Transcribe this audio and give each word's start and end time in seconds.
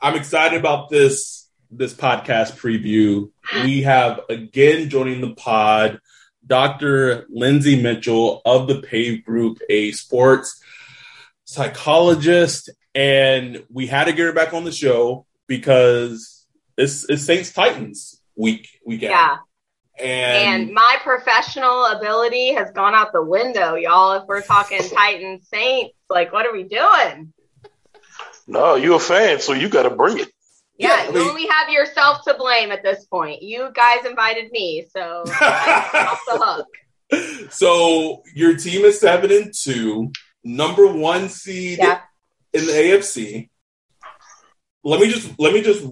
I'm 0.00 0.14
excited 0.14 0.58
about 0.58 0.88
this 0.88 1.48
this 1.70 1.92
podcast 1.92 2.56
preview. 2.56 3.30
We 3.64 3.82
have 3.82 4.20
again 4.28 4.88
joining 4.88 5.20
the 5.20 5.34
pod 5.34 6.00
Dr. 6.46 7.26
Lindsay 7.28 7.80
Mitchell 7.80 8.40
of 8.44 8.68
the 8.68 8.80
PAVE 8.80 9.24
Group, 9.24 9.58
a 9.68 9.92
sports 9.92 10.60
psychologist, 11.44 12.70
and 12.94 13.64
we 13.70 13.86
had 13.86 14.04
to 14.04 14.12
get 14.12 14.26
her 14.26 14.32
back 14.32 14.54
on 14.54 14.64
the 14.64 14.72
show 14.72 15.26
because 15.46 16.46
it's, 16.76 17.08
it's 17.08 17.24
Saints 17.24 17.52
Titans 17.52 18.20
week 18.34 18.68
weekend. 18.86 19.10
Yeah. 19.10 19.36
And, 19.98 20.66
And 20.68 20.74
my 20.74 20.96
professional 21.02 21.86
ability 21.86 22.54
has 22.54 22.70
gone 22.70 22.94
out 22.94 23.12
the 23.12 23.22
window, 23.22 23.74
y'all. 23.74 24.12
If 24.12 24.26
we're 24.26 24.42
talking 24.42 24.80
Titans 24.88 25.48
Saints, 25.48 25.94
like 26.08 26.32
what 26.32 26.46
are 26.46 26.52
we 26.52 26.62
doing? 26.62 27.32
No, 28.48 28.74
you're 28.76 28.96
a 28.96 29.00
fan, 29.00 29.40
so 29.40 29.52
you 29.52 29.68
got 29.68 29.82
to 29.84 29.90
bring 29.90 30.18
it. 30.18 30.28
Yeah, 30.78 30.88
Yeah, 30.88 30.94
I 30.94 31.06
you 31.08 31.12
mean- 31.14 31.28
only 31.28 31.46
have 31.48 31.68
yourself 31.68 32.24
to 32.26 32.34
blame 32.34 32.72
at 32.72 32.82
this 32.82 33.04
point. 33.06 33.42
You 33.42 33.70
guys 33.74 34.04
invited 34.06 34.50
me, 34.50 34.86
so 34.90 35.00
off 35.40 36.20
the 36.26 36.64
hook. 37.12 37.52
so 37.52 38.22
your 38.34 38.56
team 38.56 38.84
is 38.84 39.00
seven 39.00 39.30
and 39.30 39.52
two, 39.54 40.10
number 40.44 40.86
one 40.86 41.28
seed 41.28 41.78
Yeah. 41.78 42.00
in 42.52 42.66
the 42.66 42.72
AFC. 42.72 43.48
Let 44.84 45.00
me 45.00 45.08
just 45.10 45.38
let 45.38 45.52
me 45.52 45.60
just 45.62 45.84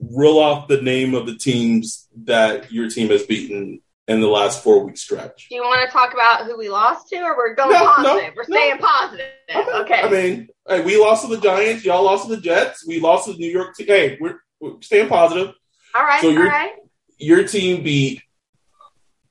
reel 0.00 0.38
off 0.38 0.68
the 0.68 0.80
name 0.80 1.14
of 1.14 1.26
the 1.26 1.36
teams 1.36 2.08
that 2.24 2.72
your 2.72 2.88
team 2.88 3.08
has 3.10 3.24
beaten 3.24 3.80
in 4.12 4.20
the 4.20 4.28
last 4.28 4.62
four 4.62 4.84
week 4.84 4.96
stretch. 4.96 5.48
Do 5.48 5.54
you 5.54 5.62
want 5.62 5.88
to 5.88 5.92
talk 5.92 6.12
about 6.12 6.44
who 6.46 6.56
we 6.58 6.68
lost 6.68 7.08
to, 7.08 7.16
or 7.18 7.36
we're 7.36 7.54
going 7.54 7.70
No, 7.72 7.78
no, 7.78 7.94
positive? 7.94 8.34
we're 8.36 8.44
no. 8.48 8.56
staying 8.56 8.78
positive. 8.78 9.26
Okay. 9.74 10.00
I 10.02 10.08
mean, 10.10 10.48
hey, 10.68 10.82
we 10.82 10.96
lost 10.98 11.26
to 11.28 11.34
the 11.34 11.40
Giants. 11.40 11.84
Y'all 11.84 12.04
lost 12.04 12.28
to 12.28 12.36
the 12.36 12.40
Jets. 12.40 12.86
We 12.86 13.00
lost 13.00 13.26
to 13.26 13.34
New 13.36 13.50
York. 13.50 13.74
Te- 13.76 13.84
hey, 13.86 14.16
we're, 14.20 14.36
we're 14.60 14.80
staying 14.80 15.08
positive. 15.08 15.54
all 15.94 16.02
right. 16.04 16.20
so 16.22 16.34
right. 16.34 16.72
Your 17.18 17.46
team 17.46 17.82
beat 17.82 18.22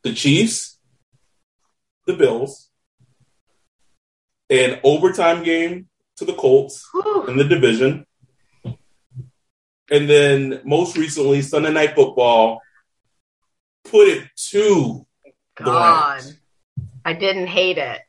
the 0.03 0.13
Chiefs, 0.13 0.79
the 2.07 2.13
Bills, 2.13 2.69
an 4.49 4.79
overtime 4.83 5.43
game 5.43 5.87
to 6.17 6.25
the 6.25 6.33
Colts 6.33 6.87
Whew. 6.93 7.25
in 7.27 7.37
the 7.37 7.43
division, 7.43 8.05
and 8.63 10.09
then 10.09 10.61
most 10.63 10.97
recently 10.97 11.41
Sunday 11.41 11.71
Night 11.73 11.95
Football 11.95 12.61
put 13.83 14.07
it 14.07 14.29
to 14.49 15.05
the 15.57 15.63
God, 15.63 16.21
Rams. 16.21 16.39
I 17.05 17.13
didn't 17.13 17.47
hate 17.47 17.77
it. 17.77 17.99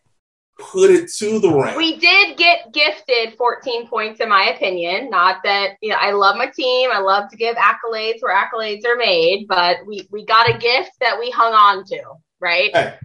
Put 0.59 0.91
it 0.91 1.10
to 1.19 1.38
the 1.41 1.50
Rams. 1.50 1.77
We 1.77 1.99
did 1.99 2.37
get 2.37 2.72
gifted 2.72 3.37
14 3.37 3.88
points, 3.88 4.21
in 4.21 4.28
my 4.28 4.53
opinion. 4.55 5.10
Not 5.10 5.43
that 5.44 5.77
you 5.81 5.91
know, 5.91 5.97
I 5.99 6.12
love 6.12 6.37
my 6.37 6.47
team. 6.47 6.91
I 6.93 7.00
love 7.00 7.31
to 7.31 7.37
give 7.37 7.56
accolades 7.56 8.21
where 8.21 8.37
accolades 8.37 8.84
are 8.87 8.97
made, 8.97 9.47
but 9.49 9.78
we 9.87 10.06
we 10.10 10.25
got 10.25 10.49
a 10.49 10.59
gift 10.59 10.93
that 11.00 11.19
we 11.19 11.31
hung 11.31 11.53
on 11.53 11.84
to, 11.87 12.03
right? 12.41 12.71
hey, 12.75 12.99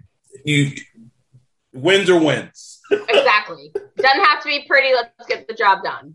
you 0.44 0.72
wins 1.72 2.10
or 2.10 2.20
wins. 2.20 2.80
exactly. 2.90 3.72
Doesn't 3.96 4.24
have 4.24 4.42
to 4.42 4.48
be 4.48 4.64
pretty. 4.66 4.94
Let's 4.94 5.26
get 5.26 5.48
the 5.48 5.54
job 5.54 5.82
done. 5.82 6.14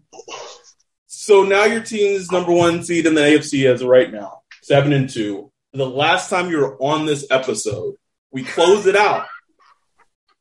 So 1.07 1.43
now 1.43 1.63
your 1.65 1.81
team 1.81 2.15
is 2.15 2.31
number 2.31 2.51
one 2.51 2.83
seed 2.83 3.05
in 3.05 3.15
the 3.15 3.21
AFC 3.21 3.71
as 3.71 3.81
of 3.81 3.87
right 3.87 4.11
now, 4.11 4.41
seven 4.61 4.91
and 4.93 5.09
two. 5.09 5.52
The 5.73 5.89
last 5.89 6.29
time 6.29 6.51
you 6.51 6.59
were 6.59 6.77
on 6.81 7.05
this 7.05 7.25
episode, 7.31 7.95
we 8.31 8.43
closed 8.43 8.85
it 8.85 8.95
out. 8.95 9.25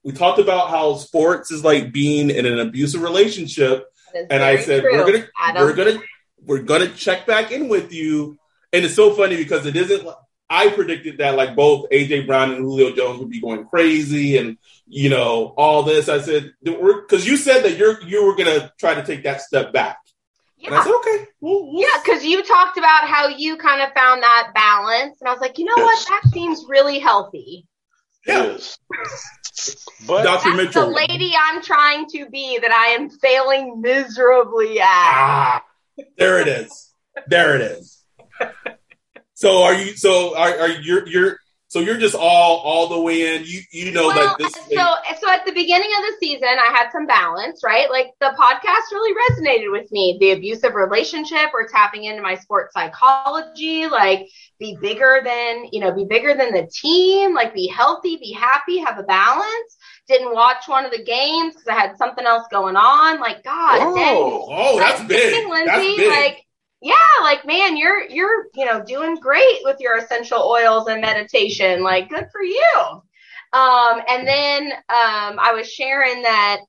We 0.05 0.13
talked 0.13 0.39
about 0.39 0.69
how 0.69 0.97
sports 0.97 1.51
is 1.51 1.65
like 1.65 1.93
being 1.93 2.29
in 2.29 2.45
an 2.45 2.59
abusive 2.59 3.03
relationship, 3.03 3.87
and 4.15 4.43
I 4.43 4.59
said 4.59 4.83
true, 4.83 4.93
we're 4.93 5.13
gonna 5.13 5.27
Adam. 5.41 5.63
we're 5.63 5.75
gonna 5.75 6.03
we're 6.45 6.63
gonna 6.63 6.89
check 6.89 7.27
back 7.27 7.51
in 7.51 7.69
with 7.69 7.93
you. 7.93 8.39
And 8.75 8.85
it's 8.85 8.95
so 8.95 9.15
funny 9.15 9.37
because 9.37 9.65
it 9.65 9.77
isn't. 9.77 10.07
I 10.51 10.69
predicted 10.69 11.19
that 11.19 11.35
like 11.35 11.57
both 11.57 11.89
AJ 11.91 12.27
Brown 12.27 12.51
and 12.51 12.61
Julio 12.61 12.95
Jones 12.95 13.19
would 13.21 13.31
be 13.31 13.41
going 13.41 13.65
crazy, 13.67 14.37
and 14.37 14.59
you 14.87 15.09
know 15.09 15.55
all 15.57 15.83
this. 15.83 16.09
I 16.11 16.21
said 16.21 16.53
because 16.63 17.27
you 17.27 17.39
said 17.39 17.63
that 17.63 17.79
you're 17.79 18.03
you 18.03 18.27
were 18.27 18.37
gonna 18.37 18.71
try 18.79 18.95
to 18.95 19.05
take 19.05 19.23
that 19.23 19.41
step 19.41 19.73
back. 19.73 19.99
And 20.65 20.75
I 20.75 20.79
Yeah. 20.79 20.85
said, 20.85 20.93
okay, 20.95 21.27
we'll, 21.41 21.73
we'll 21.73 21.83
Yeah, 21.83 22.01
because 22.05 22.25
you 22.25 22.43
talked 22.43 22.79
about 22.79 23.09
how 23.09 23.29
you 23.29 23.57
kind 23.57 23.83
of 23.83 23.93
found 23.95 24.23
that 24.23 24.53
balance, 24.55 25.17
and 25.21 25.29
I 25.29 25.33
was 25.33 25.41
like, 25.41 25.59
you 25.59 25.65
know 25.65 25.77
Yes. 25.77 26.07
what? 26.09 26.23
That 26.23 26.31
seems 26.33 26.65
really 26.69 26.99
healthy. 26.99 27.67
Yeah. 28.27 28.45
Yes. 28.45 28.79
But 30.07 30.25
Dr. 30.25 30.51
That's 30.51 30.57
Mitchell. 30.57 30.87
the 30.87 30.93
lady 30.93 31.33
I'm 31.39 31.63
trying 31.63 32.07
to 32.09 32.29
be 32.31 32.59
that 32.59 32.73
I 32.73 32.89
am 33.01 33.11
failing 33.11 33.81
miserably 33.81 34.81
at. 34.81 34.87
Ah, 34.89 35.63
there 36.19 36.41
it 36.41 36.49
is. 36.49 36.93
There 37.29 37.55
it 37.55 37.61
is. 37.61 38.03
So 39.35 39.63
are 39.63 39.75
you? 39.75 39.95
So 39.95 40.37
are, 40.37 40.59
are 40.59 40.69
your 40.69 41.07
your 41.07 41.39
So 41.73 41.81
you're 41.81 41.97
just 41.97 42.15
all 42.15 42.59
all 42.59 42.87
the 42.87 43.01
way 43.01 43.35
in. 43.35 43.45
You 43.47 43.63
you 43.71 43.93
know 43.93 44.09
well, 44.09 44.37
that 44.37 44.37
this. 44.37 44.53
So 44.53 44.95
so 45.23 45.31
at 45.31 45.47
the 45.47 45.53
beginning 45.53 45.89
of 45.97 46.03
the 46.05 46.17
season, 46.21 46.45
I 46.45 46.71
had 46.71 46.91
some 46.93 47.07
balance, 47.07 47.63
right? 47.65 47.89
Like 47.91 48.09
the 48.21 48.27
podcast 48.39 48.93
really 48.93 49.15
resonated 49.31 49.73
with 49.73 49.91
me. 49.91 50.19
The 50.21 50.33
abusive 50.33 50.75
relationship, 50.75 51.49
or 51.55 51.67
tapping 51.67 52.05
into 52.05 52.21
my 52.21 52.35
sports 52.35 52.75
psychology, 52.75 53.87
like 53.89 54.29
be 54.59 54.77
bigger 54.83 55.23
than 55.25 55.65
you 55.73 55.81
know, 55.81 55.93
be 55.93 56.05
bigger 56.05 56.35
than 56.35 56.53
the 56.53 56.67
team, 56.71 57.33
like 57.33 57.55
be 57.55 57.69
healthy, 57.69 58.19
be 58.19 58.33
happy, 58.33 58.77
have 58.77 58.99
a 58.99 59.05
balance. 59.05 59.79
Didn't 60.09 60.35
watch 60.35 60.65
one 60.69 60.85
of 60.85 60.91
the 60.91 61.03
games 61.03 61.55
because 61.55 61.69
I 61.69 61.75
had 61.75 61.97
something 61.97 62.27
else 62.27 62.47
going 62.51 62.77
on. 62.77 63.19
Like 63.19 63.43
God, 63.45 63.79
Oh, 63.81 63.95
dang. 63.95 64.17
oh, 64.19 64.79
that's 64.79 64.99
Like, 64.99 65.09
big. 65.09 65.33
dang, 65.33 65.49
That's 65.49 65.79
Lindsay, 65.79 65.97
big. 65.97 66.11
like 66.11 66.45
yeah, 66.83 66.95
like 67.23 67.47
man, 67.47 67.77
you're 67.77 68.03
you're 68.09 68.47
you 68.55 68.67
know 68.67 68.83
doing 68.83 69.15
great 69.15 69.61
with 69.63 69.79
your 69.79 69.97
essential 69.99 70.41
oils 70.43 70.89
and 70.89 71.01
meditation. 71.01 71.83
Like 71.83 72.09
good 72.09 72.27
for 72.33 72.43
you. 72.43 73.03
Um, 73.53 74.01
and 74.09 74.27
then 74.27 74.73
um, 74.73 75.39
I 75.39 75.53
was 75.55 75.71
sharing 75.71 76.23
that 76.23 76.61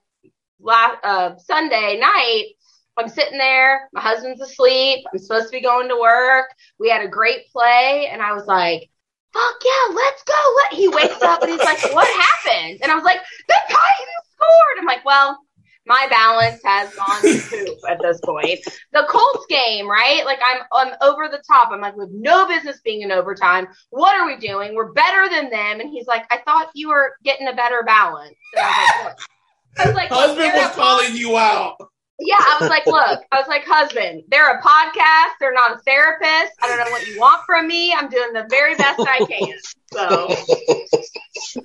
last 0.59 0.97
uh, 1.03 1.35
Sunday 1.37 1.97
night. 1.99 2.45
I'm 2.95 3.09
sitting 3.09 3.39
there, 3.39 3.89
my 3.91 4.01
husband's 4.01 4.39
asleep. 4.39 5.03
I'm 5.11 5.17
supposed 5.17 5.47
to 5.47 5.51
be 5.51 5.61
going 5.61 5.89
to 5.89 5.99
work. 5.99 6.45
We 6.77 6.91
had 6.91 7.03
a 7.03 7.07
great 7.07 7.51
play, 7.51 8.07
and 8.11 8.21
I 8.21 8.33
was 8.33 8.45
like, 8.45 8.87
"Fuck 9.33 9.55
yeah, 9.65 9.95
let's 9.95 10.23
go!" 10.23 10.55
Let 10.57 10.73
he 10.73 10.89
wakes 10.89 11.23
up 11.23 11.41
and 11.41 11.51
he's 11.51 11.59
like, 11.59 11.81
"What 11.95 12.07
happened?" 12.45 12.81
And 12.83 12.91
I 12.91 12.95
was 12.95 13.03
like, 13.03 13.17
"The 13.47 13.55
Titans 13.67 14.27
scored." 14.31 14.77
I'm 14.79 14.85
like, 14.85 15.03
"Well." 15.05 15.39
My 15.85 16.07
balance 16.09 16.61
has 16.63 16.93
gone 16.95 17.21
to 17.21 17.39
poop 17.49 17.77
at 17.89 17.99
this 18.01 18.19
point. 18.23 18.59
The 18.93 19.05
Colts 19.09 19.45
game, 19.49 19.87
right? 19.89 20.23
Like 20.25 20.39
I'm, 20.45 20.61
I'm 20.71 20.93
over 21.01 21.27
the 21.27 21.43
top. 21.45 21.69
I'm 21.71 21.81
like, 21.81 21.95
with 21.97 22.09
no 22.11 22.47
business 22.47 22.79
being 22.85 23.01
in 23.01 23.11
overtime. 23.11 23.67
What 23.89 24.15
are 24.15 24.25
we 24.25 24.37
doing? 24.37 24.75
We're 24.75 24.93
better 24.93 25.27
than 25.29 25.49
them. 25.49 25.79
And 25.81 25.89
he's 25.89 26.07
like, 26.07 26.23
I 26.31 26.37
thought 26.45 26.69
you 26.73 26.89
were 26.89 27.15
getting 27.23 27.47
a 27.47 27.53
better 27.53 27.83
balance. 27.85 28.35
And 28.55 28.65
I 28.65 28.69
was 28.69 29.05
like, 29.05 29.05
look. 29.05 29.19
I 29.77 29.87
was 29.87 29.95
like, 29.95 30.09
Husband 30.09 30.53
was 30.53 30.63
a 30.63 30.67
pod- 30.69 30.75
calling 30.75 31.15
you 31.15 31.35
out. 31.37 31.75
yeah, 32.19 32.35
I 32.37 32.57
was 32.61 32.69
like, 32.69 32.85
look, 32.85 33.21
I 33.31 33.39
was 33.39 33.47
like, 33.47 33.63
husband, 33.65 34.23
they're 34.29 34.57
a 34.57 34.61
podcast. 34.61 35.31
They're 35.39 35.53
not 35.53 35.75
a 35.77 35.79
therapist. 35.79 36.53
I 36.61 36.67
don't 36.67 36.77
know 36.77 36.91
what 36.91 37.05
you 37.07 37.19
want 37.19 37.41
from 37.45 37.67
me. 37.67 37.91
I'm 37.91 38.07
doing 38.07 38.31
the 38.33 38.45
very 38.49 38.75
best 38.75 38.99
I 39.01 39.25
can. 39.25 39.57
So, 39.91 41.59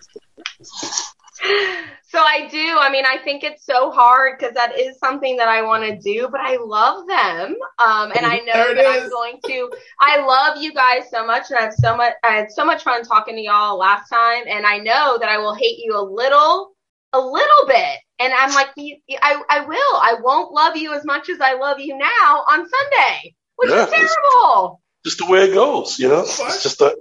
so 2.09 2.19
I 2.19 2.49
do. 2.51 2.77
I 2.79 2.91
mean, 2.91 3.05
I 3.07 3.19
think 3.19 3.45
it's 3.45 3.65
so 3.65 3.91
hard 3.91 4.39
because 4.39 4.55
that 4.55 4.79
is 4.79 4.99
something 4.99 5.37
that 5.37 5.49
I 5.49 5.63
want 5.63 5.85
to 5.85 5.99
do, 5.99 6.29
but 6.31 6.41
I 6.41 6.57
love 6.57 7.07
them. 7.07 7.57
Um, 7.79 8.13
and 8.17 8.27
I 8.27 8.39
know 8.39 8.53
There 8.55 8.73
it 8.73 8.77
that 8.77 8.87
I'm 8.87 9.11
going 9.11 9.41
to, 9.47 9.71
I 10.01 10.25
love 10.25 10.63
you 10.63 10.73
guys 10.73 11.11
so 11.11 11.27
much. 11.27 11.51
And 11.51 11.59
I 11.59 11.63
have 11.63 11.75
so 11.75 11.97
much, 11.97 12.15
I 12.25 12.33
had 12.33 12.51
so 12.51 12.65
much 12.65 12.83
fun 12.83 13.05
talking 13.05 13.37
to 13.37 13.41
y'all 13.43 13.79
last 13.79 14.09
time. 14.09 14.45
And 14.49 14.67
I 14.67 14.79
know 14.79 15.19
that 15.19 15.29
I 15.29 15.39
will 15.39 15.55
hate 15.55 15.79
you 15.79 15.97
a 15.97 16.03
little, 16.03 16.73
a 17.13 17.21
little 17.21 17.67
bit. 17.67 17.99
And 18.19 18.33
I'm 18.37 18.53
like, 18.55 18.69
I, 18.77 19.43
I 19.49 19.61
will. 19.65 19.97
I 19.97 20.17
won't 20.21 20.53
love 20.53 20.77
you 20.77 20.93
as 20.95 21.05
much 21.05 21.29
as 21.29 21.41
I 21.41 21.55
love 21.55 21.79
you 21.79 21.97
now 21.97 22.45
on 22.51 22.69
Sunday, 22.69 23.35
which 23.57 23.71
Yeah, 23.71 23.85
is 23.85 23.91
terrible. 23.91 24.81
Just 25.05 25.19
the 25.19 25.27
way 25.27 25.45
it 25.45 25.55
goes, 25.55 25.99
you 25.99 26.09
know. 26.09 26.23
It's 26.23 26.63
just 26.63 26.81
a 26.81 26.97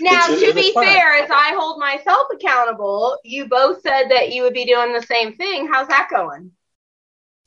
Now, 0.00 0.24
It's- 0.24 0.40
to 0.40 0.46
it's 0.46 0.54
be 0.54 0.72
fine. 0.72 0.86
fair, 0.86 1.14
as 1.22 1.30
I 1.30 1.54
hold 1.58 1.78
myself 1.78 2.26
accountable, 2.32 3.18
you 3.24 3.46
both 3.46 3.82
said 3.82 4.10
that 4.10 4.32
you 4.32 4.42
would 4.42 4.54
be 4.54 4.64
doing 4.64 4.92
the 4.92 5.02
same 5.02 5.36
thing. 5.36 5.68
How's 5.70 5.88
that 5.88 6.08
going? 6.10 6.52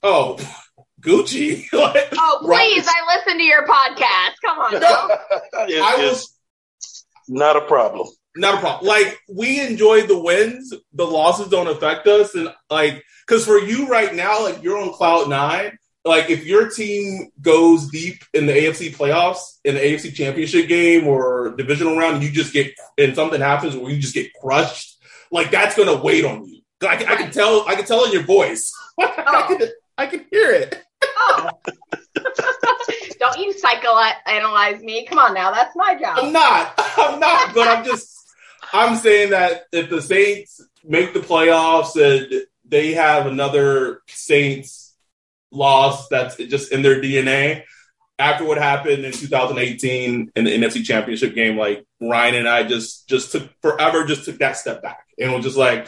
Oh, 0.02 0.38
Gucci. 1.02 1.66
Like, 1.74 2.10
Oh, 2.18 2.40
right. 2.44 2.70
please, 2.74 2.88
I 2.88 3.16
listen 3.18 3.38
to 3.38 3.44
your 3.44 3.66
podcast. 3.68 4.34
Come 4.44 4.60
on, 4.60 4.76
It- 4.76 4.82
now. 4.82 5.08
I 5.54 5.96
was 5.98 6.34
not 7.28 7.56
a 7.56 7.62
problem. 7.62 8.08
not 8.36 8.56
a 8.56 8.60
problem. 8.60 8.88
Like 8.88 9.20
we 9.30 9.60
enjoy 9.62 10.02
the 10.08 10.18
wins, 10.18 10.74
the 10.94 11.06
losses 11.06 11.48
don't 11.50 11.68
affect 11.68 12.08
us, 12.08 12.36
and 12.36 12.54
like 12.70 13.02
because 13.26 13.46
for 13.46 13.58
you 13.60 13.88
right 13.88 14.14
now, 14.14 14.44
like 14.44 14.62
you're 14.64 14.78
on 14.78 14.92
cloud 14.94 15.30
nine. 15.30 15.78
Like 16.06 16.30
if 16.30 16.46
your 16.46 16.70
team 16.70 17.32
goes 17.42 17.90
deep 17.90 18.24
in 18.34 18.46
the 18.46 18.54
AFC 18.54 18.94
playoffs, 18.94 19.60
in 19.64 19.76
the 19.76 19.80
AFC 19.80 20.14
Championship 20.14 20.68
game 20.68 21.08
or 21.08 21.56
divisional 21.56 21.98
round, 21.98 22.16
and 22.16 22.24
you 22.24 22.32
just 22.32 22.52
get 22.52 22.74
and 22.98 23.16
something 23.16 23.40
happens 23.40 23.76
where 23.76 23.92
you 23.92 24.00
just 24.00 24.14
get 24.14 24.34
crushed, 24.34 24.98
like 25.32 25.50
that's 25.50 25.78
gonna 25.78 25.96
wait 25.96 26.26
on 26.26 26.46
you. 26.46 26.62
I, 26.82 26.98
can- 26.98 27.08
I 27.08 27.16
can 27.16 27.32
tell. 27.32 27.68
I 27.68 27.76
can 27.76 27.86
tell 27.86 28.04
in 28.06 28.12
your 28.12 28.24
voice. 28.24 28.72
I, 29.00 29.46
oh. 29.50 29.58
can, 29.58 29.68
I 29.98 30.08
can 30.08 30.26
hear 30.30 30.52
it. 30.52 30.84
Oh. 31.04 31.50
Don't 33.20 33.38
you 33.38 33.54
psychoanalyze 33.54 34.82
me. 34.82 35.06
Come 35.06 35.20
on 35.20 35.34
now, 35.34 35.52
that's 35.52 35.74
my 35.76 35.96
job. 35.96 36.18
I'm 36.20 36.34
not. 36.34 36.74
I'm 36.98 37.20
not. 37.20 37.54
But 37.54 37.68
I'm 37.70 37.86
just. 37.86 38.10
I'm 38.74 38.98
saying 38.98 39.30
that 39.30 39.68
if 39.72 39.90
the 39.90 40.02
Saints 40.02 40.60
make 40.84 41.14
the 41.14 41.20
playoffs 41.22 41.96
and 41.96 42.44
they 42.66 42.94
have 42.94 43.28
another 43.28 44.02
Saints 44.08 44.83
loss 45.54 46.08
that's 46.10 46.36
just 46.38 46.72
in 46.72 46.82
their 46.82 47.02
DNA 47.02 47.64
after 48.20 48.46
what 48.46 48.58
happened 48.58 49.06
in 49.06 49.12
2018 49.12 50.32
in 50.36 50.44
the 50.44 50.52
NFC 50.52 50.84
Championship 50.84 51.34
game, 51.34 51.58
like 51.58 51.86
Ryan 52.02 52.36
and 52.36 52.50
I 52.50 52.64
just 52.64 53.08
just 53.08 53.32
took 53.32 53.50
forever 53.62 54.06
just 54.06 54.26
took 54.26 54.38
that 54.40 54.58
step 54.58 54.82
back 54.82 55.06
and 55.20 55.34
was 55.34 55.44
just 55.44 55.58
like, 55.58 55.88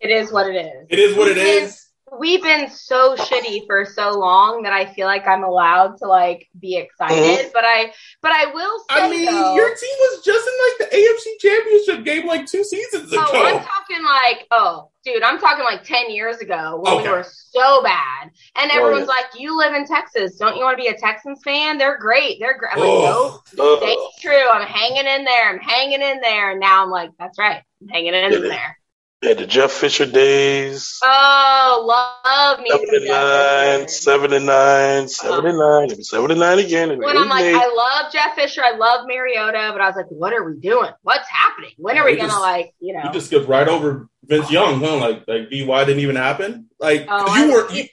It 0.00 0.10
is 0.10 0.32
what 0.32 0.48
it 0.48 0.56
is. 0.56 0.86
it 0.88 0.98
is 0.98 1.16
what 1.16 1.28
it 1.28 1.36
We've 1.36 1.64
is. 1.64 1.85
We've 2.18 2.42
been 2.42 2.68
so 2.70 3.14
shitty 3.16 3.66
for 3.66 3.84
so 3.84 4.10
long 4.18 4.62
that 4.62 4.72
I 4.72 4.86
feel 4.86 5.06
like 5.06 5.26
I'm 5.26 5.44
allowed 5.44 5.98
to 5.98 6.06
like 6.06 6.48
be 6.58 6.76
excited, 6.76 7.50
but 7.52 7.64
I 7.64 7.92
but 8.22 8.32
I 8.32 8.46
will 8.52 8.78
say 8.80 8.84
I 9.02 9.10
mean, 9.10 9.24
though, 9.26 9.54
your 9.54 9.68
team 9.68 9.96
was 10.00 10.24
just 10.24 10.48
in 10.48 10.54
like 10.86 10.90
the 10.90 10.96
AFC 10.96 11.38
Championship 11.40 12.04
game 12.04 12.26
like 12.26 12.46
two 12.46 12.64
seasons 12.64 13.12
ago. 13.12 13.22
Oh, 13.26 13.44
I'm 13.44 13.60
talking 13.62 14.04
like, 14.04 14.46
oh, 14.50 14.90
dude, 15.04 15.22
I'm 15.22 15.38
talking 15.38 15.64
like 15.64 15.84
10 15.84 16.10
years 16.10 16.38
ago 16.38 16.80
when 16.82 16.94
Okay. 16.94 17.04
we 17.04 17.10
were 17.10 17.24
so 17.26 17.82
bad. 17.82 18.30
And 18.56 18.70
Oh, 18.72 18.76
everyone's 18.78 19.02
yeah. 19.08 19.14
like, 19.14 19.26
you 19.38 19.56
live 19.56 19.74
in 19.74 19.86
Texas. 19.86 20.36
Don't 20.36 20.56
you 20.56 20.62
want 20.64 20.76
to 20.78 20.82
be 20.82 20.88
a 20.88 20.96
Texans 20.98 21.40
fan? 21.44 21.78
They're 21.78 21.98
great. 21.98 22.38
They're 22.40 22.58
great. 22.58 22.72
I'm 22.74 22.80
like, 22.80 22.88
Oh. 22.88 23.40
nope, 23.54 23.82
Uh, 23.82 23.84
stay 23.86 23.96
true. 24.20 24.48
I'm 24.50 24.66
hanging 24.66 25.06
in 25.06 25.24
there. 25.24 25.48
I'm 25.50 25.58
hanging 25.60 26.02
in 26.02 26.20
there. 26.20 26.50
And 26.52 26.60
now 26.60 26.82
I'm 26.82 26.90
like, 26.90 27.10
that's 27.18 27.38
right. 27.38 27.62
I'm 27.82 27.88
hanging 27.88 28.14
in 28.14 28.32
Yeah. 28.32 28.38
there. 28.48 28.78
Yeah, 29.26 29.34
the 29.34 29.46
Jeff 29.46 29.72
Fisher 29.72 30.06
days. 30.06 31.00
Oh, 31.02 31.84
love 32.24 32.60
me. 32.60 32.70
some 32.70 33.88
79, 33.88 33.88
79, 33.88 35.02
um, 35.02 35.08
79, 35.08 36.02
79 36.04 36.58
again. 36.60 36.90
and 36.92 37.02
When 37.02 37.16
I'm 37.18 37.28
like, 37.28 37.44
I 37.44 37.66
love 37.66 38.12
Jeff 38.12 38.36
Fisher. 38.36 38.62
I 38.62 38.76
love 38.76 39.04
Mariota. 39.08 39.70
But 39.72 39.80
I 39.80 39.86
was 39.88 39.96
like, 39.96 40.06
what 40.10 40.32
are 40.32 40.44
we 40.44 40.60
doing? 40.60 40.90
What's 41.02 41.28
happening? 41.28 41.72
When 41.76 41.98
are 41.98 42.04
we 42.04 42.12
We 42.12 42.16
going 42.18 42.28
to 42.28 42.34
just- 42.34 42.40
like, 42.40 42.72
you 42.78 42.92
know? 42.94 43.02
You 43.04 43.12
just 43.12 43.26
skipped 43.26 43.48
right 43.48 43.66
over 43.66 44.08
Vince 44.24 44.48
Young, 44.50 44.78
huh? 44.80 44.96
Like, 44.98 45.24
like 45.26 45.50
VY 45.50 45.84
didn't 45.86 46.00
even 46.02 46.14
happen. 46.16 46.68
Like, 46.78 47.06
Oh, 47.08 47.34
you 47.36 47.50
I- 47.50 47.54
were. 47.54 47.72
You, 47.72 47.84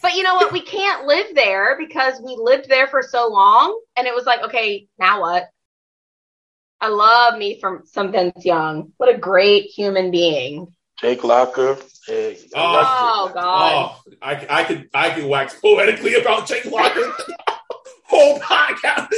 But 0.00 0.14
you 0.14 0.22
know 0.22 0.36
what? 0.36 0.52
We 0.52 0.62
can't 0.62 1.06
live 1.06 1.34
there 1.34 1.76
because 1.78 2.14
we 2.24 2.36
lived 2.40 2.68
there 2.70 2.86
for 2.86 3.02
so 3.02 3.28
long, 3.28 3.78
and 3.96 4.06
it 4.06 4.14
was 4.14 4.24
like, 4.24 4.42
okay, 4.44 4.86
now 4.98 5.20
what? 5.20 5.48
I 6.82 6.88
love 6.88 7.38
me 7.38 7.60
from 7.60 7.82
some 7.86 8.10
Vince 8.10 8.44
Young. 8.44 8.92
What 8.96 9.08
a 9.08 9.16
great 9.16 9.66
human 9.66 10.10
being. 10.10 10.66
Jake 11.00 11.22
Locker. 11.22 11.76
Hey, 12.08 12.36
I 12.56 12.84
Oh 12.84 13.28
it. 13.28 13.34
God. 13.34 13.90
oh, 13.96 14.12
I, 14.20 14.46
I 14.50 14.64
could, 14.64 14.90
I 14.92 15.10
could 15.10 15.26
wax 15.26 15.54
poetically 15.60 16.16
about 16.16 16.48
Jake 16.48 16.64
Locker. 16.64 17.12
whole 18.06 18.40
podcast, 18.40 19.08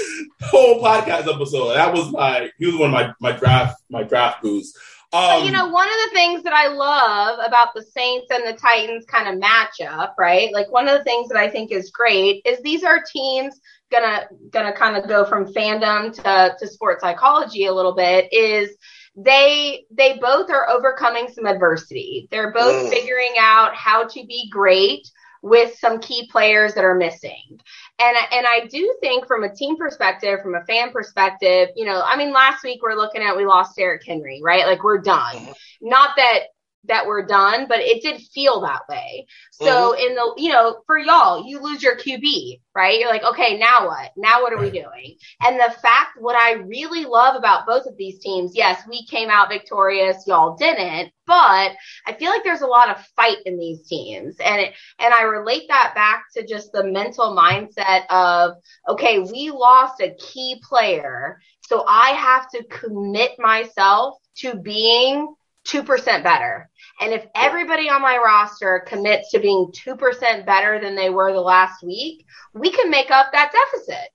whole 0.42 0.83
podcast 0.83 1.26
episode. 1.35 1.73
That 1.75 1.94
was 1.94 2.12
my. 2.12 2.50
He 2.59 2.66
was 2.66 2.76
one 2.76 2.90
of 2.90 2.92
my 2.92 3.14
my 3.18 3.33
draft 3.33 3.83
my 3.88 4.02
draft 4.02 4.42
boosts. 4.42 4.78
Um, 5.14 5.21
But 5.40 5.44
you 5.47 5.50
know, 5.50 5.68
one 5.68 5.88
of 5.88 5.94
the 6.04 6.11
things 6.12 6.42
that 6.42 6.52
I 6.52 6.68
love 6.68 7.38
about 7.47 7.73
the 7.75 7.83
Saints 7.83 8.26
and 8.30 8.44
the 8.47 8.59
Titans 8.59 9.06
kind 9.06 9.28
of 9.28 9.40
matchup, 9.42 10.11
right? 10.18 10.52
Like 10.52 10.71
one 10.71 10.87
of 10.87 10.99
the 10.99 11.04
things 11.04 11.28
that 11.28 11.38
I 11.38 11.49
think 11.49 11.73
is 11.73 11.90
great 11.90 12.42
is 12.44 12.61
these 12.61 12.85
are 12.85 13.02
teams 13.11 13.59
gonna 13.91 14.26
gonna 14.50 14.73
kind 14.73 14.97
of 14.97 15.09
go 15.09 15.25
from 15.25 15.47
fandom 15.53 16.12
to, 16.14 16.55
to 16.59 16.67
sports 16.67 17.03
psychology 17.03 17.67
a 17.67 17.73
little 17.73 17.95
bit 17.95 18.33
is 18.33 18.76
they 19.17 19.85
they 19.91 20.19
both 20.19 20.50
are 20.50 20.69
overcoming 20.69 21.29
some 21.29 21.47
adversity. 21.47 22.29
They're 22.31 22.53
both 22.53 22.75
Mm. 22.76 22.91
figuring 22.91 23.35
out 23.38 23.75
how 23.75 24.05
to 24.07 24.26
be 24.26 24.49
great 24.50 25.09
with 25.43 25.76
some 25.79 26.00
key 26.00 26.29
players 26.31 26.75
that 26.75 26.85
are 26.85 26.95
missing. 26.95 27.61
And 28.00 28.17
and 28.33 28.47
I 28.47 28.67
do 28.69 28.97
think 29.00 29.26
from 29.26 29.45
a 29.45 29.55
team 29.55 29.76
perspective, 29.76 30.41
from 30.43 30.55
a 30.55 30.64
fan 30.64 30.91
perspective, 30.91 31.69
you 31.76 31.85
know, 31.85 32.03
I 32.05 32.17
mean, 32.17 32.33
last 32.33 32.64
week 32.64 32.81
we're 32.83 32.95
looking 32.97 33.23
at 33.23 33.37
we 33.37 33.47
lost 33.47 33.76
Derrick 33.76 34.03
Henry, 34.07 34.41
right? 34.43 34.67
Like 34.67 34.83
we're 34.83 35.00
done. 35.00 35.49
Not 35.81 36.11
that 36.17 36.41
that 36.87 37.07
we're 37.07 37.26
done, 37.26 37.67
but 37.69 37.81
it 37.81 38.03
did 38.03 38.21
feel 38.21 38.61
that 38.61 38.83
way. 38.88 39.26
So 39.53 39.64
mm-hmm. 39.93 40.07
in 40.07 40.14
the, 40.14 40.35
you 40.37 40.53
know, 40.53 40.83
for 40.87 40.99
y'all, 40.99 41.47
you 41.47 41.61
lose 41.61 41.83
your 41.83 41.97
QB, 41.97 42.61
right? 42.75 42.99
You're 42.99 43.11
like, 43.11 43.25
okay, 43.25 43.59
now 43.59 43.87
what? 43.87 44.12
Now 44.17 44.43
what 44.43 44.53
are 44.53 44.61
we 44.61 44.71
doing? 44.71 45.17
And 45.43 45.59
the 45.59 45.75
fact, 45.81 46.19
what 46.19 46.37
I 46.37 46.53
really 46.53 47.05
love 47.05 47.37
about 47.37 47.67
both 47.67 47.87
of 47.87 47.97
these 47.97 48.19
teams, 48.21 48.53
yes, 48.55 48.83
we 48.88 49.07
came 49.07 49.31
out 49.31 49.49
victorious, 49.49 50.25
y'all 50.26 50.57
didn't, 50.57 51.12
but 51.26 51.73
I 52.07 52.12
feel 52.19 52.31
like 52.31 52.45
there's 52.45 52.61
a 52.61 52.67
lot 52.67 52.91
of 52.91 53.05
fight 53.17 53.38
in 53.47 53.59
these 53.59 53.87
teams. 53.87 54.37
And 54.45 54.61
it, 54.61 54.75
and 54.99 55.14
I 55.14 55.23
relate 55.23 55.64
that 55.69 55.93
back 55.95 56.25
to 56.35 56.47
just 56.47 56.73
the 56.73 56.85
mental 56.85 57.35
mindset 57.37 58.07
of, 58.11 58.57
okay, 58.88 59.21
we 59.21 59.50
lost 59.50 60.00
a 60.00 60.14
key 60.14 60.61
player. 60.69 61.41
So 61.62 61.85
I 61.88 62.11
have 62.11 62.49
to 62.50 62.64
commit 62.64 63.33
myself 63.38 64.19
to 64.38 64.55
being 64.57 65.35
2% 65.67 66.23
better. 66.23 66.71
And 67.01 67.13
if 67.13 67.27
everybody 67.35 67.89
on 67.91 68.03
my 68.03 68.17
roster 68.17 68.85
commits 68.87 69.33
to 69.33 69.41
being 69.41 69.73
2% 69.73 70.47
better 70.47 70.81
than 70.81 70.95
they 70.95 71.11
were 71.11 71.33
the 71.33 71.41
last 71.41 71.83
week, 71.83 72.25
we 72.53 72.71
can 72.71 72.91
make 72.91 73.11
up 73.11 73.33
that 73.33 73.53
deficit. 73.53 74.09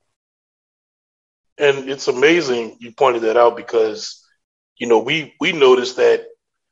And 1.57 1.89
it's 1.89 2.07
amazing 2.07 2.77
you 2.79 2.93
pointed 2.93 3.23
that 3.23 3.35
out 3.35 3.57
because, 3.57 4.25
you 4.77 4.87
know, 4.87 4.99
we, 4.99 5.35
we 5.41 5.51
noticed 5.51 5.97
that 5.97 6.25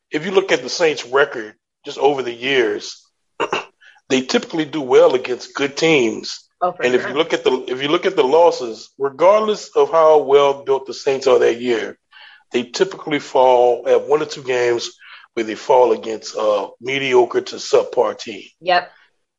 if 0.10 0.26
you 0.26 0.32
look 0.32 0.52
at 0.54 0.62
the 0.62 0.70
Saints 0.70 1.06
record 1.06 1.56
just 1.86 1.98
over 1.98 2.24
the 2.24 2.34
years, 2.34 3.06
they 4.10 4.22
typically 4.22 4.64
do 4.64 4.82
well 4.82 5.14
against 5.14 5.54
good 5.54 5.76
teams. 5.76 6.48
Oh, 6.62 6.74
and 6.82 6.94
sure. 6.94 7.02
if 7.02 7.08
you 7.08 7.14
look 7.14 7.34
at 7.34 7.44
the 7.44 7.66
if 7.68 7.84
you 7.84 7.90
look 7.90 8.06
at 8.06 8.16
the 8.16 8.24
losses, 8.24 8.90
regardless 8.98 9.76
of 9.76 9.92
how 9.92 10.24
well 10.24 10.64
built 10.64 10.88
the 10.88 10.94
Saints 10.94 11.28
are 11.28 11.38
that 11.40 11.62
year, 11.62 12.00
they 12.52 12.64
typically 12.64 13.20
fall 13.20 13.88
at 13.88 14.08
one 14.08 14.22
or 14.22 14.26
two 14.26 14.42
games 14.42 14.98
where 15.38 15.44
they 15.44 15.54
fall 15.54 15.92
against 15.92 16.36
uh, 16.36 16.68
mediocre 16.82 17.42
to 17.42 17.58
subpar 17.58 18.18
team. 18.18 18.42
Yep. 18.60 18.92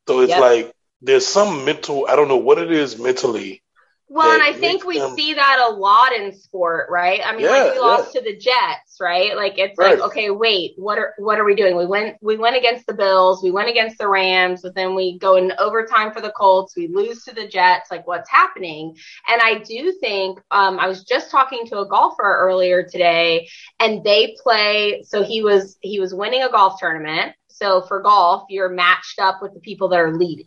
So 0.07 0.21
it's 0.21 0.31
yep. 0.31 0.41
like 0.41 0.73
there's 1.03 1.27
some 1.27 1.65
mental 1.65 2.07
I 2.09 2.15
don't 2.15 2.29
know 2.29 2.37
what 2.37 2.59
it 2.59 2.71
is 2.71 2.97
mentally 2.97 3.65
well, 4.11 4.33
and 4.33 4.43
I 4.43 4.53
think 4.53 4.85
we 4.85 4.99
them... 4.99 5.15
see 5.15 5.35
that 5.35 5.69
a 5.69 5.75
lot 5.75 6.13
in 6.15 6.33
sport, 6.33 6.89
right? 6.91 7.21
I 7.25 7.33
mean, 7.33 7.43
yeah, 7.43 7.51
like 7.51 7.75
we 7.75 7.81
lost 7.81 8.15
yeah. 8.15 8.21
to 8.21 8.25
the 8.27 8.37
Jets, 8.39 8.99
right? 9.01 9.37
Like 9.37 9.59
it's 9.59 9.79
right. 9.79 9.99
like, 9.99 10.11
okay, 10.11 10.31
wait, 10.31 10.73
what 10.77 10.99
are 10.99 11.15
what 11.19 11.39
are 11.39 11.45
we 11.45 11.55
doing? 11.55 11.77
We 11.77 11.87
went 11.87 12.17
we 12.23 12.37
went 12.37 12.57
against 12.57 12.87
the 12.87 12.95
Bills, 12.95 13.43
we 13.43 13.51
went 13.51 13.69
against 13.69 13.99
the 13.99 14.09
Rams, 14.09 14.63
but 14.63 14.75
then 14.75 14.95
we 14.95 15.19
go 15.19 15.37
in 15.37 15.53
overtime 15.59 16.13
for 16.13 16.21
the 16.21 16.33
Colts, 16.33 16.75
we 16.75 16.89
lose 16.89 17.25
to 17.25 17.35
the 17.35 17.47
Jets. 17.47 17.91
Like, 17.91 18.07
what's 18.07 18.31
happening? 18.31 18.97
And 19.29 19.41
I 19.43 19.59
do 19.59 19.93
think 20.01 20.41
um, 20.51 20.79
I 20.79 20.89
was 20.89 21.05
just 21.05 21.31
talking 21.31 21.67
to 21.67 21.81
a 21.81 21.89
golfer 21.89 22.23
earlier 22.23 22.85
today, 22.85 23.49
and 23.79 24.03
they 24.03 24.37
play. 24.43 25.03
So 25.07 25.23
he 25.23 25.43
was 25.43 25.77
he 25.81 26.01
was 26.01 26.15
winning 26.15 26.43
a 26.43 26.51
golf 26.51 26.81
tournament 26.81 27.35
so 27.59 27.83
for 27.83 28.01
golf, 28.01 28.45
you're 28.49 28.69
matched 28.69 29.19
up 29.19 29.43
with 29.43 29.53
the 29.55 29.61
people 29.61 29.89
that 29.89 30.01
are 30.01 30.17
leading. 30.17 30.47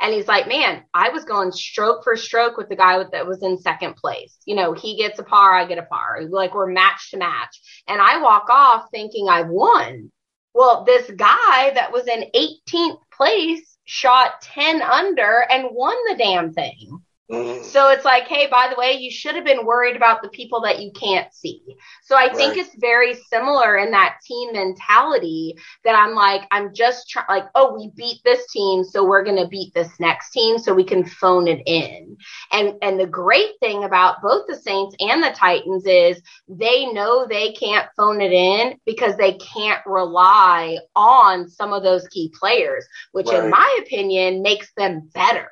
And 0.00 0.14
he's 0.14 0.26
like, 0.26 0.48
man, 0.48 0.84
I 0.94 1.10
was 1.10 1.24
going 1.24 1.52
stroke 1.52 2.02
for 2.02 2.16
stroke 2.16 2.56
with 2.56 2.68
the 2.68 2.76
guy 2.76 2.98
with, 2.98 3.10
that 3.12 3.26
was 3.26 3.42
in 3.42 3.58
second 3.58 3.96
place. 3.96 4.36
You 4.46 4.56
know, 4.56 4.72
he 4.72 4.96
gets 4.96 5.18
a 5.18 5.22
par, 5.22 5.54
I 5.54 5.66
get 5.66 5.78
a 5.78 5.82
par. 5.82 6.22
Like 6.28 6.54
we're 6.54 6.66
match 6.66 7.10
to 7.10 7.18
match. 7.18 7.60
And 7.86 8.00
I 8.00 8.22
walk 8.22 8.48
off 8.48 8.88
thinking 8.90 9.28
I've 9.28 9.48
won. 9.48 10.10
Well, 10.54 10.84
this 10.84 11.10
guy 11.10 11.72
that 11.74 11.92
was 11.92 12.08
in 12.08 12.30
18th 12.34 12.98
place 13.12 13.76
shot 13.84 14.40
10 14.42 14.82
under 14.82 15.44
and 15.50 15.68
won 15.72 15.96
the 16.08 16.16
damn 16.16 16.52
thing. 16.52 17.02
Mm-hmm. 17.30 17.62
So 17.62 17.90
it's 17.90 18.04
like, 18.04 18.26
hey, 18.26 18.48
by 18.50 18.68
the 18.68 18.78
way, 18.78 18.94
you 18.94 19.10
should 19.10 19.36
have 19.36 19.44
been 19.44 19.64
worried 19.64 19.94
about 19.94 20.20
the 20.20 20.28
people 20.30 20.60
that 20.62 20.80
you 20.80 20.90
can't 20.92 21.32
see. 21.32 21.62
So 22.02 22.16
I 22.16 22.26
right. 22.26 22.36
think 22.36 22.56
it's 22.56 22.74
very 22.80 23.14
similar 23.14 23.76
in 23.76 23.92
that 23.92 24.16
team 24.26 24.52
mentality 24.52 25.54
that 25.84 25.94
I'm 25.94 26.14
like, 26.14 26.42
I'm 26.50 26.74
just 26.74 27.08
trying, 27.08 27.26
like, 27.28 27.46
oh, 27.54 27.76
we 27.76 27.92
beat 27.94 28.20
this 28.24 28.50
team, 28.50 28.82
so 28.82 29.04
we're 29.04 29.22
going 29.22 29.36
to 29.36 29.46
beat 29.46 29.72
this 29.74 29.92
next 30.00 30.30
team 30.32 30.58
so 30.58 30.74
we 30.74 30.82
can 30.82 31.04
phone 31.04 31.46
it 31.46 31.62
in. 31.66 32.16
And 32.50 32.74
and 32.82 32.98
the 32.98 33.06
great 33.06 33.52
thing 33.60 33.84
about 33.84 34.22
both 34.22 34.46
the 34.48 34.56
Saints 34.56 34.96
and 34.98 35.22
the 35.22 35.30
Titans 35.30 35.86
is 35.86 36.20
they 36.48 36.86
know 36.86 37.26
they 37.26 37.52
can't 37.52 37.88
phone 37.96 38.20
it 38.20 38.32
in 38.32 38.76
because 38.84 39.16
they 39.16 39.34
can't 39.34 39.82
rely 39.86 40.78
on 40.96 41.48
some 41.48 41.72
of 41.72 41.84
those 41.84 42.08
key 42.08 42.32
players, 42.38 42.84
which 43.12 43.28
right. 43.28 43.44
in 43.44 43.50
my 43.50 43.78
opinion 43.82 44.42
makes 44.42 44.72
them 44.76 45.08
better. 45.14 45.48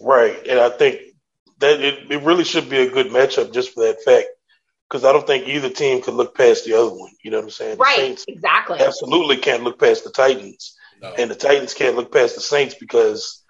Right. 0.00 0.46
And 0.46 0.58
I 0.58 0.70
think 0.70 1.00
that 1.58 1.80
it, 1.80 2.10
it 2.10 2.22
really 2.22 2.44
should 2.44 2.68
be 2.68 2.78
a 2.78 2.90
good 2.90 3.08
matchup 3.08 3.52
just 3.52 3.74
for 3.74 3.84
that 3.84 4.02
fact. 4.02 4.28
Because 4.88 5.04
I 5.04 5.12
don't 5.12 5.26
think 5.26 5.46
either 5.46 5.70
team 5.70 6.02
could 6.02 6.14
look 6.14 6.36
past 6.36 6.64
the 6.64 6.74
other 6.74 6.90
one. 6.90 7.12
You 7.22 7.30
know 7.30 7.38
what 7.38 7.44
I'm 7.44 7.50
saying? 7.50 7.76
The 7.76 7.82
right. 7.82 7.96
Saints 7.96 8.24
exactly. 8.26 8.80
Absolutely 8.80 9.36
can't 9.36 9.62
look 9.62 9.78
past 9.78 10.02
the 10.02 10.10
Titans. 10.10 10.76
No. 11.00 11.12
And 11.16 11.30
the 11.30 11.36
Titans 11.36 11.74
can't 11.74 11.96
look 11.96 12.12
past 12.12 12.34
the 12.34 12.40
Saints 12.40 12.74
because, 12.74 13.44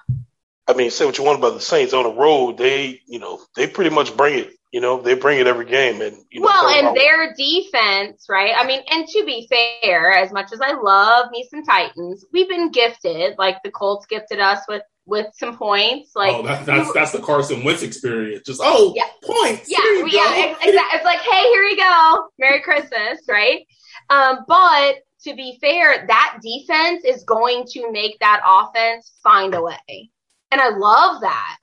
I 0.68 0.74
mean, 0.74 0.90
say 0.90 1.06
what 1.06 1.16
you 1.16 1.24
want 1.24 1.38
about 1.38 1.54
the 1.54 1.60
Saints 1.60 1.94
on 1.94 2.04
the 2.04 2.12
road, 2.12 2.58
they, 2.58 3.00
you 3.06 3.18
know, 3.18 3.40
they 3.56 3.66
pretty 3.66 3.90
much 3.90 4.16
bring 4.16 4.38
it. 4.38 4.50
You 4.72 4.80
know, 4.80 5.00
they 5.00 5.14
bring 5.14 5.40
it 5.40 5.48
every 5.48 5.64
game, 5.64 6.00
and 6.00 6.16
you 6.30 6.40
know, 6.40 6.46
well, 6.46 6.68
and 6.68 6.96
their 6.96 7.34
defense, 7.34 8.26
right? 8.28 8.54
I 8.56 8.64
mean, 8.64 8.80
and 8.88 9.04
to 9.04 9.24
be 9.24 9.48
fair, 9.48 10.12
as 10.12 10.30
much 10.30 10.52
as 10.52 10.60
I 10.60 10.74
love 10.74 11.28
me 11.32 11.44
some 11.50 11.64
Titans, 11.64 12.24
we've 12.32 12.48
been 12.48 12.70
gifted. 12.70 13.36
Like 13.36 13.56
the 13.64 13.72
Colts 13.72 14.06
gifted 14.06 14.38
us 14.38 14.60
with 14.68 14.82
with 15.10 15.26
some 15.34 15.56
points. 15.58 16.12
Like 16.14 16.34
oh, 16.34 16.42
that's 16.42 16.64
that's, 16.64 16.92
that's 16.94 17.12
the 17.12 17.18
Carson 17.18 17.62
Wentz 17.64 17.82
experience. 17.82 18.46
Just 18.46 18.60
oh, 18.62 18.94
yeah. 18.96 19.04
points. 19.22 19.68
Yeah, 19.68 19.78
yeah, 20.06 20.52
exactly. 20.52 20.72
It's 20.72 21.04
like 21.04 21.20
hey, 21.20 21.42
here 21.50 21.62
you 21.64 21.76
go, 21.76 22.28
Merry 22.38 22.62
Christmas, 22.62 23.20
right? 23.28 23.66
Um, 24.08 24.38
but 24.48 24.94
to 25.24 25.34
be 25.34 25.58
fair, 25.60 26.06
that 26.06 26.38
defense 26.42 27.04
is 27.04 27.24
going 27.24 27.66
to 27.72 27.92
make 27.92 28.18
that 28.20 28.40
offense 28.46 29.12
find 29.22 29.54
a 29.54 29.60
way, 29.60 30.10
and 30.50 30.60
I 30.60 30.70
love 30.70 31.20
that. 31.20 31.58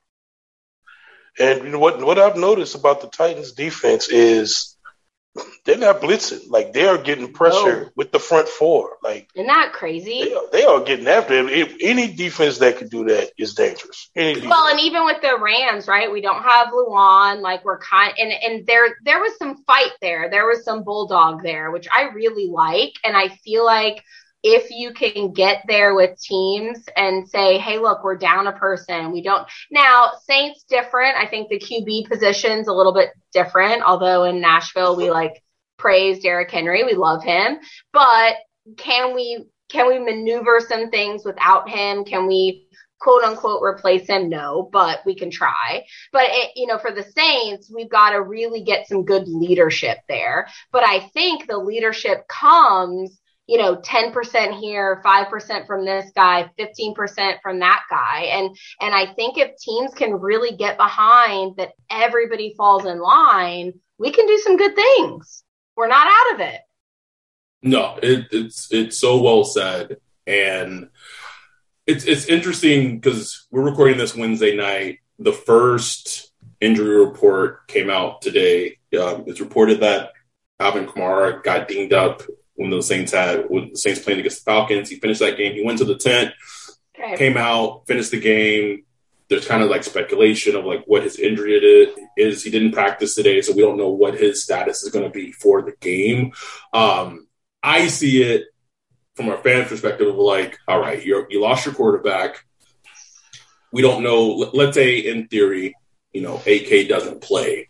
And 1.39 1.80
what? 1.80 2.04
What 2.04 2.20
I've 2.20 2.38
noticed 2.38 2.75
about 2.75 3.01
the 3.01 3.08
Titans 3.08 3.54
defense 3.54 4.10
is 4.10 4.76
they're 5.65 5.77
not 5.77 6.01
blitzing. 6.01 6.50
Like 6.50 6.74
they 6.74 6.88
are 6.88 6.98
getting 6.98 7.34
pressure 7.34 7.84
no. 7.84 7.89
with 7.96 8.12
the 8.12 8.20
front 8.20 8.48
four. 8.48 8.98
Like 9.03 9.29
isn't 9.36 9.48
that 9.48 9.74
crazy? 9.74 10.24
They 10.24 10.34
are, 10.34 10.50
they 10.51 10.63
are 10.63 10.84
getting 10.84 11.08
after 11.08 11.34
it. 11.34 11.51
If 11.51 11.77
any 11.82 12.13
defense 12.13 12.58
that 12.60 12.77
could 12.77 12.89
do 12.89 13.06
that 13.06 13.32
is 13.38 13.53
dangerous. 13.53 14.10
well, 14.15 14.67
and 14.67 14.79
even 14.79 15.06
with 15.06 15.22
the 15.22 15.38
Rams, 15.39 15.88
right? 15.88 16.12
We 16.12 16.22
don't 16.22 16.44
have 16.44 16.70
Lewan. 16.70 17.41
Like 17.41 17.65
we're 17.65 17.79
kind 17.79 18.13
and 18.17 18.32
and 18.32 18.67
there 18.67 18.98
there 19.03 19.20
was 19.20 19.38
some 19.38 19.63
fight 19.63 19.91
there. 20.01 20.29
There 20.29 20.46
was 20.46 20.63
some 20.63 20.84
bulldog 20.84 21.44
there, 21.44 21.72
which 21.72 21.88
I 21.91 22.10
really 22.13 22.48
like, 22.48 22.94
and 23.03 23.15
I 23.15 23.29
feel 23.29 23.65
like 23.65 24.03
if 24.44 24.70
you 24.70 24.94
can 24.94 25.34
get 25.34 25.63
there 25.67 25.96
with 25.96 26.20
teams 26.20 26.84
and 26.96 27.27
say, 27.27 27.58
hey, 27.58 27.79
look, 27.79 28.03
we're 28.03 28.17
down 28.17 28.48
a 28.48 28.53
person. 28.53 29.12
We 29.12 29.22
don't. 29.22 29.48
Now, 29.72 30.12
Saints 30.25 30.63
different. 30.70 31.17
I 31.17 31.27
think 31.27 31.50
the 31.50 31.60
QB 31.60 32.10
position's 32.10 32.67
a 32.67 32.74
little 32.74 32.94
bit 32.94 33.10
different, 33.34 33.84
although 33.84 34.24
in 34.24 34.39
Nashville, 34.39 34.96
we 34.96 35.10
like 35.10 35.44
praise 35.77 36.20
Derrick 36.20 36.51
Henry. 36.51 36.84
We 36.84 36.94
love 36.94 37.24
him. 37.24 37.58
But 37.94 38.36
can 38.77 39.15
we 39.15 39.46
can 39.70 39.88
we 39.88 40.00
maneuver 40.00 40.60
some 40.60 40.89
things 40.89 41.25
without 41.25 41.70
him? 41.70 42.06
Can 42.06 42.27
we 42.27 42.67
quote 43.00 43.24
unquote 43.24 43.62
replace 43.62 44.08
him? 44.08 44.29
No, 44.29 44.70
but 44.72 45.00
we 45.06 45.15
can 45.15 45.29
try. 45.29 45.86
But 46.12 46.25
it, 46.25 46.51
you 46.56 46.67
know, 46.67 46.77
for 46.77 46.91
the 46.91 47.03
Saints, 47.03 47.72
we've 47.74 47.89
got 47.89 48.12
to 48.12 48.22
really 48.22 48.63
get 48.63 48.88
some 48.88 49.03
good 49.03 49.27
leadership 49.27 49.98
there. 50.08 50.48
But 50.72 50.84
I 50.86 51.00
think 51.10 51.48
the 51.48 51.58
leadership 51.58 52.27
comes 52.27 53.20
you 53.48 53.58
know 53.58 53.77
10% 53.77 54.60
here 54.60 55.01
5% 55.06 55.68
from 55.68 55.86
this 55.86 56.12
guy 56.16 56.50
15% 56.60 57.42
from 57.42 57.60
that 57.60 57.82
guy. 57.89 58.24
And 58.32 58.56
and 58.82 58.94
i 58.94 59.13
think 59.13 59.38
if 59.38 59.58
teams 59.58 59.94
can 59.94 60.13
really 60.13 60.56
get 60.56 60.77
behind 60.77 61.56
that 61.58 61.72
everybody 61.89 62.54
falls 62.58 62.86
in 62.86 63.00
line 63.00 63.74
we 63.98 64.12
can 64.12 64.27
do 64.27 64.38
some 64.38 64.58
good 64.58 64.75
things. 64.75 65.44
We're 65.75 65.88
not 65.88 66.08
out 66.08 66.36
of 66.36 66.42
it. 66.42 66.62
No 67.62 67.98
it, 68.01 68.27
it's 68.32 68.72
it's 68.72 68.98
so 68.98 69.22
well 69.22 69.44
said. 69.44 69.98
And 70.25 70.89
it's 71.86 72.06
it's 72.06 72.25
interesting 72.25 73.00
because 73.00 73.48
we're 73.51 73.63
recording 73.63 73.98
this 73.98 74.16
wednesday 74.16 74.56
night. 74.56 75.00
The 75.20 75.34
first 75.34 76.32
injury 76.62 77.04
report 77.06 77.68
came 77.68 77.89
out 77.89 78.22
today. 78.22 78.77
Um, 79.00 79.24
it's 79.27 79.39
reported 79.39 79.80
that 79.82 80.12
alvin 80.60 80.88
kamara 80.88 81.44
got 81.44 81.68
dinged 81.68 81.94
up 81.94 82.22
when 82.58 82.72
the 82.72 82.82
Saints 82.82 83.14
had 83.14 83.46
when 83.50 83.70
the 83.70 83.78
Saints 83.78 84.02
playing 84.02 84.20
against 84.20 84.44
the 84.44 84.52
Falcons. 84.52 84.90
He 84.90 84.98
finished 84.98 85.22
that 85.22 85.38
game. 85.38 85.54
He 85.54 85.64
went 85.64 85.78
to 85.78 85.86
the 85.86 85.96
tent, 85.96 86.34
came 87.16 87.38
out, 87.38 87.88
finished 87.88 88.12
the 88.12 88.20
game. 88.20 88.84
There's 89.30 89.48
kind 89.48 89.62
of 89.62 89.70
like 89.70 89.84
speculation 89.84 90.56
of 90.56 90.66
like 90.66 90.84
what 90.86 91.04
his 91.04 91.18
injury 91.18 91.96
is. 92.18 92.44
He 92.44 92.50
didn't 92.50 92.72
practice 92.72 93.16
today, 93.16 93.42
so 93.42 93.54
we 93.54 93.62
don't 93.62 93.78
know 93.78 93.90
what 93.90 94.16
his 94.16 94.44
status 94.44 94.84
is 94.84 94.92
going 94.92 95.06
to 95.06 95.12
be 95.12 95.32
for 95.32 95.62
the 95.62 95.74
game. 95.80 96.34
Um, 96.74 97.28
I 97.62 97.88
see 97.88 98.24
it 98.24 98.46
from 99.16 99.30
a 99.30 99.38
fan 99.38 99.66
perspective 99.66 100.08
of 100.08 100.16
like, 100.16 100.58
all 100.68 100.80
right, 100.80 101.04
you 101.06 101.26
you 101.30 101.42
lost 101.42 101.66
your 101.66 101.76
quarterback. 101.76 102.44
We 103.72 103.82
don't 103.82 104.04
know. 104.04 104.50
Let's 104.54 104.76
say 104.76 104.98
in 104.98 105.28
theory, 105.28 105.76
you 106.12 106.22
know, 106.22 106.42
AK 106.48 106.88
doesn't 106.88 107.22
play. 107.22 107.68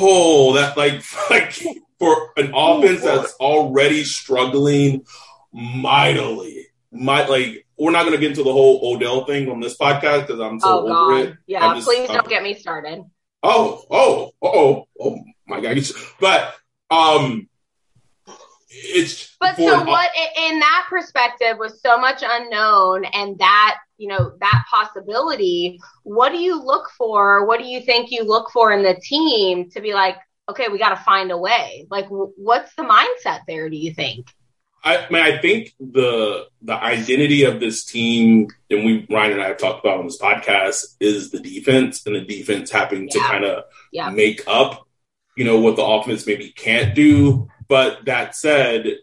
Oh, 0.00 0.54
that 0.54 0.76
like 0.76 1.02
like 1.30 1.54
for 1.98 2.32
an 2.36 2.52
offense 2.54 3.02
that's 3.02 3.34
already 3.34 4.04
struggling 4.04 5.04
mightily. 5.52 6.66
My 6.90 7.26
like 7.26 7.66
we're 7.78 7.90
not 7.90 8.02
going 8.02 8.14
to 8.14 8.20
get 8.20 8.30
into 8.30 8.42
the 8.42 8.52
whole 8.52 8.80
Odell 8.94 9.24
thing 9.24 9.50
on 9.50 9.60
this 9.60 9.76
podcast 9.76 10.26
because 10.26 10.40
I'm 10.40 10.60
so 10.60 10.68
oh, 10.68 10.78
over 10.80 10.88
God. 10.88 11.26
it. 11.26 11.36
Yeah, 11.46 11.74
just, 11.74 11.86
please 11.86 12.08
I'm, 12.08 12.16
don't 12.16 12.28
get 12.28 12.42
me 12.42 12.54
started. 12.54 13.04
Oh, 13.42 13.84
oh, 13.90 14.32
oh, 14.42 14.86
oh 15.00 15.18
my 15.46 15.60
God! 15.60 15.78
But 16.20 16.54
um, 16.90 17.48
it's 18.68 19.36
but 19.38 19.56
so 19.56 19.84
what 19.84 20.10
in 20.38 20.58
that 20.58 20.86
perspective 20.88 21.56
was 21.58 21.80
so 21.80 21.98
much 21.98 22.22
unknown 22.26 23.04
and 23.06 23.38
that 23.38 23.78
you 23.98 24.08
know 24.08 24.32
that 24.40 24.64
possibility 24.70 25.78
what 26.02 26.30
do 26.30 26.38
you 26.38 26.62
look 26.62 26.90
for 26.96 27.46
what 27.46 27.58
do 27.58 27.66
you 27.66 27.80
think 27.80 28.10
you 28.10 28.22
look 28.24 28.50
for 28.50 28.72
in 28.72 28.82
the 28.82 28.98
team 29.02 29.70
to 29.70 29.80
be 29.80 29.94
like 29.94 30.16
okay 30.48 30.68
we 30.68 30.78
got 30.78 30.90
to 30.90 31.04
find 31.04 31.30
a 31.30 31.36
way 31.36 31.86
like 31.90 32.06
what's 32.08 32.74
the 32.74 32.82
mindset 32.82 33.40
there 33.46 33.68
do 33.68 33.76
you 33.76 33.92
think 33.92 34.26
I 34.86 35.04
mean, 35.10 35.20
I 35.20 35.38
think 35.38 35.74
the 35.80 36.46
the 36.62 36.74
identity 36.74 37.42
of 37.42 37.58
this 37.58 37.84
team, 37.84 38.46
and 38.70 38.84
we 38.84 39.04
Ryan 39.10 39.32
and 39.32 39.42
I 39.42 39.48
have 39.48 39.58
talked 39.58 39.84
about 39.84 39.98
on 39.98 40.06
this 40.06 40.20
podcast, 40.20 40.94
is 41.00 41.32
the 41.32 41.40
defense, 41.40 42.06
and 42.06 42.14
the 42.14 42.20
defense 42.20 42.70
having 42.70 43.08
to 43.08 43.18
kind 43.18 43.44
of 43.44 43.64
yeah. 43.90 44.10
make 44.10 44.44
up, 44.46 44.86
you 45.36 45.44
know, 45.44 45.58
what 45.58 45.74
the 45.74 45.84
offense 45.84 46.24
maybe 46.24 46.52
can't 46.52 46.94
do. 46.94 47.48
But 47.66 48.04
that 48.04 48.36
said, 48.36 48.98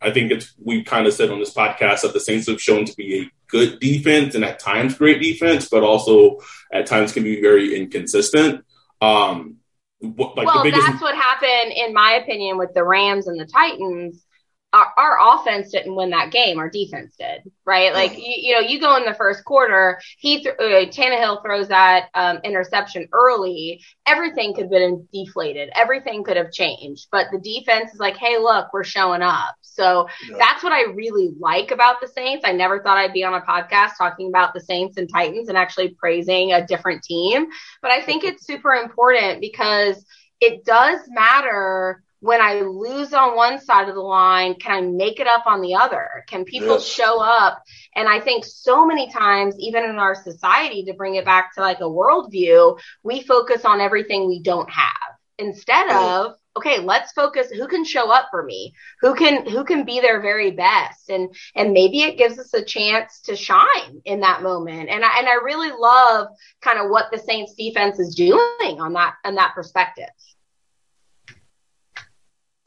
I 0.00 0.12
think 0.12 0.32
it's 0.32 0.54
we 0.58 0.82
kind 0.82 1.06
of 1.06 1.12
said 1.12 1.30
on 1.30 1.40
this 1.40 1.52
podcast 1.52 2.00
that 2.00 2.14
the 2.14 2.20
Saints 2.20 2.48
have 2.48 2.58
shown 2.58 2.86
to 2.86 2.96
be 2.96 3.20
a 3.20 3.30
good 3.48 3.80
defense 3.80 4.34
and 4.34 4.46
at 4.46 4.60
times 4.60 4.94
great 4.94 5.20
defense, 5.20 5.68
but 5.68 5.82
also 5.82 6.38
at 6.72 6.86
times 6.86 7.12
can 7.12 7.22
be 7.22 7.42
very 7.42 7.76
inconsistent. 7.76 8.64
Um, 9.02 9.59
like 10.02 10.46
well, 10.46 10.62
biggest... 10.62 10.86
that's 10.86 11.02
what 11.02 11.14
happened, 11.14 11.72
in 11.72 11.92
my 11.92 12.12
opinion, 12.12 12.58
with 12.58 12.72
the 12.74 12.84
Rams 12.84 13.26
and 13.26 13.38
the 13.38 13.46
Titans 13.46 14.24
our, 14.72 14.92
our, 14.96 15.34
offense 15.34 15.72
didn't 15.72 15.94
win 15.94 16.10
that 16.10 16.30
game. 16.30 16.58
Our 16.58 16.70
defense 16.70 17.16
did, 17.18 17.50
right? 17.64 17.92
Like 17.92 18.16
you, 18.16 18.34
you 18.36 18.54
know, 18.54 18.60
you 18.60 18.80
go 18.80 18.96
in 18.96 19.04
the 19.04 19.14
first 19.14 19.44
quarter, 19.44 20.00
he 20.18 20.42
th- 20.42 20.54
uh, 20.58 20.90
Tannehill 20.90 21.42
throws 21.42 21.68
that 21.68 22.08
um, 22.14 22.38
interception 22.44 23.08
early. 23.12 23.82
Everything 24.06 24.54
could 24.54 24.64
have 24.64 24.70
been 24.70 25.08
deflated. 25.12 25.70
Everything 25.74 26.22
could 26.22 26.36
have 26.36 26.52
changed. 26.52 27.08
But 27.10 27.26
the 27.32 27.38
defense 27.38 27.92
is 27.92 27.98
like, 27.98 28.16
hey, 28.16 28.38
look, 28.38 28.72
we're 28.72 28.84
showing 28.84 29.22
up. 29.22 29.56
So 29.60 30.08
yeah. 30.28 30.36
that's 30.38 30.62
what 30.62 30.72
I 30.72 30.92
really 30.92 31.30
like 31.38 31.70
about 31.72 32.00
the 32.00 32.08
Saints. 32.08 32.44
I 32.46 32.52
never 32.52 32.82
thought 32.82 32.98
I'd 32.98 33.12
be 33.12 33.24
on 33.24 33.34
a 33.34 33.40
podcast 33.40 33.92
talking 33.98 34.28
about 34.28 34.54
the 34.54 34.60
Saints 34.60 34.98
and 34.98 35.08
Titans 35.12 35.48
and 35.48 35.58
actually 35.58 35.96
praising 35.98 36.52
a 36.52 36.66
different 36.66 37.02
team. 37.02 37.46
But 37.82 37.90
I 37.90 38.02
think 38.02 38.24
it's 38.24 38.46
super 38.46 38.72
important 38.72 39.40
because 39.40 40.04
it 40.40 40.64
does 40.64 41.00
matter 41.08 42.02
when 42.20 42.40
I 42.40 42.60
lose 42.60 43.12
on 43.12 43.34
one 43.34 43.60
side 43.60 43.88
of 43.88 43.94
the 43.94 44.00
line, 44.00 44.54
can 44.54 44.72
I 44.72 44.80
make 44.86 45.20
it 45.20 45.26
up 45.26 45.46
on 45.46 45.60
the 45.62 45.74
other? 45.74 46.24
Can 46.28 46.44
people 46.44 46.74
yes. 46.74 46.86
show 46.86 47.20
up? 47.20 47.62
And 47.96 48.08
I 48.08 48.20
think 48.20 48.44
so 48.44 48.86
many 48.86 49.10
times, 49.10 49.56
even 49.58 49.84
in 49.84 49.96
our 49.96 50.14
society, 50.14 50.84
to 50.84 50.94
bring 50.94 51.14
it 51.16 51.24
back 51.24 51.54
to 51.54 51.60
like 51.60 51.80
a 51.80 51.84
worldview, 51.84 52.78
we 53.02 53.22
focus 53.22 53.64
on 53.64 53.80
everything 53.80 54.28
we 54.28 54.40
don't 54.40 54.70
have 54.70 55.16
instead 55.38 55.90
of 55.90 56.34
okay 56.56 56.80
let's 56.80 57.12
focus 57.12 57.48
who 57.50 57.66
can 57.66 57.84
show 57.84 58.10
up 58.10 58.28
for 58.30 58.42
me 58.42 58.74
who 59.00 59.14
can 59.14 59.48
who 59.48 59.64
can 59.64 59.84
be 59.84 60.00
their 60.00 60.20
very 60.20 60.50
best 60.50 61.08
and 61.08 61.34
and 61.56 61.72
maybe 61.72 62.02
it 62.02 62.18
gives 62.18 62.38
us 62.38 62.52
a 62.52 62.62
chance 62.62 63.20
to 63.22 63.34
shine 63.34 64.02
in 64.04 64.20
that 64.20 64.42
moment 64.42 64.90
and 64.90 65.04
i 65.04 65.18
and 65.18 65.28
i 65.28 65.34
really 65.42 65.70
love 65.70 66.28
kind 66.60 66.78
of 66.78 66.90
what 66.90 67.06
the 67.10 67.18
saints 67.18 67.54
defense 67.54 67.98
is 67.98 68.14
doing 68.14 68.80
on 68.80 68.92
that 68.92 69.14
on 69.24 69.34
that 69.36 69.54
perspective 69.54 70.10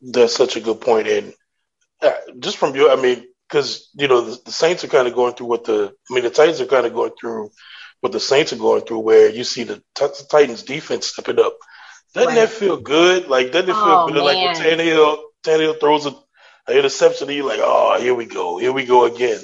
that's 0.04 0.36
such 0.36 0.56
a 0.56 0.62
good 0.62 0.82
point. 0.82 1.08
And 1.08 1.34
uh, 2.02 2.12
just 2.40 2.58
from 2.58 2.76
you, 2.76 2.92
I 2.92 2.96
mean, 2.96 3.26
because 3.48 3.90
you 3.94 4.08
know 4.08 4.22
the, 4.22 4.42
the, 4.46 4.52
Saints 4.52 4.84
are 4.84 4.88
kind 4.88 5.08
of 5.08 5.14
going 5.14 5.34
through 5.34 5.48
what 5.48 5.66
the, 5.66 5.94
I 6.10 6.14
mean, 6.14 6.24
the 6.24 6.30
Titans 6.30 6.62
are 6.62 6.66
kind 6.66 6.86
of 6.86 6.94
going 6.94 7.12
through 7.20 7.52
what 8.02 8.12
the 8.12 8.20
Saints 8.20 8.52
are 8.54 8.58
going 8.58 8.82
through, 8.82 9.00
where 9.00 9.30
you 9.30 9.44
see 9.44 9.64
the, 9.64 9.82
t- 9.96 10.08
Titans 10.30 10.64
defense 10.64 11.08
stepping 11.08 11.40
up. 11.40 11.58
Doesn't 12.14 12.30
right. 12.30 12.36
that 12.36 12.50
feel 12.50 12.78
good? 12.78 13.28
Like 13.28 13.52
doesn't 13.52 13.70
it 13.70 13.74
feel 13.74 13.84
oh, 13.84 14.08
good? 14.08 14.16
Man. 14.16 14.26
Like 14.26 14.38
when 14.38 14.56
Tannehill, 14.56 15.18
Tannehill 15.44 15.80
throws 15.80 16.06
a, 16.06 16.10
an 16.68 16.78
interception, 16.78 17.28
and 17.28 17.38
you're 17.38 17.48
like, 17.48 17.60
oh, 17.62 18.00
here 18.00 18.14
we 18.14 18.26
go, 18.26 18.58
here 18.58 18.74
we 18.74 18.86
go 18.86 19.06
again. 19.06 19.40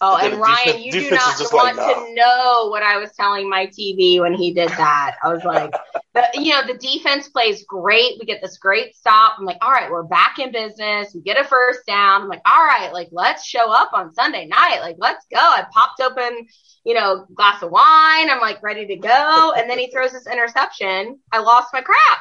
Oh, 0.00 0.16
and, 0.16 0.40
Ryan, 0.40 0.64
defense, 0.64 0.84
you 0.84 0.92
do 0.92 1.10
not 1.10 1.52
want 1.52 1.76
like, 1.76 1.86
nah. 1.86 2.04
to 2.04 2.14
know 2.14 2.68
what 2.70 2.84
I 2.84 2.98
was 2.98 3.10
telling 3.12 3.50
my 3.50 3.66
TV 3.66 4.20
when 4.20 4.32
he 4.32 4.52
did 4.52 4.68
that. 4.68 5.16
I 5.24 5.32
was 5.32 5.42
like, 5.42 5.72
the, 6.14 6.24
you 6.34 6.52
know, 6.52 6.64
the 6.66 6.78
defense 6.78 7.28
plays 7.28 7.64
great. 7.64 8.12
We 8.20 8.26
get 8.26 8.40
this 8.40 8.58
great 8.58 8.94
stop. 8.94 9.34
I'm 9.38 9.44
like, 9.44 9.58
all 9.60 9.72
right, 9.72 9.90
we're 9.90 10.04
back 10.04 10.38
in 10.38 10.52
business. 10.52 11.12
We 11.14 11.20
get 11.22 11.36
a 11.36 11.42
first 11.42 11.84
down. 11.84 12.22
I'm 12.22 12.28
like, 12.28 12.42
all 12.46 12.64
right, 12.64 12.92
like 12.92 13.08
let's 13.10 13.44
show 13.44 13.72
up 13.72 13.90
on 13.92 14.14
Sunday 14.14 14.46
night. 14.46 14.78
Like, 14.80 14.96
let's 14.98 15.26
go. 15.32 15.40
I 15.40 15.64
popped 15.72 16.00
open, 16.00 16.46
you 16.84 16.94
know, 16.94 17.26
glass 17.34 17.62
of 17.62 17.72
wine. 17.72 18.30
I'm 18.30 18.40
like 18.40 18.62
ready 18.62 18.86
to 18.86 18.96
go. 18.96 19.52
And 19.56 19.68
then 19.68 19.80
he 19.80 19.90
throws 19.90 20.12
this 20.12 20.28
interception. 20.28 21.18
I 21.32 21.40
lost 21.40 21.72
my 21.72 21.82
crap. 21.82 22.18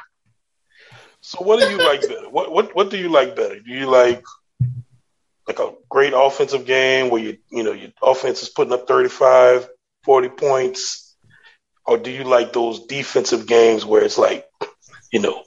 So 1.21 1.43
what 1.43 1.59
do 1.59 1.69
you 1.69 1.77
like 1.77 2.01
better? 2.01 2.29
What 2.29 2.51
what 2.51 2.75
what 2.75 2.89
do 2.89 2.97
you 2.97 3.09
like 3.09 3.35
better? 3.35 3.59
Do 3.59 3.71
you 3.71 3.85
like 3.87 4.23
like 5.47 5.59
a 5.59 5.73
great 5.89 6.13
offensive 6.15 6.65
game 6.65 7.09
where 7.09 7.21
you 7.21 7.37
you 7.49 7.63
know 7.63 7.71
your 7.71 7.89
offense 8.01 8.43
is 8.43 8.49
putting 8.49 8.73
up 8.73 8.87
35 8.87 9.67
40 10.03 10.29
points? 10.29 11.15
Or 11.85 11.97
do 11.97 12.11
you 12.11 12.23
like 12.23 12.53
those 12.53 12.85
defensive 12.85 13.47
games 13.47 13.85
where 13.85 14.03
it's 14.03 14.17
like 14.17 14.45
you 15.11 15.19
know 15.19 15.43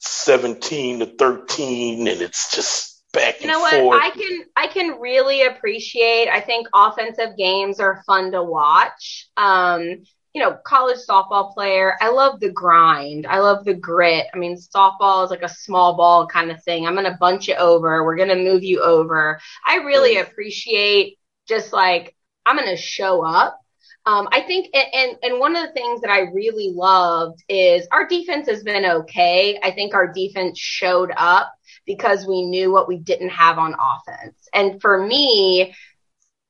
17 0.00 1.00
to 1.00 1.06
13 1.06 2.08
and 2.08 2.20
it's 2.20 2.54
just 2.54 3.02
back 3.12 3.40
you 3.40 3.46
know 3.46 3.60
what? 3.60 3.72
forth. 3.72 4.00
i 4.02 4.10
can 4.10 4.44
i 4.56 4.66
can 4.66 5.00
really 5.00 5.46
appreciate 5.46 6.28
i 6.28 6.40
think 6.40 6.66
offensive 6.74 7.36
games 7.38 7.78
are 7.80 8.02
fun 8.06 8.32
to 8.32 8.42
watch. 8.42 9.28
Um 9.36 10.02
you 10.34 10.42
know, 10.42 10.58
college 10.64 10.98
softball 11.08 11.54
player. 11.54 11.96
I 12.00 12.10
love 12.10 12.40
the 12.40 12.50
grind. 12.50 13.24
I 13.24 13.38
love 13.38 13.64
the 13.64 13.74
grit. 13.74 14.26
I 14.34 14.36
mean, 14.36 14.56
softball 14.56 15.24
is 15.24 15.30
like 15.30 15.42
a 15.42 15.48
small 15.48 15.96
ball 15.96 16.26
kind 16.26 16.50
of 16.50 16.62
thing. 16.64 16.86
I'm 16.86 16.94
going 16.94 17.04
to 17.04 17.16
bunch 17.18 17.46
you 17.46 17.54
over. 17.54 18.04
We're 18.04 18.16
going 18.16 18.30
to 18.30 18.34
move 18.34 18.64
you 18.64 18.82
over. 18.82 19.38
I 19.64 19.76
really 19.76 20.18
appreciate 20.18 21.18
just 21.46 21.72
like, 21.72 22.16
I'm 22.44 22.56
going 22.56 22.68
to 22.68 22.76
show 22.76 23.24
up. 23.24 23.60
Um, 24.06 24.28
I 24.32 24.40
think, 24.40 24.68
and, 24.74 24.86
and, 24.92 25.18
and 25.22 25.40
one 25.40 25.56
of 25.56 25.66
the 25.66 25.72
things 25.72 26.00
that 26.00 26.10
I 26.10 26.22
really 26.32 26.72
loved 26.74 27.42
is 27.48 27.86
our 27.92 28.06
defense 28.06 28.48
has 28.48 28.62
been 28.64 28.84
okay. 28.84 29.58
I 29.62 29.70
think 29.70 29.94
our 29.94 30.12
defense 30.12 30.58
showed 30.58 31.12
up 31.16 31.54
because 31.86 32.26
we 32.26 32.44
knew 32.44 32.72
what 32.72 32.88
we 32.88 32.98
didn't 32.98 33.30
have 33.30 33.56
on 33.56 33.74
offense. 33.74 34.36
And 34.52 34.80
for 34.80 35.06
me, 35.06 35.74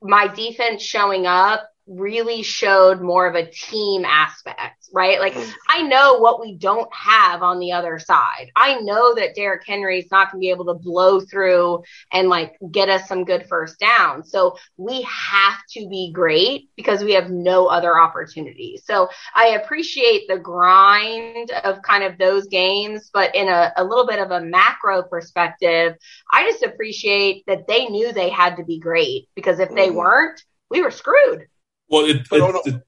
my 0.01 0.27
defense 0.27 0.83
showing 0.83 1.27
up 1.27 1.69
really 1.87 2.43
showed 2.43 3.01
more 3.01 3.27
of 3.27 3.35
a 3.35 3.51
team 3.51 4.05
aspect, 4.05 4.89
right? 4.93 5.21
Like. 5.21 5.37
I 5.75 5.83
know 5.83 6.19
what 6.19 6.41
we 6.41 6.55
don't 6.55 6.89
have 6.95 7.43
on 7.43 7.59
the 7.59 7.73
other 7.73 7.99
side. 7.99 8.51
I 8.55 8.81
know 8.81 9.15
that 9.17 9.35
Derrick 9.35 9.67
Henry 9.67 9.99
is 9.99 10.11
not 10.11 10.31
going 10.31 10.41
to 10.41 10.45
be 10.45 10.51
able 10.51 10.67
to 10.67 10.75
blow 10.75 11.21
through 11.21 11.83
and 12.13 12.29
like 12.29 12.57
get 12.71 12.89
us 12.89 13.09
some 13.09 13.25
good 13.25 13.47
first 13.49 13.81
down. 13.81 14.23
So 14.23 14.57
we 14.77 15.03
have 15.03 15.59
to 15.71 15.89
be 15.89 16.13
great 16.13 16.69
because 16.77 17.03
we 17.03 17.13
have 17.15 17.31
no 17.31 17.67
other 17.67 17.99
opportunity. 17.99 18.81
So 18.85 19.09
I 19.35 19.61
appreciate 19.61 20.29
the 20.29 20.39
grind 20.39 21.51
of 21.51 21.83
kind 21.83 22.05
of 22.05 22.19
those 22.19 22.47
games, 22.47 23.11
but 23.13 23.35
in 23.35 23.49
a, 23.49 23.73
a 23.77 23.83
little 23.83 24.07
bit 24.07 24.21
of 24.21 24.31
a 24.31 24.41
macro 24.41 25.03
perspective, 25.03 25.97
I 26.33 26.49
just 26.49 26.63
appreciate 26.63 27.45
that 27.47 27.67
they 27.67 27.87
knew 27.87 28.13
they 28.13 28.31
had 28.31 28.57
to 28.57 28.65
be 28.65 28.79
great 28.79 29.29
because 29.35 29.59
if 29.59 29.71
they 29.71 29.89
mm. 29.89 29.97
weren't, 29.97 30.41
we 30.71 30.83
were 30.83 30.93
screwed. 30.93 31.47
Well, 31.89 32.07
it, 32.07 32.17
it, 32.17 32.63
it, 32.67 32.83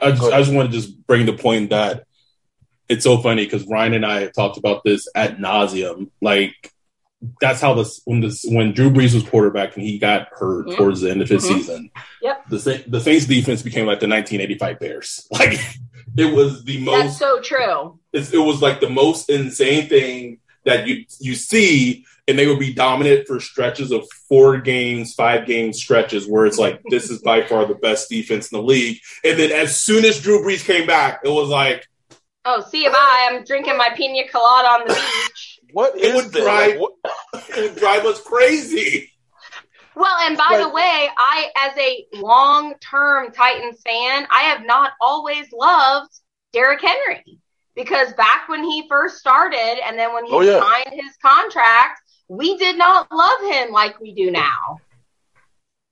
I, 0.00 0.10
just, 0.10 0.32
I 0.32 0.38
just 0.40 0.52
want 0.52 0.70
to 0.70 0.76
just 0.76 1.06
bring 1.06 1.26
the 1.26 1.32
point 1.32 1.70
that 1.70 2.04
it's 2.88 3.04
so 3.04 3.18
funny 3.18 3.44
because 3.44 3.66
Ryan 3.66 3.94
and 3.94 4.06
I 4.06 4.22
have 4.22 4.32
talked 4.32 4.58
about 4.58 4.84
this 4.84 5.08
at 5.14 5.38
nauseum. 5.38 6.10
Like 6.20 6.72
that's 7.40 7.60
how 7.60 7.74
this 7.74 8.00
when 8.04 8.20
this 8.20 8.44
when 8.46 8.72
Drew 8.72 8.90
Brees 8.90 9.14
was 9.14 9.28
quarterback 9.28 9.76
and 9.76 9.84
he 9.84 9.98
got 9.98 10.28
hurt 10.30 10.66
mm-hmm. 10.66 10.76
towards 10.76 11.00
the 11.00 11.10
end 11.10 11.22
of 11.22 11.28
his 11.28 11.44
mm-hmm. 11.44 11.54
season. 11.54 11.90
Yep. 12.22 12.48
The 12.48 12.84
the 12.86 13.00
Saints 13.00 13.26
defense 13.26 13.62
became 13.62 13.86
like 13.86 14.00
the 14.00 14.08
1985 14.08 14.78
Bears. 14.78 15.28
Like 15.32 15.58
it 16.16 16.32
was 16.32 16.64
the 16.64 16.80
most. 16.80 17.02
That's 17.02 17.18
so 17.18 17.40
true. 17.40 17.98
It, 18.12 18.32
it 18.32 18.38
was 18.38 18.62
like 18.62 18.80
the 18.80 18.90
most 18.90 19.30
insane 19.30 19.88
thing 19.88 20.38
that 20.64 20.86
you 20.86 21.04
you 21.18 21.34
see 21.34 22.04
and 22.26 22.38
they 22.38 22.46
would 22.46 22.58
be 22.58 22.72
dominant 22.72 23.26
for 23.26 23.38
stretches 23.40 23.92
of 23.92 24.08
four 24.28 24.58
games, 24.58 25.14
five 25.14 25.46
game 25.46 25.72
stretches 25.72 26.26
where 26.26 26.46
it's 26.46 26.58
like 26.58 26.80
this 26.88 27.10
is 27.10 27.20
by 27.20 27.42
far 27.46 27.66
the 27.66 27.74
best 27.74 28.08
defense 28.08 28.50
in 28.50 28.58
the 28.58 28.64
league. 28.64 28.98
And 29.24 29.38
then 29.38 29.52
as 29.52 29.80
soon 29.80 30.04
as 30.04 30.20
Drew 30.20 30.42
Brees 30.42 30.64
came 30.64 30.86
back, 30.86 31.20
it 31.24 31.28
was 31.28 31.48
like, 31.48 31.86
oh, 32.44 32.62
see 32.62 32.84
you 32.84 32.90
bye. 32.90 33.28
I'm 33.30 33.44
drinking 33.44 33.76
my 33.76 33.90
pina 33.94 34.26
colada 34.28 34.68
on 34.68 34.80
the 34.88 34.94
beach. 34.94 35.60
what 35.72 35.92
it 35.98 36.14
would 36.14 36.32
drive 36.32 36.76
it 37.34 37.70
would 37.70 37.76
drive 37.76 38.04
us 38.06 38.20
crazy. 38.22 39.10
Well, 39.96 40.16
and 40.22 40.36
by 40.36 40.46
like, 40.50 40.60
the 40.62 40.70
way, 40.70 41.08
I, 41.16 41.50
as 41.56 41.78
a 41.78 42.06
long 42.20 42.74
term 42.80 43.30
Titans 43.32 43.80
fan, 43.86 44.26
I 44.30 44.40
have 44.44 44.66
not 44.66 44.92
always 45.00 45.46
loved 45.52 46.10
Derrick 46.52 46.80
Henry 46.80 47.22
because 47.76 48.12
back 48.14 48.48
when 48.48 48.64
he 48.64 48.88
first 48.88 49.18
started 49.18 49.78
and 49.86 49.96
then 49.98 50.12
when 50.12 50.24
he 50.24 50.32
Oh, 50.32 50.40
yeah. 50.40 50.58
signed 50.60 51.00
his 51.00 51.16
contract, 51.22 52.00
we 52.28 52.56
did 52.56 52.76
not 52.78 53.10
love 53.12 53.40
him 53.50 53.72
like 53.72 54.00
we 54.00 54.14
do 54.14 54.30
now. 54.30 54.80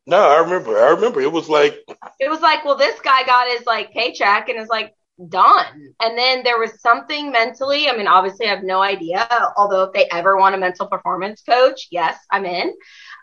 No, 0.06 0.18
I 0.18 0.38
remember. 0.38 0.78
I 0.78 0.90
remember. 0.90 1.20
It 1.20 1.30
was 1.30 1.48
like 1.48 1.84
It 2.18 2.28
was 2.28 2.40
like, 2.40 2.64
well, 2.64 2.76
this 2.76 3.00
guy 3.00 3.24
got 3.24 3.48
his 3.48 3.66
like 3.66 3.92
paycheck 3.92 4.48
and 4.48 4.58
is 4.58 4.68
like 4.68 4.94
done. 5.28 5.94
And 6.00 6.16
then 6.18 6.42
there 6.42 6.58
was 6.58 6.80
something 6.80 7.30
mentally. 7.32 7.88
I 7.88 7.96
mean, 7.96 8.06
obviously, 8.08 8.46
I 8.46 8.54
have 8.54 8.64
no 8.64 8.80
idea. 8.82 9.28
Although, 9.56 9.84
if 9.84 9.92
they 9.92 10.08
ever 10.10 10.36
want 10.36 10.54
a 10.54 10.58
mental 10.58 10.86
performance 10.88 11.42
coach, 11.42 11.88
yes, 11.90 12.18
I'm 12.30 12.44
in. 12.44 12.72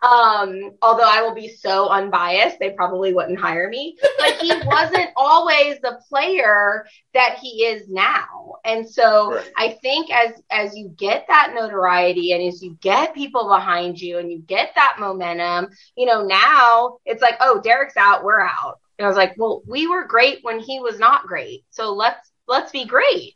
Um, 0.02 0.72
although 0.82 1.08
I 1.08 1.22
will 1.22 1.34
be 1.36 1.50
so 1.50 1.90
unbiased, 1.90 2.58
they 2.60 2.72
probably 2.72 3.14
wouldn't 3.14 3.40
hire 3.40 3.70
me. 3.70 3.98
But 4.18 4.34
he 4.40 4.62
wasn't 4.66 5.10
always 5.18 5.80
the 5.82 6.00
player 6.10 6.86
that 7.14 7.38
he 7.42 7.66
is 7.66 7.90
now. 7.90 8.56
And 8.66 8.90
so 8.90 9.34
Right. 9.34 9.54
I 9.58 9.78
think 9.82 10.10
as 10.12 10.34
as 10.52 10.76
you 10.76 10.90
get 10.98 11.26
that 11.28 11.54
notoriety 11.54 12.32
and 12.34 12.44
as 12.48 12.62
you 12.62 12.78
get 12.82 13.14
people 13.14 13.50
behind 13.50 14.00
you 14.00 14.20
and 14.20 14.32
you 14.32 14.40
get 14.40 14.72
that 14.76 14.98
momentum, 15.00 15.70
you 15.96 16.06
know, 16.06 16.26
now 16.26 16.98
it's 17.06 17.22
like, 17.22 17.36
oh, 17.42 17.62
Derrick's 17.62 17.98
out, 17.98 18.24
we're 18.24 18.42
out. 18.42 18.80
And 19.00 19.06
I 19.06 19.08
was 19.08 19.18
like, 19.18 19.36
well, 19.38 19.62
we 19.66 19.88
were 19.88 20.04
great 20.04 20.40
when 20.44 20.60
he 20.60 20.80
was 20.82 21.00
not 21.00 21.26
great. 21.26 21.64
So 21.72 21.94
let's 21.94 22.30
let's 22.48 22.72
be 22.72 22.84
great. 22.86 23.36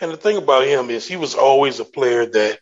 And 0.00 0.12
the 0.12 0.16
thing 0.16 0.36
about 0.36 0.64
him 0.64 0.90
is 0.90 1.06
he 1.08 1.16
was 1.16 1.34
always 1.34 1.80
a 1.80 1.84
player 1.84 2.24
that 2.24 2.60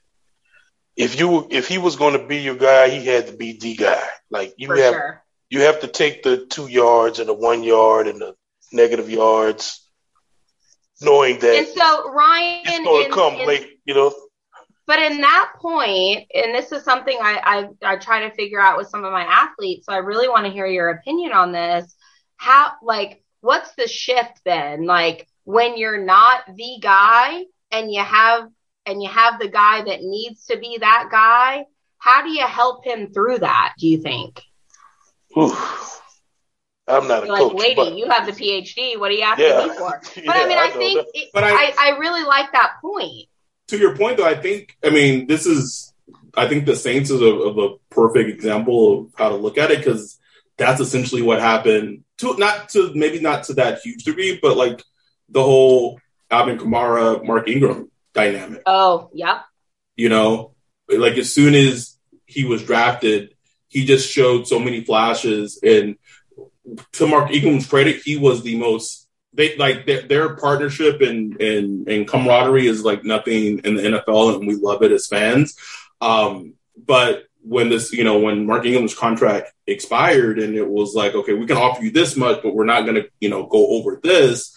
if 0.97 1.21
you 1.21 1.47
if 1.51 1.69
he 1.69 1.77
was 1.79 1.97
going 1.97 2.19
to 2.19 2.27
be 2.27 2.39
your 2.39 2.55
guy, 2.57 2.89
he 2.89 3.05
had 3.05 3.27
to 3.27 3.37
be 3.37 3.59
the 3.61 3.77
guy. 3.77 4.03
Like 4.31 4.55
you 4.57 4.69
For 4.69 4.77
have 4.77 4.95
sure. 4.95 5.23
you 5.51 5.61
have 5.63 5.81
to 5.81 5.87
take 5.87 6.23
the 6.23 6.47
two 6.47 6.67
yards 6.67 7.19
and 7.19 7.29
the 7.29 7.35
one 7.35 7.63
yard 7.63 8.07
and 8.07 8.19
the 8.21 8.35
negative 8.73 9.11
yards, 9.11 9.87
knowing 11.03 11.39
that 11.41 11.57
And 11.59 11.69
so 11.69 12.11
Ryan 12.11 12.63
it's 12.65 12.79
going 12.85 13.05
in- 13.05 13.11
to 13.11 13.15
come 13.15 13.35
in- 13.35 13.47
late. 13.47 13.69
You 13.85 13.93
know, 13.95 14.15
But 14.87 14.99
in 15.01 15.21
that 15.21 15.53
point, 15.61 16.27
and 16.35 16.55
this 16.55 16.73
is 16.73 16.85
something 16.85 17.19
I, 17.21 17.69
I 17.83 17.93
I 17.93 17.97
try 17.97 18.27
to 18.29 18.35
figure 18.35 18.61
out 18.61 18.79
with 18.79 18.89
some 18.89 19.05
of 19.05 19.13
my 19.13 19.25
athletes, 19.25 19.85
so 19.87 19.93
I 19.93 19.99
really 19.99 20.29
want 20.29 20.47
to 20.47 20.53
hear 20.53 20.67
your 20.67 20.89
opinion 20.89 21.33
on 21.33 21.53
this. 21.53 21.95
How 22.37 22.73
like 22.83 23.23
what's 23.41 23.73
the 23.75 23.89
shift 23.89 24.41
then? 24.45 24.87
Like 24.87 25.27
when 25.45 25.77
you're 25.77 26.03
not 26.05 26.41
the 26.55 26.79
guy 26.81 27.45
and 27.71 27.93
you 27.93 28.03
have 28.03 28.49
and 28.87 29.03
you 29.03 29.09
have 29.09 29.39
the 29.39 29.49
guy 29.49 29.83
that 29.83 30.03
needs 30.03 30.47
to 30.47 30.59
be 30.59 30.79
that 30.81 31.09
guy, 31.11 31.65
how 31.99 32.23
do 32.23 32.31
you 32.31 32.47
help 32.47 32.85
him 32.85 33.13
through 33.13 33.39
that, 33.39 33.75
do 33.79 33.87
you 33.89 33.99
think? 34.03 34.43
Whew. 35.35 35.55
I'm 36.87 37.09
not 37.09 37.25
a 37.25 37.27
You're 37.27 37.37
coach, 37.37 37.53
like, 37.55 37.63
lady, 37.63 37.75
but 37.77 37.97
you 37.97 38.11
have 38.11 38.27
the 38.27 38.33
PhD. 38.33 38.99
What 39.01 39.11
are 39.11 39.15
you 39.15 39.23
asking 39.23 39.47
Yeah. 39.47 39.67
me 39.67 39.75
for? 39.79 40.01
But 40.15 40.25
Yeah, 40.25 40.33
I 40.33 40.49
mean, 40.49 40.59
I 40.59 40.65
I, 40.67 40.71
think 40.71 41.07
it, 41.15 41.31
But 41.33 41.45
I- 41.45 41.51
I, 41.53 41.73
I 41.79 41.89
really 41.99 42.25
like 42.25 42.53
that 42.53 42.73
point. 42.83 43.29
to 43.69 43.79
your 43.79 43.97
point 43.97 44.19
though, 44.19 44.27
I 44.27 44.35
think 44.35 44.77
I 44.85 44.91
mean 44.91 45.27
this 45.27 45.47
is 45.47 45.93
I 46.37 46.47
think 46.47 46.67
the 46.67 46.77
Saints 46.77 47.11
is 47.11 47.23
a, 47.23 47.25
of 47.27 47.57
a 47.59 47.77
perfect 47.91 48.29
example 48.29 49.01
of 49.01 49.13
how 49.17 49.31
to 49.31 49.37
look 49.37 49.57
at 49.57 49.71
it 49.71 49.79
because 49.79 50.19
that's 50.57 50.81
essentially 50.81 51.23
what 51.23 51.41
happened 51.41 52.05
to 52.19 52.37
not 52.37 52.69
to 52.71 52.93
maybe 52.95 53.21
not 53.21 53.45
to 53.45 53.55
that 53.55 53.81
huge 53.81 54.05
degree, 54.05 54.39
but 54.41 54.57
like 54.57 54.83
the 55.29 55.43
whole 55.43 56.01
Alvin 56.31 56.59
Kamara, 56.59 57.25
Mark 57.25 57.49
Ingram 57.49 57.91
dynamic. 58.13 58.63
Oh, 58.67 59.11
yeah. 59.13 59.41
You 59.97 60.09
know, 60.09 60.55
like 60.89 61.17
as 61.19 61.33
soon 61.33 61.55
as 61.55 61.97
he 62.27 62.45
was 62.45 62.65
drafted, 62.65 63.35
he 63.69 63.85
just 63.85 64.11
showed 64.11 64.47
so 64.47 64.59
many 64.59 64.85
flashes. 64.85 65.59
And 65.63 65.97
to 66.93 67.07
Mark 67.07 67.31
Ingram's 67.31 67.67
credit, 67.67 68.03
he 68.05 68.17
was 68.17 68.43
the 68.43 68.57
most 68.57 69.09
they 69.33 69.57
like 69.57 69.85
their, 69.85 70.03
their 70.03 70.37
partnership 70.37 71.01
and, 71.01 71.41
and 71.41 71.89
and 71.89 72.09
camaraderie 72.09 72.69
is 72.69 72.85
like 72.85 73.05
nothing 73.05 73.59
in 73.59 73.75
the 73.75 73.83
NFL, 73.83 74.37
and 74.37 74.47
we 74.47 74.55
love 74.55 74.83
it 74.83 74.93
as 74.93 75.09
fans. 75.09 75.57
Um, 76.01 76.55
but 76.77 77.25
when 77.47 77.69
this, 77.69 77.93
you 77.93 78.05
know, 78.05 78.19
when 78.19 78.47
Mark 78.47 78.65
Ingram's 78.65 78.95
contract 78.95 79.53
expired, 79.67 80.39
and 80.39 80.57
it 80.57 80.67
was 80.69 80.95
like, 80.95 81.15
okay, 81.15 81.35
we 81.35 81.47
can 81.47 81.57
offer 81.59 81.83
you 81.83 81.91
this 81.91 82.17
much, 82.17 82.43
but 82.43 82.55
we're 82.55 82.65
not 82.65 82.83
going 82.83 82.95
to, 82.97 83.09
you 83.21 83.29
know, 83.29 83.47
go 83.47 83.67
over 83.69 84.01
this. 84.03 84.57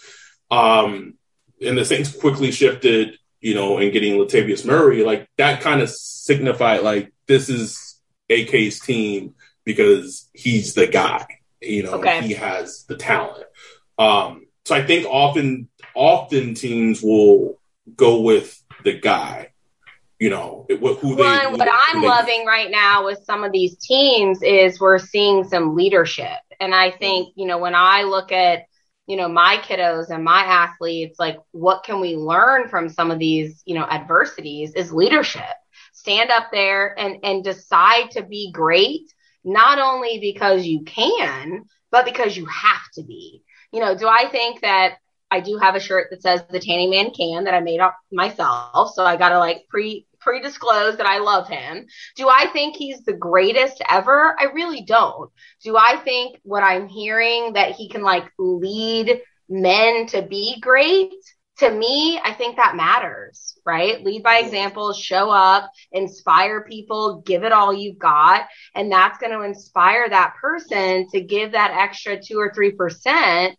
Um, 0.50 1.16
and 1.62 1.78
the 1.78 1.84
Saints 1.86 2.16
quickly 2.16 2.52
shifted, 2.52 3.18
you 3.42 3.56
know, 3.56 3.78
in 3.78 3.92
getting 3.92 4.14
Latavius 4.18 4.66
Murray. 4.66 5.04
Like 5.04 5.28
that 5.38 5.62
kind 5.62 5.82
of 5.82 5.90
signified 5.90 6.82
like 6.82 7.12
this 7.28 7.50
is 7.50 8.00
AK's 8.30 8.80
team 8.80 9.36
because 9.66 10.30
he's 10.34 10.74
the 10.74 10.88
guy. 10.88 11.26
You 11.62 11.84
know, 11.84 11.94
Okay. 11.94 12.22
he 12.22 12.34
has 12.36 12.86
the 12.88 12.96
talent. 12.96 13.44
Um, 13.98 14.46
so 14.66 14.76
I 14.76 14.86
think 14.86 15.08
often, 15.10 15.68
often 15.96 16.54
teams 16.54 17.02
will 17.02 17.60
go 17.96 18.22
with 18.22 18.62
the 18.84 18.94
guy. 18.94 19.50
You 20.20 20.32
know, 20.32 20.66
what 20.80 20.98
who. 21.00 21.16
Well, 21.16 21.52
who 21.52 21.58
what 21.58 21.60
they- 21.60 21.72
I'm 21.72 22.02
they- 22.02 22.08
loving 22.08 22.46
right 22.46 22.72
now 22.72 23.06
with 23.06 23.20
some 23.24 23.44
of 23.44 23.52
these 23.52 23.78
teams 23.78 24.42
is 24.42 24.80
we're 24.80 24.98
seeing 25.00 25.44
some 25.44 25.76
leadership. 25.76 26.38
And 26.60 26.74
I 26.74 26.90
think, 26.92 27.34
you 27.36 27.46
know, 27.46 27.60
when 27.60 27.76
I 27.76 28.02
look 28.04 28.32
at, 28.32 28.64
you 29.06 29.16
know, 29.16 29.30
my 29.30 29.58
kiddos 29.64 30.10
and 30.10 30.24
my 30.24 30.42
athletes, 30.42 31.20
like 31.20 31.38
what 31.52 31.84
can 31.84 32.00
we 32.00 32.16
learn 32.16 32.68
from 32.68 32.90
some 32.90 33.12
of 33.12 33.20
these, 33.20 33.62
you 33.66 33.76
know, 33.76 33.86
adversities 33.86 34.74
is 34.74 34.92
leadership. 34.92 35.44
Stand 35.94 36.32
up 36.32 36.48
there 36.52 36.98
and 36.98 37.18
and 37.24 37.44
decide 37.44 38.12
to 38.12 38.24
be 38.24 38.52
great, 38.52 39.14
not 39.44 39.78
only 39.80 40.20
because 40.20 40.66
you 40.66 40.84
can, 40.84 41.66
but 41.92 42.06
because 42.06 42.36
you 42.36 42.46
have 42.48 42.90
to 42.96 43.04
be. 43.04 43.44
You 43.72 43.82
know, 43.82 43.96
do 43.96 44.08
I 44.08 44.28
think 44.30 44.62
that 44.62 44.98
I 45.30 45.42
do 45.42 45.58
have 45.58 45.76
a 45.76 45.80
shirt 45.80 46.08
that 46.12 46.22
says 46.22 46.44
the 46.50 46.60
Tanning 46.60 46.90
Man 46.90 47.12
can 47.12 47.44
that 47.46 47.54
I 47.54 47.60
made 47.60 47.80
up 47.80 47.98
myself. 48.12 48.94
So 48.94 49.06
I 49.06 49.18
got 49.18 49.30
to 49.30 49.40
like 49.40 49.66
pre 49.70 50.06
pre 50.20 50.42
disclose 50.42 50.98
that 50.98 51.06
I 51.06 51.20
love 51.20 51.48
him. 51.48 51.86
Do 52.16 52.30
I 52.30 52.48
think 52.54 52.76
he's 52.76 53.04
the 53.04 53.14
greatest 53.14 53.82
ever? 53.90 54.36
I 54.40 54.46
really 54.46 54.84
don't. 54.84 55.32
Do 55.64 55.78
I 55.78 55.98
think 56.04 56.40
what 56.44 56.64
I'm 56.64 56.88
hearing 56.88 57.54
that 57.54 57.72
he 57.72 57.90
can 57.90 58.04
like 58.04 58.30
lead 58.38 59.22
men 59.50 60.08
to 60.08 60.22
be 60.22 60.60
great? 60.62 61.14
To 61.60 61.72
me, 61.72 62.20
I 62.24 62.34
think 62.34 62.58
that 62.58 62.76
matters, 62.76 63.58
right? 63.66 64.04
Lead 64.04 64.22
by 64.22 64.38
example, 64.38 64.94
show 64.94 65.32
up, 65.32 65.72
inspire 65.92 66.64
people, 66.64 67.24
give 67.26 67.44
it 67.44 67.52
all 67.52 67.74
you've 67.74 67.98
got. 67.98 68.46
And 68.76 68.92
that's 68.92 69.18
going 69.18 69.32
to 69.32 69.42
inspire 69.42 70.08
that 70.08 70.36
person 70.40 71.08
to 71.14 71.22
give 71.22 71.54
that 71.54 71.72
extra 71.72 72.22
two 72.22 72.38
or 72.38 72.52
3% 72.52 73.56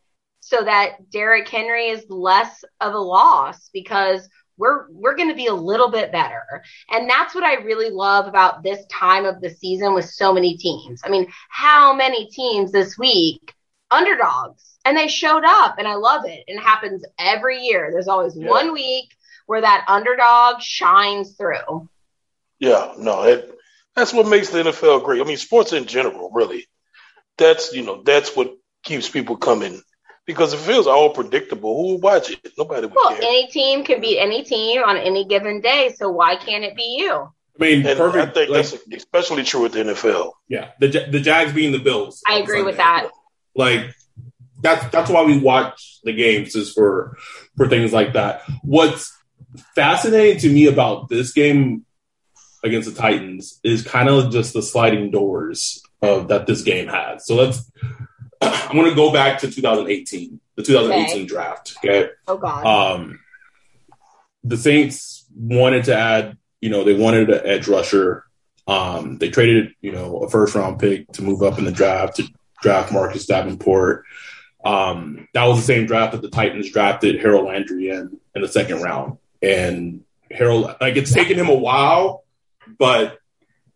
so 0.49 0.63
that 0.65 1.11
Derrick 1.11 1.49
Henry 1.49 1.89
is 1.89 2.05
less 2.09 2.65
of 2.81 2.95
a 2.95 2.99
loss 2.99 3.69
because 3.73 4.29
we're 4.57 4.91
we're 4.91 5.15
going 5.17 5.29
to 5.29 5.35
be 5.37 5.47
a 5.47 5.55
little 5.55 5.91
bit 5.91 6.11
better. 6.11 6.65
And 6.91 7.09
that's 7.09 7.35
what 7.35 7.45
I 7.45 7.55
really 7.63 7.91
love 7.91 8.27
about 8.27 8.63
this 8.63 8.85
time 8.87 9.25
of 9.25 9.41
the 9.41 9.51
season 9.51 9.95
with 9.95 10.07
so 10.07 10.33
many 10.33 10.57
teams. 10.57 11.01
I 11.05 11.11
mean, 11.11 11.29
how 11.49 11.95
many 11.95 12.29
teams 12.31 12.73
this 12.73 12.99
week 12.99 13.55
underdogs 13.91 14.79
and 14.85 14.97
they 14.97 15.09
showed 15.09 15.45
up 15.45 15.77
and 15.79 15.87
I 15.87 15.95
love 15.95 16.25
it. 16.25 16.45
And 16.49 16.59
it 16.59 16.63
happens 16.63 17.05
every 17.19 17.61
year. 17.61 17.91
There's 17.93 18.09
always 18.09 18.37
Yeah. 18.37 18.49
one 18.51 18.73
week 18.73 19.15
where 19.47 19.61
that 19.61 19.85
underdog 19.89 20.61
shines 20.61 21.37
through. 21.37 21.89
yeah, 22.59 22.93
no, 22.99 23.23
it, 23.23 23.55
that's 23.95 24.13
what 24.13 24.27
makes 24.27 24.51
the 24.51 24.59
NFL 24.59 25.05
great. 25.05 25.21
I 25.21 25.25
mean, 25.25 25.37
sports 25.37 25.73
in 25.73 25.87
general, 25.87 26.31
really. 26.33 26.67
That's 27.37 27.73
you 27.73 27.83
know 27.85 28.03
that's 28.03 28.35
what 28.35 28.53
keeps 28.83 29.09
people 29.09 29.37
coming 29.37 29.81
because 30.29 30.53
if 30.53 30.69
it 30.69 30.77
was 30.77 30.87
all 30.87 31.11
predictable, 31.11 31.75
who 31.75 31.95
would 31.95 32.03
watch 32.03 32.31
it? 32.31 32.53
Nobody 32.57 32.83
would 32.87 32.95
Well, 32.95 33.09
care. 33.11 33.19
any 33.23 33.47
team 33.49 33.83
can 33.83 34.01
beat 34.01 34.19
any 34.21 34.45
team 34.45 34.83
on 34.85 34.97
any 34.99 35.25
given 35.25 35.61
day, 35.63 35.93
so 35.97 36.11
why 36.11 36.37
can't 36.37 36.63
it 36.63 36.77
be 36.77 36.99
you? 37.01 37.15
I 37.15 37.65
mean, 37.65 37.85
And 37.87 37.99
perfect. 37.99 38.29
I 38.29 38.33
think 38.33 38.51
like, 38.51 38.67
that's 38.69 38.87
especially 39.05 39.43
true 39.43 39.63
with 39.63 39.73
the 39.73 39.81
NFL. 39.81 40.33
yeah, 40.49 40.71
the 40.79 40.87
the 41.11 41.19
Jags 41.19 41.53
being 41.53 41.73
the 41.73 41.79
Bills. 41.81 42.23
I 42.29 42.37
on 42.37 42.43
agree 42.43 42.63
with 42.63 42.77
that. 42.77 43.09
Like 43.57 43.93
that's 44.61 44.87
that's 44.91 45.11
why 45.11 45.25
we 45.25 45.39
watch 45.41 45.99
the 46.05 46.13
games 46.13 46.55
is 46.55 46.73
for 46.73 47.17
for 47.57 47.67
things 47.69 47.93
like 47.93 48.13
that. 48.13 48.43
What's 48.63 49.13
fascinating 49.75 50.39
to 50.41 50.53
me 50.53 50.67
about 50.67 51.09
this 51.09 51.33
game 51.33 51.85
against 52.63 52.93
the 52.93 53.01
Titans 53.01 53.59
is 53.65 53.83
kind 53.83 54.09
of 54.09 54.31
just 54.31 54.53
the 54.53 54.63
sliding 54.63 55.11
doors 55.11 55.83
of 56.03 56.29
that 56.29 56.47
this 56.47 56.63
game 56.63 56.87
has. 56.89 57.27
So 57.27 57.35
let's 57.35 57.69
I'm 58.41 58.77
going 58.77 58.89
to 58.91 58.95
go 58.97 59.13
back 59.13 59.41
to 59.41 59.51
2018, 59.51 60.41
the 60.57 60.63
2018 60.63 61.17
Okay. 61.17 61.25
draft. 61.27 61.75
Okay. 61.79 62.11
Oh 62.27 62.37
God. 62.37 62.65
Um, 62.67 63.21
the 64.45 64.57
Saints 64.57 65.27
wanted 65.35 65.85
to 65.85 65.97
add, 65.97 66.37
you 66.61 66.71
know, 66.71 66.85
they 66.85 66.95
wanted 66.95 67.31
an 67.31 67.41
edge 67.45 67.69
rusher. 67.69 68.25
Um, 68.67 69.19
they 69.19 69.31
traded, 69.31 69.73
you 69.81 69.93
know, 69.93 70.19
a 70.19 70.31
first 70.31 70.55
round 70.55 70.79
pick 70.79 71.11
to 71.13 71.23
move 71.23 71.43
up 71.43 71.59
in 71.59 71.65
the 71.65 71.73
draft 71.73 72.17
to 72.17 72.29
draft 72.63 72.93
Marcus 72.93 73.27
Davenport. 73.27 74.05
Um, 74.65 75.29
that 75.35 75.45
was 75.47 75.59
the 75.59 75.65
same 75.65 75.87
draft 75.87 76.13
that 76.13 76.23
the 76.23 76.31
Titans 76.31 76.71
drafted 76.71 77.21
Harold 77.21 77.47
Landry 77.47 77.89
in 77.91 78.19
in 78.35 78.43
the 78.43 78.49
second 78.49 78.83
round. 78.83 79.19
And 79.41 80.05
Harold, 80.31 80.75
like, 80.81 80.97
it's 80.97 81.13
taken 81.13 81.39
him 81.39 81.49
a 81.49 81.55
while, 81.55 82.25
but 82.79 83.19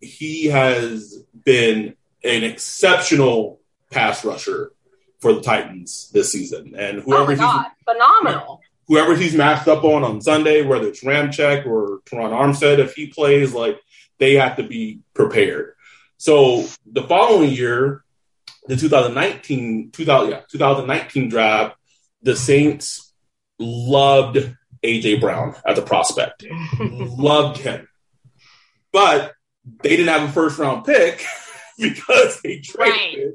he 0.01 0.47
has 0.47 1.23
been 1.45 1.95
an 2.25 2.45
exceptional 2.45 3.61
pass 3.93 4.25
rusher 4.25 4.73
for 5.21 5.33
the 5.33 5.41
Titans 5.41 6.11
this 6.13 6.33
season. 6.33 6.75
And 6.77 6.99
oh 6.99 7.03
whoever 7.03 7.37
my 7.37 7.65
he's 7.65 7.95
Phenomenal. 7.95 8.61
whoever 8.89 9.17
he's 9.17 9.35
matched 9.35 9.69
up 9.69 9.85
on 9.85 10.03
on 10.03 10.21
Sunday, 10.21 10.63
whether 10.63 10.89
it's 10.89 11.05
Ramczyk 11.05 11.67
or 11.67 12.01
Terron 12.07 12.33
Armstead, 12.33 12.79
if 12.79 12.95
he 12.95 13.07
plays, 13.07 13.55
like 13.55 13.81
they 14.19 14.35
have 14.35 14.57
to 14.57 14.65
be 14.65 15.01
prepared. 15.15 15.75
So 16.19 16.67
the 16.87 17.03
following 17.05 17.51
year, 17.51 18.05
the 18.67 18.77
2019 18.77 19.93
2000, 19.93 20.31
yeah, 20.31 20.41
2019 20.51 21.29
draft, 21.29 21.77
the 22.23 22.37
Saints 22.37 23.13
loved 23.59 24.39
AJ 24.83 25.21
Brown 25.21 25.55
as 25.65 25.79
a 25.79 25.83
prospect, 25.83 26.45
loved 26.81 27.59
him, 27.59 27.89
but 28.93 29.33
they 29.83 29.91
didn't 29.91 30.09
have 30.09 30.29
a 30.29 30.33
first 30.33 30.59
round 30.59 30.85
pick 30.85 31.25
because 31.79 32.41
they 32.43 32.59
traded 32.59 32.95
right. 32.95 33.35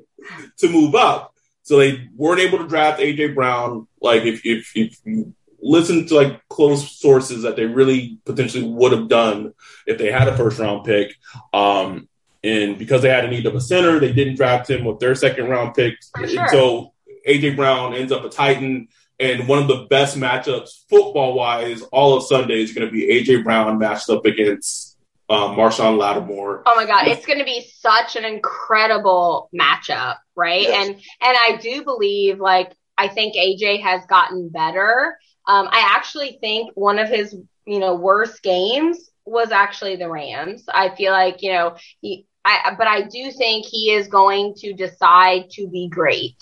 To 0.57 0.69
move 0.69 0.95
up. 0.95 1.33
So 1.63 1.77
they 1.77 2.07
weren't 2.15 2.39
able 2.39 2.59
to 2.59 2.67
draft 2.67 3.01
AJ 3.01 3.35
Brown. 3.35 3.87
Like 4.01 4.23
if, 4.23 4.45
if, 4.45 4.71
if 4.75 4.97
you 5.03 5.33
listen 5.61 6.07
to 6.07 6.15
like 6.15 6.47
close 6.49 6.97
sources 6.97 7.43
that 7.43 7.55
they 7.55 7.65
really 7.65 8.19
potentially 8.25 8.63
would 8.63 8.91
have 8.91 9.07
done 9.07 9.53
if 9.85 9.97
they 9.97 10.11
had 10.11 10.27
a 10.27 10.37
first 10.37 10.59
round 10.59 10.85
pick. 10.85 11.15
Um, 11.53 12.07
and 12.43 12.77
because 12.77 13.01
they 13.01 13.09
had 13.09 13.25
a 13.25 13.29
need 13.29 13.45
of 13.45 13.55
a 13.55 13.61
center, 13.61 13.99
they 13.99 14.13
didn't 14.13 14.35
draft 14.35 14.69
him 14.69 14.85
with 14.85 14.99
their 14.99 15.15
second 15.15 15.49
round 15.49 15.75
pick. 15.75 15.95
Sure. 16.27 16.47
So 16.49 16.93
AJ 17.27 17.55
Brown 17.55 17.93
ends 17.93 18.11
up 18.11 18.23
a 18.23 18.29
Titan. 18.29 18.87
And 19.19 19.47
one 19.47 19.59
of 19.59 19.67
the 19.67 19.87
best 19.89 20.15
matchups 20.15 20.87
football 20.89 21.33
wise 21.33 21.81
all 21.91 22.15
of 22.15 22.23
Sunday 22.23 22.61
is 22.61 22.73
going 22.73 22.87
to 22.87 22.91
be 22.91 23.07
AJ 23.07 23.43
Brown 23.43 23.79
matched 23.79 24.09
up 24.09 24.25
against 24.25 24.86
um, 25.29 25.55
Marshon 25.55 25.97
Lattimore. 25.97 26.63
Oh 26.65 26.75
my 26.75 26.85
God, 26.85 27.07
it's 27.07 27.25
going 27.25 27.39
to 27.39 27.45
be 27.45 27.69
such 27.79 28.15
an 28.15 28.23
incredible 28.25 29.49
matchup, 29.53 30.17
right? 30.35 30.61
Yes. 30.61 30.87
And 30.87 30.95
and 30.95 31.01
I 31.21 31.59
do 31.61 31.83
believe, 31.83 32.39
like, 32.39 32.71
I 32.97 33.09
think 33.09 33.35
AJ 33.35 33.81
has 33.83 34.05
gotten 34.05 34.49
better. 34.49 35.17
Um, 35.45 35.67
I 35.69 35.93
actually 35.95 36.37
think 36.39 36.71
one 36.75 36.99
of 36.99 37.09
his, 37.09 37.35
you 37.65 37.79
know, 37.79 37.95
worst 37.95 38.41
games 38.41 39.09
was 39.25 39.51
actually 39.51 39.97
the 39.97 40.09
Rams. 40.09 40.63
I 40.67 40.95
feel 40.95 41.11
like, 41.11 41.41
you 41.41 41.51
know, 41.51 41.75
he, 42.01 42.25
I, 42.45 42.75
but 42.77 42.87
I 42.87 43.01
do 43.01 43.31
think 43.31 43.65
he 43.65 43.91
is 43.91 44.07
going 44.07 44.55
to 44.59 44.73
decide 44.73 45.49
to 45.51 45.67
be 45.67 45.89
great 45.89 46.41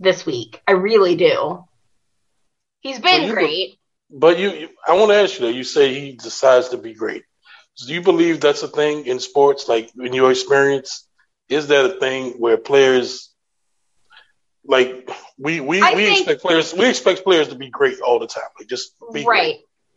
this 0.00 0.24
week. 0.24 0.60
I 0.66 0.72
really 0.72 1.16
do. 1.16 1.64
He's 2.80 2.98
been 2.98 3.28
so 3.28 3.34
great. 3.34 3.78
but 4.10 4.38
you, 4.38 4.50
you 4.52 4.68
I 4.86 4.94
want 4.94 5.10
to 5.10 5.16
ask 5.16 5.34
you 5.38 5.46
though. 5.46 5.52
You 5.52 5.64
say 5.64 5.92
he 5.98 6.12
decides 6.12 6.70
to 6.70 6.78
be 6.78 6.94
great. 6.94 7.24
Do 7.76 7.92
you 7.92 8.02
believe 8.02 8.40
that's 8.40 8.62
a 8.62 8.68
thing 8.68 9.06
in 9.06 9.18
sports? 9.20 9.68
Like 9.68 9.90
in 9.98 10.12
your 10.12 10.30
experience, 10.30 11.08
is 11.48 11.68
that 11.68 11.84
a 11.84 12.00
thing 12.00 12.32
where 12.38 12.56
players 12.56 13.34
like 14.66 15.10
we 15.38 15.60
we, 15.60 15.82
we 15.82 15.94
think, 15.94 16.18
expect 16.20 16.42
players 16.42 16.72
we 16.72 16.88
expect 16.88 17.24
players 17.24 17.48
to 17.48 17.54
be 17.54 17.68
great 17.68 18.00
all 18.00 18.18
the 18.18 18.26
time, 18.26 18.48
like 18.58 18.68
just 18.68 18.94
be 19.12 19.24
right. 19.24 19.56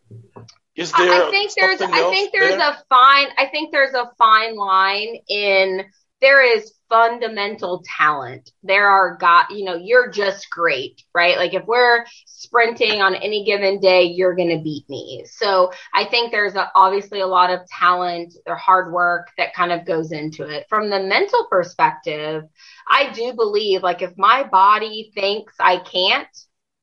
Great. 0.10 0.46
Is 0.76 0.92
there? 0.92 1.28
I 1.28 1.32
think 1.32 1.52
there's 1.56 1.82
I 1.82 2.10
think 2.10 2.32
there's 2.32 2.58
there? 2.58 2.70
a 2.70 2.84
fine 2.90 3.28
I 3.38 3.48
think 3.48 3.72
there's 3.72 3.94
a 3.94 4.12
fine 4.18 4.56
line 4.56 5.18
in 5.28 5.86
there 6.22 6.58
is 6.58 6.74
fundamental 6.90 7.84
talent. 7.98 8.52
There 8.64 8.88
are 8.88 9.18
got, 9.18 9.52
you 9.52 9.66
know, 9.66 9.76
you're 9.76 10.10
just 10.10 10.50
great, 10.50 11.04
right? 11.14 11.38
Like 11.38 11.54
if 11.54 11.66
we're 11.66 12.06
sprinting 12.26 13.02
on 13.02 13.16
any 13.16 13.44
given 13.44 13.80
day, 13.80 14.04
you're 14.04 14.36
going 14.36 14.56
to 14.56 14.64
beat 14.64 14.90
me. 14.90 15.26
So 15.28 15.72
I 15.94 16.06
think 16.06 16.32
there's 16.32 16.56
a, 16.56 16.72
obviously 16.76 17.20
a 17.22 17.28
lot 17.28 17.50
of 17.50 17.68
talent 17.68 18.34
or 18.46 18.56
hard 18.56 18.92
work 18.92 19.28
that 19.38 19.54
kind 19.54 19.72
of 19.72 19.86
goes 19.86 20.12
into 20.12 20.48
it. 20.48 20.66
From 20.70 20.90
the 20.90 21.00
mental 21.00 21.48
perspective, 21.50 22.44
I 22.90 23.12
do 23.12 23.34
believe 23.34 23.84
like 23.84 24.02
if 24.02 24.18
my 24.18 24.44
body 24.44 25.12
thinks 25.14 25.54
I 25.60 25.78
can't 25.78 26.28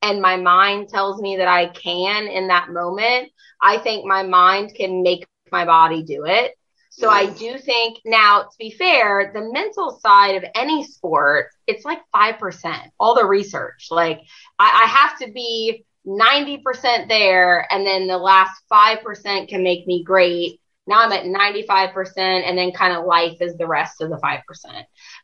and 0.02 0.20
my 0.20 0.36
mind 0.36 0.90
tells 0.90 1.20
me 1.20 1.36
that 1.38 1.48
I 1.48 1.66
can 1.68 2.26
in 2.26 2.48
that 2.48 2.70
moment, 2.70 3.30
I 3.62 3.78
think 3.78 4.04
my 4.04 4.22
mind 4.22 4.74
can 4.74 5.02
make 5.02 5.26
my 5.50 5.64
body 5.64 6.02
do 6.02 6.26
it. 6.26 6.54
So 6.96 7.10
I 7.10 7.26
do 7.26 7.58
think 7.58 7.98
now, 8.04 8.42
to 8.42 8.56
be 8.56 8.70
fair, 8.70 9.32
the 9.34 9.50
mental 9.52 9.98
side 10.00 10.36
of 10.36 10.44
any 10.54 10.84
sport, 10.84 11.48
it's 11.66 11.84
like 11.84 11.98
5%, 12.14 12.90
all 13.00 13.16
the 13.16 13.26
research. 13.26 13.88
Like 13.90 14.20
I, 14.60 14.84
I 14.84 14.86
have 14.86 15.18
to 15.18 15.32
be 15.32 15.84
90% 16.06 17.08
there, 17.08 17.66
and 17.72 17.84
then 17.84 18.06
the 18.06 18.18
last 18.18 18.62
5% 18.72 19.48
can 19.48 19.64
make 19.64 19.88
me 19.88 20.04
great. 20.04 20.60
Now 20.86 21.00
I'm 21.00 21.10
at 21.10 21.24
95%, 21.24 22.16
and 22.18 22.56
then 22.56 22.70
kind 22.70 22.96
of 22.96 23.06
life 23.06 23.38
is 23.40 23.56
the 23.56 23.66
rest 23.66 24.00
of 24.00 24.10
the 24.10 24.18
5%. 24.18 24.40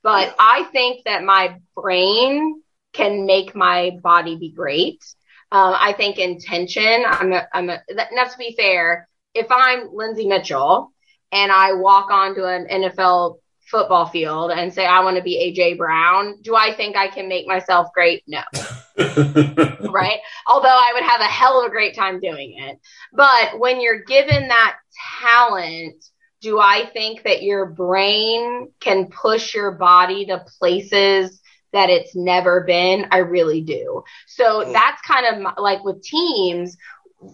But 0.03 0.35
I 0.41 0.65
think 0.73 1.05
that 1.05 1.23
my 1.23 1.57
brain 1.77 2.63
can 2.93 3.27
make 3.27 3.55
my 3.55 3.97
body 4.03 4.37
be 4.37 4.51
great. 4.51 5.05
Um, 5.53 5.75
I 5.79 5.93
think 5.93 6.19
intention, 6.19 7.05
I'm 7.07 7.33
a, 7.33 7.47
I'm 7.53 7.71
a, 7.71 7.81
now 8.13 8.25
to 8.25 8.39
be 8.39 8.55
fair, 8.57 9.09
if 9.35 9.47
I'm 9.51 9.95
Lindsay 9.95 10.27
Mitchell, 10.27 10.93
and 11.33 11.53
I 11.53 11.73
walk 11.73 12.11
onto 12.11 12.45
an 12.45 12.67
NFL 12.67 13.39
football 13.71 14.07
field 14.07 14.51
and 14.51 14.75
say 14.75 14.85
I 14.85 15.03
want 15.05 15.17
to 15.17 15.23
be 15.23 15.55
AJ 15.57 15.79
Brown, 15.79 16.41
do 16.43 16.57
I 16.57 16.75
think 16.75 16.97
I 16.97 17.09
can 17.09 17.29
make 17.29 17.47
myself 17.47 17.89
great? 17.95 18.25
No. 18.27 18.43
right? 18.99 20.19
Although 20.47 20.69
I 20.69 20.91
would 20.95 21.05
have 21.05 21.21
a 21.21 21.25
hell 21.25 21.61
of 21.61 21.69
a 21.69 21.71
great 21.71 21.95
time 21.95 22.21
doing 22.21 22.57
it. 22.59 22.79
But 23.13 23.59
when 23.59 23.81
you're 23.81 24.03
given 24.03 24.49
that 24.49 24.77
talent, 25.23 26.05
do 26.41 26.59
I 26.59 26.87
think 26.93 27.23
that 27.25 27.43
your 27.43 27.67
brain 27.67 28.69
can 28.81 29.09
push 29.09 29.55
your 29.55 29.73
body 29.73 30.27
to 30.27 30.45
places 30.59 31.41
that 31.73 31.91
it's 31.91 32.17
never 32.17 32.63
been? 32.63 33.07
I 33.11 33.19
really 33.19 33.61
do. 33.61 34.03
So 34.27 34.65
mm. 34.65 34.73
that's 34.73 35.01
kind 35.03 35.27
of 35.27 35.55
like 35.59 35.85
with 35.85 36.03
teams, 36.03 36.77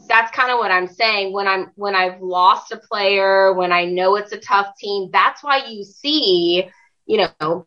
that's 0.08 0.30
kind 0.32 0.50
of 0.50 0.58
what 0.58 0.70
I'm 0.70 0.88
saying 0.88 1.32
when 1.32 1.46
I'm 1.46 1.70
when 1.76 1.94
I've 1.94 2.20
lost 2.20 2.72
a 2.72 2.78
player, 2.78 3.52
when 3.52 3.72
I 3.72 3.84
know 3.84 4.16
it's 4.16 4.32
a 4.32 4.38
tough 4.38 4.76
team, 4.78 5.10
that's 5.12 5.42
why 5.42 5.66
you 5.66 5.84
see, 5.84 6.68
you 7.06 7.28
know, 7.40 7.66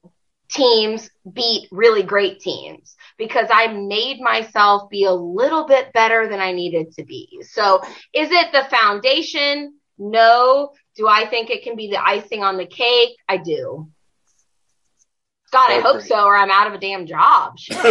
teams 0.50 1.10
beat 1.32 1.68
really 1.72 2.04
great 2.04 2.40
teams 2.40 2.96
because 3.18 3.48
I 3.52 3.68
made 3.68 4.20
myself 4.20 4.90
be 4.90 5.06
a 5.06 5.14
little 5.14 5.66
bit 5.66 5.94
better 5.94 6.28
than 6.28 6.40
I 6.40 6.52
needed 6.52 6.92
to 6.94 7.04
be. 7.04 7.42
So, 7.44 7.82
is 8.14 8.30
it 8.32 8.52
the 8.52 8.68
foundation? 8.70 9.76
No. 9.98 10.72
Do 10.96 11.08
I 11.08 11.26
think 11.28 11.50
it 11.50 11.64
can 11.64 11.76
be 11.76 11.90
the 11.90 12.04
icing 12.04 12.44
on 12.44 12.58
the 12.58 12.66
cake? 12.66 13.16
I 13.28 13.38
do. 13.38 13.90
God, 15.52 15.72
I, 15.72 15.78
oh, 15.78 15.94
hope 15.94 16.02
so, 16.02 16.26
or 16.26 16.36
I'm 16.36 16.52
out 16.52 16.68
of 16.68 16.74
a 16.74 16.78
damn 16.78 17.06
job. 17.06 17.58
and 17.72 17.82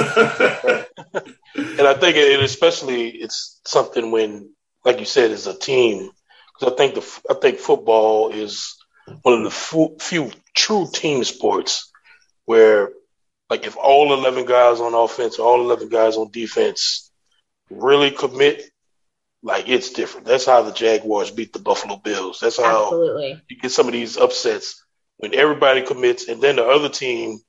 I 1.55 1.95
think 1.95 2.17
it, 2.17 2.43
especially 2.43 3.09
it's 3.09 3.61
something 3.65 4.11
when, 4.11 4.51
like 4.85 5.01
you 5.01 5.07
said, 5.07 5.31
it's 5.31 5.47
a 5.47 5.59
team. 5.59 6.11
Because 6.59 6.73
I 6.73 6.77
think 6.77 6.95
the 6.95 7.21
I 7.31 7.35
think 7.35 7.59
football 7.59 8.31
is 8.31 8.77
one 9.23 9.39
of 9.39 9.45
the 9.45 9.51
few, 9.51 9.97
few 10.01 10.31
true 10.55 10.89
team 10.93 11.25
sports 11.25 11.91
where, 12.45 12.91
like, 13.51 13.67
if 13.67 13.77
all 13.77 14.13
eleven 14.13 14.47
guys 14.47 14.81
on 14.81 14.95
offense, 14.95 15.39
or 15.39 15.47
all 15.47 15.61
eleven 15.61 15.89
guys 15.89 16.17
on 16.17 16.31
defense, 16.31 17.11
really 17.71 18.11
commit, 18.11 18.71
like 19.43 19.69
it's 19.69 19.91
different. 19.91 20.27
That's 20.27 20.47
how 20.47 20.63
the 20.63 20.73
Jaguars 20.73 21.31
beat 21.31 21.53
the 21.53 21.59
Buffalo 21.59 21.97
Bills. 21.97 22.39
That's 22.41 22.59
how 22.59 22.85
Absolutely. 22.85 23.43
you 23.49 23.59
get 23.59 23.73
some 23.73 23.87
of 23.87 23.93
these 23.93 24.17
upsets 24.17 24.85
when 25.19 25.35
everybody 25.35 25.83
commits, 25.83 26.29
and 26.29 26.41
then 26.41 26.57
the 26.57 26.67
other 26.67 26.89
team 26.89 27.41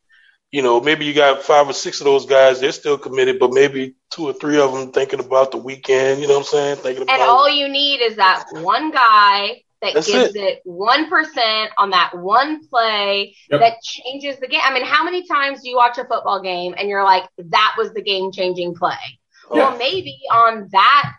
you 0.51 0.61
know, 0.61 0.81
maybe 0.81 1.05
you 1.05 1.13
got 1.13 1.43
five 1.43 1.69
or 1.69 1.73
six 1.73 2.01
of 2.01 2.05
those 2.05 2.25
guys, 2.25 2.59
they're 2.59 2.71
still 2.71 2.97
committed, 2.97 3.39
but 3.39 3.53
maybe 3.53 3.95
two 4.09 4.23
or 4.23 4.33
three 4.33 4.59
of 4.59 4.73
them 4.73 4.91
thinking 4.91 5.19
about 5.19 5.51
the 5.51 5.57
weekend, 5.57 6.21
you 6.21 6.27
know 6.27 6.33
what 6.33 6.39
I'm 6.39 6.45
saying? 6.45 6.75
Thinking 6.77 7.03
about 7.03 7.19
And 7.19 7.21
all 7.21 7.49
you 7.49 7.67
need 7.67 8.01
is 8.01 8.15
that 8.15 8.45
one 8.51 8.91
guy 8.91 9.61
that 9.81 9.93
That's 9.93 10.07
gives 10.07 10.35
it 10.35 10.61
one 10.65 11.09
percent 11.09 11.71
on 11.77 11.91
that 11.91 12.17
one 12.17 12.67
play 12.67 13.35
yep. 13.49 13.61
that 13.61 13.81
changes 13.81 14.37
the 14.39 14.47
game. 14.47 14.61
I 14.63 14.73
mean, 14.73 14.83
how 14.83 15.03
many 15.03 15.25
times 15.25 15.61
do 15.61 15.69
you 15.69 15.77
watch 15.77 15.97
a 15.97 16.05
football 16.05 16.41
game 16.41 16.75
and 16.77 16.89
you're 16.89 17.03
like, 17.03 17.29
that 17.37 17.75
was 17.77 17.93
the 17.93 18.01
game 18.01 18.31
changing 18.31 18.75
play? 18.75 19.19
Oh. 19.49 19.55
Well, 19.55 19.77
maybe 19.77 20.19
on 20.31 20.67
that 20.71 21.13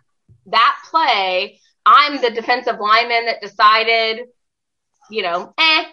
that 0.47 0.79
play, 0.91 1.61
I'm 1.87 2.21
the 2.21 2.31
defensive 2.31 2.79
lineman 2.79 3.27
that 3.27 3.41
decided, 3.41 4.27
you 5.11 5.23
know, 5.23 5.55
eh, 5.57 5.85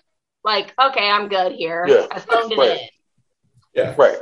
like, 0.43 0.73
okay, 0.79 1.09
I'm 1.09 1.29
good 1.29 1.53
here. 1.53 1.85
Yeah. 1.87 2.07
I 2.11 2.19
phoned 2.19 2.51
it 2.51 2.59
in. 2.59 2.87
Yeah. 3.77 3.93
Right. 3.95 4.17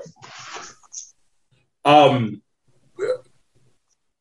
Um, 1.85 2.41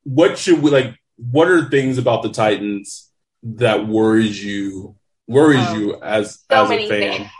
what 0.05 0.39
should 0.39 0.63
we 0.63 0.71
like? 0.71 0.97
What 1.17 1.49
are 1.49 1.69
things 1.69 1.99
about 1.99 2.23
the 2.23 2.31
Titans 2.31 3.11
that 3.43 3.87
worries 3.89 4.43
you? 4.43 4.97
Worries 5.27 5.67
um, 5.67 5.81
you 5.81 6.01
as 6.01 6.45
so 6.51 6.65
as 6.65 6.71
a 6.71 6.89
fan? 6.89 6.89
Things. 6.89 7.31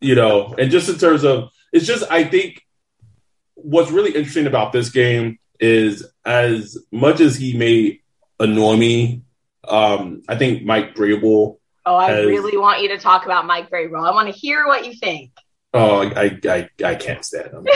You 0.00 0.16
know, 0.16 0.54
and 0.58 0.70
just 0.70 0.88
in 0.88 0.98
terms 0.98 1.24
of, 1.24 1.50
it's 1.72 1.86
just 1.86 2.10
I 2.10 2.24
think 2.24 2.60
what's 3.54 3.90
really 3.90 4.14
interesting 4.14 4.46
about 4.46 4.72
this 4.72 4.90
game 4.90 5.38
is 5.60 6.04
as 6.24 6.76
much 6.90 7.20
as 7.20 7.36
he 7.36 7.56
may 7.56 8.00
annoy 8.40 8.76
me, 8.76 9.22
um, 9.68 10.22
I 10.28 10.36
think 10.36 10.64
Mike 10.64 10.94
Vrabel. 10.94 11.58
Oh, 11.86 11.96
I 11.96 12.10
has, 12.10 12.26
really 12.26 12.56
want 12.56 12.82
you 12.82 12.88
to 12.88 12.98
talk 12.98 13.24
about 13.24 13.46
Mike 13.46 13.70
Vrabel. 13.70 14.06
I 14.06 14.12
want 14.12 14.32
to 14.32 14.38
hear 14.38 14.66
what 14.66 14.84
you 14.84 14.94
think. 14.94 15.30
Oh, 15.74 16.02
I 16.02 16.38
I, 16.48 16.68
I 16.84 16.94
can't 16.94 17.24
stand 17.24 17.50
him. 17.52 17.66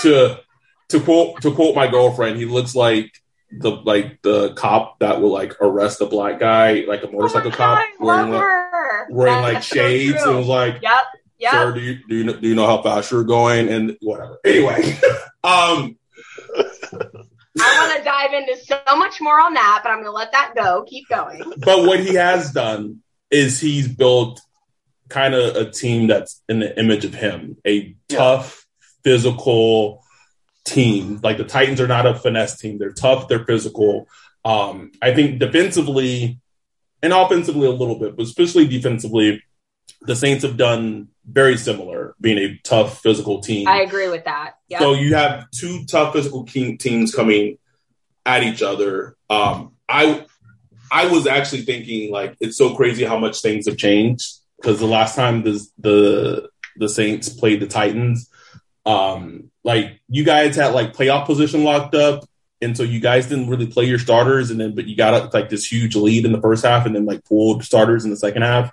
to 0.00 0.40
to 0.88 1.00
quote 1.00 1.40
to 1.42 1.52
quote 1.52 1.74
my 1.76 1.86
girlfriend, 1.86 2.36
he 2.38 2.44
looks 2.44 2.74
like 2.74 3.12
the 3.50 3.70
like 3.70 4.20
the 4.22 4.52
cop 4.54 4.98
that 4.98 5.20
will 5.20 5.32
like 5.32 5.54
arrest 5.60 6.00
a 6.00 6.06
black 6.06 6.38
guy, 6.40 6.84
like 6.86 7.02
a 7.04 7.10
motorcycle 7.10 7.50
oh 7.52 7.56
cop, 7.56 7.78
God, 7.78 7.86
wearing 8.06 8.30
like, 8.32 8.40
her. 8.42 9.06
wearing 9.10 9.42
like 9.42 9.52
That's 9.54 9.68
so 9.68 9.76
shades, 9.76 10.22
true. 10.22 10.30
and 10.30 10.38
was 10.38 10.48
like, 10.48 10.82
Yep. 10.82 10.98
Yep. 11.40 11.52
"Sir, 11.52 11.72
do 11.72 11.80
you 11.80 11.98
do 12.08 12.14
you 12.16 12.24
know, 12.24 12.32
do 12.34 12.48
you 12.48 12.54
know 12.56 12.66
how 12.66 12.82
fast 12.82 13.12
you're 13.12 13.22
going?" 13.24 13.68
And 13.68 13.96
whatever. 14.00 14.38
Anyway, 14.44 14.98
um, 15.44 15.96
I 17.60 17.88
want 17.88 17.96
to 17.98 18.04
dive 18.04 18.32
into 18.32 18.56
so 18.64 18.96
much 18.96 19.20
more 19.20 19.40
on 19.40 19.54
that, 19.54 19.80
but 19.82 19.90
I'm 19.90 19.96
going 19.96 20.06
to 20.06 20.10
let 20.12 20.32
that 20.32 20.54
go. 20.56 20.84
Keep 20.88 21.08
going. 21.08 21.40
but 21.58 21.84
what 21.86 22.00
he 22.00 22.14
has 22.14 22.50
done 22.52 23.02
is 23.30 23.60
he's 23.60 23.88
built 23.88 24.40
kind 25.08 25.34
of 25.34 25.56
a 25.56 25.70
team 25.70 26.06
that's 26.06 26.42
in 26.48 26.60
the 26.60 26.78
image 26.78 27.04
of 27.04 27.14
him, 27.14 27.56
a 27.66 27.96
tough, 28.08 28.66
physical 29.04 30.04
team. 30.64 31.20
Like 31.22 31.38
the 31.38 31.44
Titans 31.44 31.80
are 31.80 31.86
not 31.86 32.06
a 32.06 32.14
finesse 32.14 32.58
team; 32.58 32.78
they're 32.78 32.92
tough, 32.92 33.28
they're 33.28 33.44
physical. 33.44 34.08
Um, 34.44 34.92
I 35.02 35.14
think 35.14 35.38
defensively 35.38 36.40
and 37.02 37.12
offensively 37.12 37.66
a 37.66 37.72
little 37.72 37.98
bit, 37.98 38.16
but 38.16 38.24
especially 38.24 38.66
defensively, 38.66 39.42
the 40.02 40.16
Saints 40.16 40.44
have 40.44 40.56
done 40.56 41.08
very 41.24 41.56
similar, 41.56 42.14
being 42.20 42.38
a 42.38 42.58
tough, 42.64 43.00
physical 43.00 43.40
team. 43.40 43.68
I 43.68 43.80
agree 43.80 44.08
with 44.08 44.24
that. 44.24 44.54
Yep. 44.68 44.80
So 44.80 44.94
you 44.94 45.14
have 45.14 45.50
two 45.50 45.84
tough 45.84 46.14
physical 46.14 46.44
teams 46.44 47.14
coming 47.14 47.58
at 48.24 48.42
each 48.42 48.62
other. 48.62 49.16
Um, 49.30 49.72
I 49.88 50.26
I 50.90 51.06
was 51.08 51.26
actually 51.26 51.62
thinking 51.62 52.10
like 52.10 52.36
it's 52.40 52.56
so 52.56 52.74
crazy 52.74 53.04
how 53.04 53.18
much 53.18 53.40
things 53.40 53.66
have 53.66 53.76
changed 53.76 54.37
because 54.60 54.78
the 54.78 54.86
last 54.86 55.14
time 55.16 55.42
the 55.42 55.64
the 55.78 56.50
the 56.76 56.88
Saints 56.88 57.28
played 57.28 57.60
the 57.60 57.66
Titans, 57.66 58.30
um, 58.86 59.50
like 59.64 60.00
you 60.08 60.24
guys 60.24 60.56
had 60.56 60.74
like 60.74 60.94
playoff 60.94 61.26
position 61.26 61.64
locked 61.64 61.94
up, 61.94 62.24
and 62.60 62.76
so 62.76 62.82
you 62.82 63.00
guys 63.00 63.26
didn't 63.28 63.50
really 63.50 63.66
play 63.66 63.84
your 63.84 63.98
starters, 63.98 64.50
and 64.50 64.60
then 64.60 64.74
but 64.74 64.86
you 64.86 64.96
got 64.96 65.32
like 65.34 65.48
this 65.48 65.70
huge 65.70 65.96
lead 65.96 66.24
in 66.24 66.32
the 66.32 66.40
first 66.40 66.64
half, 66.64 66.86
and 66.86 66.94
then 66.94 67.04
like 67.06 67.24
pulled 67.24 67.64
starters 67.64 68.04
in 68.04 68.10
the 68.10 68.16
second 68.16 68.42
half. 68.42 68.70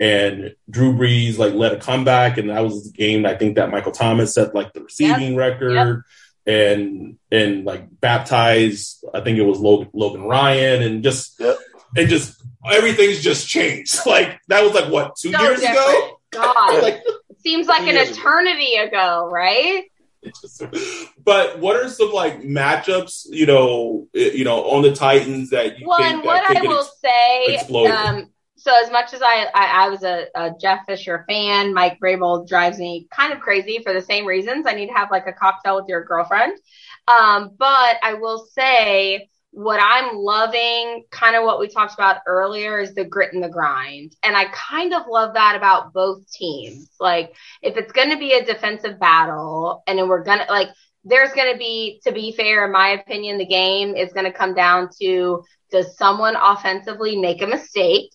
And 0.00 0.54
Drew 0.70 0.92
Brees 0.92 1.38
like 1.38 1.54
led 1.54 1.72
a 1.72 1.80
comeback, 1.80 2.38
and 2.38 2.50
that 2.50 2.60
was 2.62 2.84
the 2.84 2.96
game 2.96 3.26
I 3.26 3.34
think 3.34 3.56
that 3.56 3.70
Michael 3.70 3.90
Thomas 3.92 4.34
set 4.34 4.54
like 4.54 4.72
the 4.72 4.84
receiving 4.84 5.34
record, 5.34 6.04
and 6.46 7.18
and 7.32 7.64
like 7.64 7.88
baptized. 8.00 9.04
I 9.12 9.20
think 9.20 9.38
it 9.38 9.42
was 9.42 9.58
Logan, 9.58 9.90
Logan 9.92 10.22
Ryan, 10.22 10.82
and 10.82 11.02
just 11.02 11.40
Yep. 11.40 11.58
and 11.96 12.08
just 12.08 12.37
everything's 12.70 13.20
just 13.22 13.48
changed. 13.48 13.98
Like 14.06 14.40
that 14.48 14.62
was 14.62 14.74
like 14.74 14.90
what 14.92 15.16
two 15.16 15.30
So 15.32 15.42
years 15.42 15.60
ago. 15.62 16.18
God, 16.32 16.82
Like, 16.82 17.02
it 17.30 17.40
seems 17.40 17.66
like 17.66 17.86
an 17.86 17.96
eternity 17.96 18.74
ago, 18.74 19.28
right? 19.30 19.84
but 21.24 21.58
what 21.58 21.76
are 21.76 21.88
some 21.88 22.12
like 22.12 22.40
matchups? 22.42 23.26
You 23.30 23.46
know, 23.46 24.08
eh, 24.14 24.30
you 24.34 24.44
know, 24.44 24.64
on 24.70 24.82
the 24.82 24.92
Titans 24.92 25.50
that 25.50 25.78
you 25.78 25.86
Well, 25.86 25.98
think 25.98 26.14
and 26.14 26.24
what 26.24 26.44
I 26.44 26.62
will 26.62 26.80
ex- 26.80 27.00
say, 27.00 27.54
exploded? 27.54 27.92
um, 27.94 28.32
so 28.56 28.72
as 28.82 28.90
much 28.90 29.14
as 29.14 29.22
I, 29.22 29.46
I, 29.54 29.86
I 29.86 29.88
was 29.88 30.02
a, 30.02 30.26
a 30.34 30.50
Jeff 30.60 30.80
Fisher 30.86 31.24
fan, 31.28 31.72
Mike 31.72 31.98
Vrabel 32.02 32.46
drives 32.46 32.78
me 32.78 33.06
kind 33.10 33.32
of 33.32 33.38
crazy 33.40 33.80
for 33.84 33.92
the 33.92 34.02
same 34.02 34.26
reasons. 34.26 34.66
I 34.66 34.72
need 34.74 34.88
to 34.88 34.94
have 34.94 35.10
like 35.12 35.26
a 35.28 35.32
cocktail 35.32 35.76
with 35.76 35.86
your 35.88 36.04
girlfriend. 36.04 36.58
Um, 37.06 37.52
but 37.56 37.96
I 38.02 38.14
will 38.20 38.44
say 38.52 39.28
what 39.58 39.80
I'm 39.82 40.14
loving, 40.14 41.02
kind 41.10 41.34
of 41.34 41.42
what 41.42 41.58
we 41.58 41.66
talked 41.66 41.92
about 41.92 42.18
earlier, 42.28 42.78
is 42.78 42.94
the 42.94 43.04
grit 43.04 43.32
and 43.32 43.42
the 43.42 43.48
grind. 43.48 44.14
And 44.22 44.36
I 44.36 44.44
kind 44.52 44.94
of 44.94 45.08
love 45.08 45.34
that 45.34 45.56
about 45.56 45.92
both 45.92 46.30
teams. 46.30 46.88
Like, 47.00 47.34
if 47.60 47.76
it's 47.76 47.90
going 47.90 48.10
to 48.10 48.18
be 48.18 48.34
a 48.34 48.44
defensive 48.44 49.00
battle 49.00 49.82
and 49.88 49.98
then 49.98 50.08
we're 50.08 50.22
going 50.22 50.38
to, 50.38 50.44
like, 50.48 50.68
there's 51.02 51.32
going 51.32 51.52
to 51.52 51.58
be, 51.58 52.00
to 52.04 52.12
be 52.12 52.30
fair, 52.30 52.66
in 52.66 52.72
my 52.72 52.90
opinion, 52.90 53.36
the 53.36 53.46
game 53.46 53.96
is 53.96 54.12
going 54.12 54.26
to 54.26 54.38
come 54.38 54.54
down 54.54 54.90
to 55.02 55.42
does 55.72 55.96
someone 55.96 56.36
offensively 56.40 57.16
make 57.16 57.42
a 57.42 57.46
mistake 57.48 58.12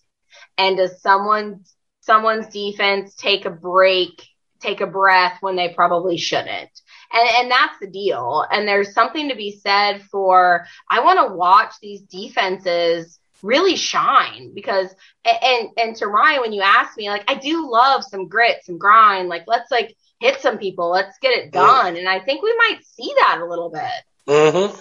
and 0.58 0.78
does 0.78 1.02
someone 1.02 1.66
someone's 2.00 2.48
defense 2.48 3.16
take 3.16 3.46
a 3.46 3.50
break 3.50 4.24
take 4.62 4.80
a 4.82 4.88
breath 4.88 5.38
when 5.42 5.56
they 5.56 5.74
probably 5.74 6.18
shouldn't 6.18 6.70
and 7.14 7.30
and 7.38 7.52
that's 7.52 7.80
the 7.80 7.88
deal 7.88 8.46
and 8.52 8.68
there's 8.68 8.94
something 8.94 9.30
to 9.30 9.36
be 9.36 9.52
said 9.52 10.02
for 10.04 10.66
i 10.90 11.00
want 11.02 11.20
to 11.20 11.36
watch 11.36 11.74
these 11.82 12.02
defenses 12.04 13.20
really 13.44 13.76
shine 13.76 14.54
because 14.54 14.94
and 15.26 15.70
and 15.78 15.96
to 15.96 16.08
ryan 16.08 16.42
when 16.42 16.54
you 16.54 16.62
ask 16.62 16.98
me 16.98 17.10
like 17.10 17.24
i 17.30 17.36
do 17.36 17.70
love 17.70 18.04
some 18.04 18.28
grit 18.28 18.58
some 18.64 18.78
grind 18.78 19.30
like 19.30 19.44
let's 19.48 19.72
like 19.72 19.96
hit 20.20 20.40
some 20.42 20.58
people 20.58 20.90
let's 20.90 21.18
get 21.20 21.32
it 21.38 21.52
done 21.52 21.98
and 21.98 22.08
i 22.08 22.20
think 22.20 22.42
we 22.42 22.56
might 22.58 22.80
see 22.86 23.12
that 23.20 23.40
a 23.42 23.46
little 23.46 23.70
bit 23.70 23.92
Mm-hmm. 24.28 24.76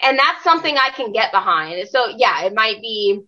and 0.00 0.18
that's 0.18 0.44
something 0.44 0.76
I 0.76 0.90
can 0.90 1.12
get 1.12 1.32
behind. 1.32 1.88
So 1.88 2.08
yeah, 2.16 2.44
it 2.44 2.54
might 2.54 2.80
be 2.80 3.22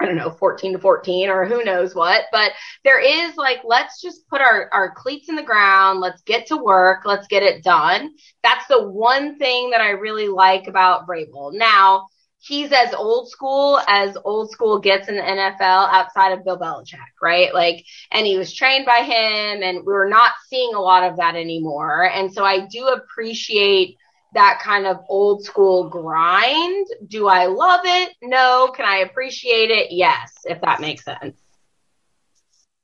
I 0.00 0.06
don't 0.06 0.16
know, 0.16 0.30
14 0.30 0.72
to 0.72 0.78
14 0.78 1.28
or 1.28 1.44
who 1.44 1.62
knows 1.62 1.94
what, 1.94 2.24
but 2.32 2.52
there 2.84 3.00
is 3.00 3.36
like 3.36 3.60
let's 3.64 4.00
just 4.00 4.26
put 4.28 4.40
our 4.40 4.68
our 4.72 4.94
cleats 4.94 5.28
in 5.28 5.36
the 5.36 5.42
ground, 5.42 6.00
let's 6.00 6.22
get 6.22 6.46
to 6.46 6.56
work, 6.56 7.02
let's 7.04 7.26
get 7.26 7.42
it 7.42 7.62
done. 7.62 8.14
That's 8.42 8.66
the 8.68 8.88
one 8.88 9.38
thing 9.38 9.70
that 9.70 9.80
I 9.80 9.90
really 9.90 10.28
like 10.28 10.68
about 10.68 11.06
Vrabel. 11.06 11.52
Now, 11.52 12.06
he's 12.40 12.72
as 12.72 12.94
old 12.94 13.28
school 13.28 13.80
as 13.86 14.16
old 14.24 14.50
school 14.50 14.78
gets 14.78 15.08
in 15.08 15.16
the 15.16 15.22
NFL 15.22 15.92
outside 15.92 16.32
of 16.32 16.44
Bill 16.44 16.58
Belichick, 16.58 16.98
right? 17.20 17.52
Like, 17.52 17.84
and 18.10 18.26
he 18.26 18.38
was 18.38 18.54
trained 18.54 18.86
by 18.86 19.02
him, 19.02 19.62
and 19.62 19.84
we're 19.84 20.08
not 20.08 20.32
seeing 20.48 20.74
a 20.74 20.80
lot 20.80 21.04
of 21.04 21.18
that 21.18 21.36
anymore. 21.36 22.10
And 22.10 22.32
so 22.32 22.44
I 22.44 22.66
do 22.66 22.88
appreciate 22.88 23.96
that 24.34 24.60
kind 24.62 24.86
of 24.86 24.98
old 25.08 25.44
school 25.44 25.88
grind. 25.88 26.86
Do 27.06 27.26
I 27.28 27.46
love 27.46 27.80
it? 27.84 28.12
No. 28.22 28.72
Can 28.76 28.84
I 28.86 28.98
appreciate 28.98 29.70
it? 29.70 29.88
Yes, 29.90 30.32
if 30.44 30.60
that 30.62 30.80
makes 30.80 31.04
sense. 31.04 31.36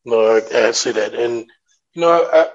No, 0.05 0.37
I, 0.37 0.69
I 0.69 0.71
see 0.71 0.93
that, 0.93 1.15
and 1.15 1.47
you 1.95 2.01
know, 2.01 2.13
I, 2.13 2.47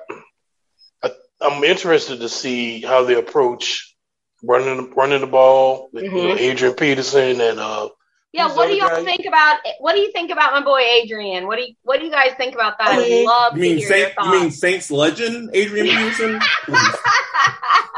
I, 1.04 1.12
I'm 1.41 1.62
interested 1.65 2.21
to 2.21 2.30
see 2.30 2.80
how 2.82 3.04
they 3.04 3.15
approach 3.15 3.93
running 4.41 4.91
running 4.95 5.19
the 5.21 5.27
ball 5.27 5.89
with 5.91 6.04
you 6.06 6.12
know, 6.12 6.36
Mhm. 6.36 6.39
Adrian 6.39 6.75
Peterson 6.75 7.41
and 7.41 7.60
uh, 7.60 7.89
Yeah, 8.32 8.47
Who's 8.47 8.56
what 8.58 8.67
do 8.69 8.75
y'all 8.75 8.88
guy? 8.88 9.04
think 9.04 9.25
about 9.27 9.60
what 9.80 9.93
do 9.95 9.99
you 9.99 10.13
think 10.13 10.32
about 10.32 10.54
my 10.54 10.63
boy 10.63 10.80
Adrian? 10.80 11.45
What 11.45 11.58
do 11.58 11.63
you 11.63 11.73
what 11.84 11.99
do 11.99 12.06
you 12.06 12.12
guys 12.12 12.32
think 12.38 12.54
about 12.56 12.77
that? 12.77 12.88
I 12.88 12.93
I 12.95 12.99
mean, 12.99 13.25
love 13.25 13.58
you 13.58 13.63
to 13.63 13.69
mean 13.69 13.77
hear 13.80 13.88
Saint, 13.89 14.13
your 14.17 14.25
you 14.27 14.41
mean. 14.43 14.51
Saints 14.51 14.89
legend 14.89 15.49
Adrian 15.54 15.88
Peterson? 15.88 16.39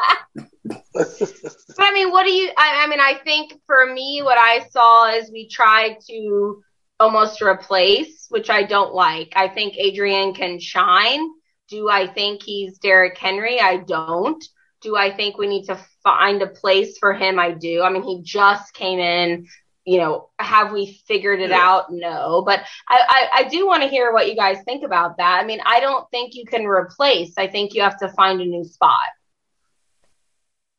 But 0.93 1.79
I 1.79 1.93
mean, 1.93 2.12
what 2.12 2.25
do 2.25 2.32
you? 2.32 2.51
I, 2.58 2.84
I 2.84 2.88
mean, 2.88 2.99
I 2.99 3.15
think 3.23 3.53
for 3.65 3.86
me, 3.91 4.21
what 4.23 4.38
I 4.38 4.65
saw 4.69 5.12
is 5.12 5.32
we 5.32 5.47
tried 5.47 5.97
to 6.10 6.63
almost 6.99 7.41
replace, 7.41 8.27
which 8.29 8.49
I 8.49 8.63
don't 8.63 8.93
like. 8.93 9.34
I 9.36 9.47
think 9.47 9.75
Adrian 9.77 10.34
can 10.34 10.60
shine. 10.60 11.27
Do 11.69 11.89
I 11.89 12.08
think 12.08 12.43
he's 12.43 12.77
Derrick 12.77 13.17
Henry? 13.17 13.60
I 13.60 13.77
don't. 13.77 14.43
Do 14.82 14.95
I 14.95 15.15
think 15.15 15.38
we 15.38 15.47
need 15.47 15.65
to 15.65 15.79
find 16.03 16.41
a 16.41 16.47
place 16.47 16.97
for 16.97 17.13
him? 17.13 17.39
I 17.39 17.51
do. 17.51 17.82
I 17.82 17.89
mean, 17.89 18.03
he 18.03 18.21
just 18.21 18.73
came 18.73 18.99
in. 18.99 19.47
You 19.86 19.97
know, 19.97 20.29
have 20.39 20.71
we 20.71 21.01
figured 21.08 21.41
it 21.41 21.51
out? 21.51 21.91
No, 21.91 22.41
but 22.45 22.62
I, 22.88 23.01
I, 23.34 23.39
I 23.39 23.43
do 23.49 23.67
want 23.67 23.84
to 23.84 23.89
hear 23.89 24.13
what 24.13 24.29
you 24.29 24.36
guys 24.36 24.63
think 24.63 24.86
about 24.86 25.17
that. 25.17 25.41
I 25.41 25.45
mean, 25.45 25.60
I 25.65 25.82
don't 25.82 26.10
think 26.10 26.36
you 26.36 26.45
can 26.45 26.63
replace. 26.63 27.34
I 27.38 27.47
think 27.47 27.73
you 27.73 27.82
have 27.82 27.97
to 27.99 28.08
find 28.10 28.39
a 28.39 28.45
new 28.45 28.63
spot. 28.63 29.10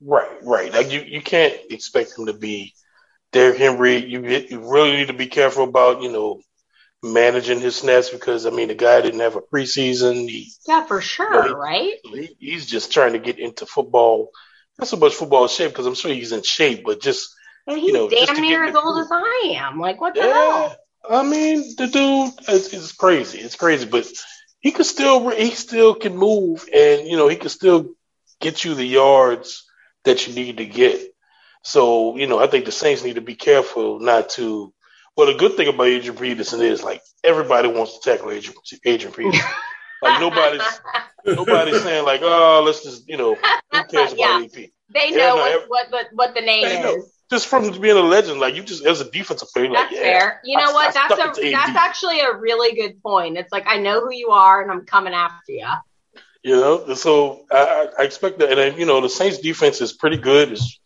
Right, 0.05 0.31
right. 0.45 0.73
Like 0.73 0.91
you, 0.93 1.01
you 1.01 1.21
can't 1.21 1.55
expect 1.71 2.19
him 2.19 2.27
to 2.27 2.33
be 2.33 2.75
Derrick 3.33 3.59
Henry. 3.59 3.97
You 4.05 4.23
you 4.23 4.71
really 4.73 4.97
need 4.97 5.09
to 5.09 5.15
be 5.15 5.27
careful 5.27 5.65
about 5.65 6.03
you 6.03 6.13
know 6.13 6.41
managing 7.03 7.61
his 7.61 7.77
snaps 7.77 8.11
because 8.11 8.47
I 8.47 8.51
mean 8.51 8.69
the 8.69 8.75
guy 8.75 9.01
didn't 9.01 9.21
have 9.21 9.37
a 9.37 9.41
preseason. 9.43 10.29
He, 10.29 10.53
Yeah, 10.67 10.85
for 10.87 11.01
sure, 11.01 11.31
Well, 11.33 11.49
he- 11.49 11.55
right? 11.55 11.93
he 12.03 12.37
he's 12.41 12.67
just 12.67 12.93
trying 12.93 13.13
to 13.15 13.19
get 13.19 13.39
into 13.39 13.67
football. 13.67 14.31
Not 14.79 14.89
so 14.89 14.97
much 14.97 15.15
football 15.15 15.49
shape 15.49 15.71
because 15.71 15.87
I'm 15.87 15.95
sure 15.95 16.13
he's 16.13 16.33
in 16.33 16.43
shape, 16.43 16.85
but 16.85 17.01
just 17.01 17.29
And 17.67 17.79
he's 17.79 17.93
know, 17.93 18.09
just 18.11 18.33
damn 18.33 18.41
near 18.43 18.65
as 18.65 18.75
old 18.75 18.99
as 18.99 19.09
I 19.11 19.55
am. 19.57 19.81
Like, 19.81 20.01
what 20.01 20.15
the 20.15 20.23
Yeah, 20.23 20.29
hell? 20.29 20.77
I 21.11 21.23
mean, 21.23 21.75
the 21.77 21.87
dude 21.87 22.49
is, 22.49 22.73
is 22.73 22.93
crazy. 22.93 23.39
It's 23.39 23.57
crazy, 23.57 23.87
but 23.87 24.07
he 24.61 24.73
could 24.73 24.87
still 24.87 25.29
he 25.31 25.51
still 25.51 25.95
can 25.95 26.17
move, 26.17 26.67
and 26.75 27.07
you 27.07 27.17
know 27.17 27.29
he 27.29 27.37
can 27.37 27.51
still 27.51 27.91
get 28.41 28.65
you 28.65 28.75
the 28.75 28.85
yards 28.87 29.64
that 30.05 30.27
you 30.27 30.35
need 30.35 30.59
to 30.59 30.67
get. 30.67 31.01
So 31.63 32.17
you 32.17 32.27
know, 32.27 32.39
I 32.39 32.47
think 32.47 32.65
the 32.67 32.73
Saints 32.73 33.03
need 33.05 33.15
to 33.17 33.21
be 33.21 33.35
careful 33.37 34.01
not 34.01 34.31
to. 34.31 34.73
Well, 35.17 35.29
the 35.29 35.39
good 35.39 35.55
thing 35.57 35.69
about 35.69 35.87
Adrian 35.87 36.17
Peterson 36.17 36.61
is 36.61 36.83
like 36.83 37.01
everybody 37.23 37.69
wants 37.69 37.99
to 37.99 38.11
tackle 38.11 38.31
Adrian, 38.33 38.57
Adrian 38.85 39.15
Peterson. 39.15 39.49
like 40.03 40.21
nobody's 40.21 40.81
nobody's 41.25 41.83
saying 41.83 42.05
like, 42.05 42.21
oh, 42.23 42.63
let's 42.67 42.83
just 42.83 43.09
you 43.09 43.17
know 43.17 43.35
who 43.37 43.85
cares 43.85 44.13
about 44.13 44.19
Yeah. 44.19 44.41
AP? 44.45 44.71
They 44.93 45.11
know 45.13 45.37
what, 45.37 45.51
every- 45.53 45.67
what, 45.69 45.91
what, 45.91 46.07
what 46.13 46.35
the 46.35 46.41
name 46.43 46.65
They 46.65 46.83
know. 46.83 46.97
is. 46.97 47.11
Just 47.31 47.47
from 47.49 47.71
being 47.81 47.97
a 47.97 48.01
legend, 48.01 48.39
like 48.39 48.55
you 48.55 48.63
just 48.63 48.85
as 48.85 49.01
a 49.01 49.11
defensive 49.11 49.49
player, 49.55 49.71
like 49.71 49.89
That's 49.91 49.95
yeah, 49.95 50.03
fair. 50.19 50.41
You 50.45 50.59
know 50.59 50.71
I- 50.71 50.73
what? 50.73 50.89
I 50.97 51.09
That's 51.09 51.39
a 51.39 51.41
that's 51.51 51.71
AD. 51.71 51.77
actually 51.77 52.21
a 52.21 52.35
really 52.37 52.75
good 52.77 53.03
point. 53.03 53.39
It's 53.39 53.51
like 53.51 53.65
I 53.67 53.79
know 53.79 54.01
who 54.03 54.13
you 54.13 54.29
are, 54.31 54.61
and 54.63 54.71
I'm 54.71 54.85
coming 54.85 55.15
after 55.15 55.53
you. 55.53 55.67
You 56.45 56.57
know, 56.57 56.95
so 56.95 57.47
I, 57.51 57.89
I 57.99 58.03
expect 58.03 58.39
that, 58.41 58.59
and 58.59 58.79
you 58.79 58.85
know, 58.85 59.01
the 59.01 59.09
Saints 59.09 59.39
defense 59.39 59.81
is 59.81 59.95
pretty 59.95 60.19
good. 60.19 60.53
It's 60.53 60.79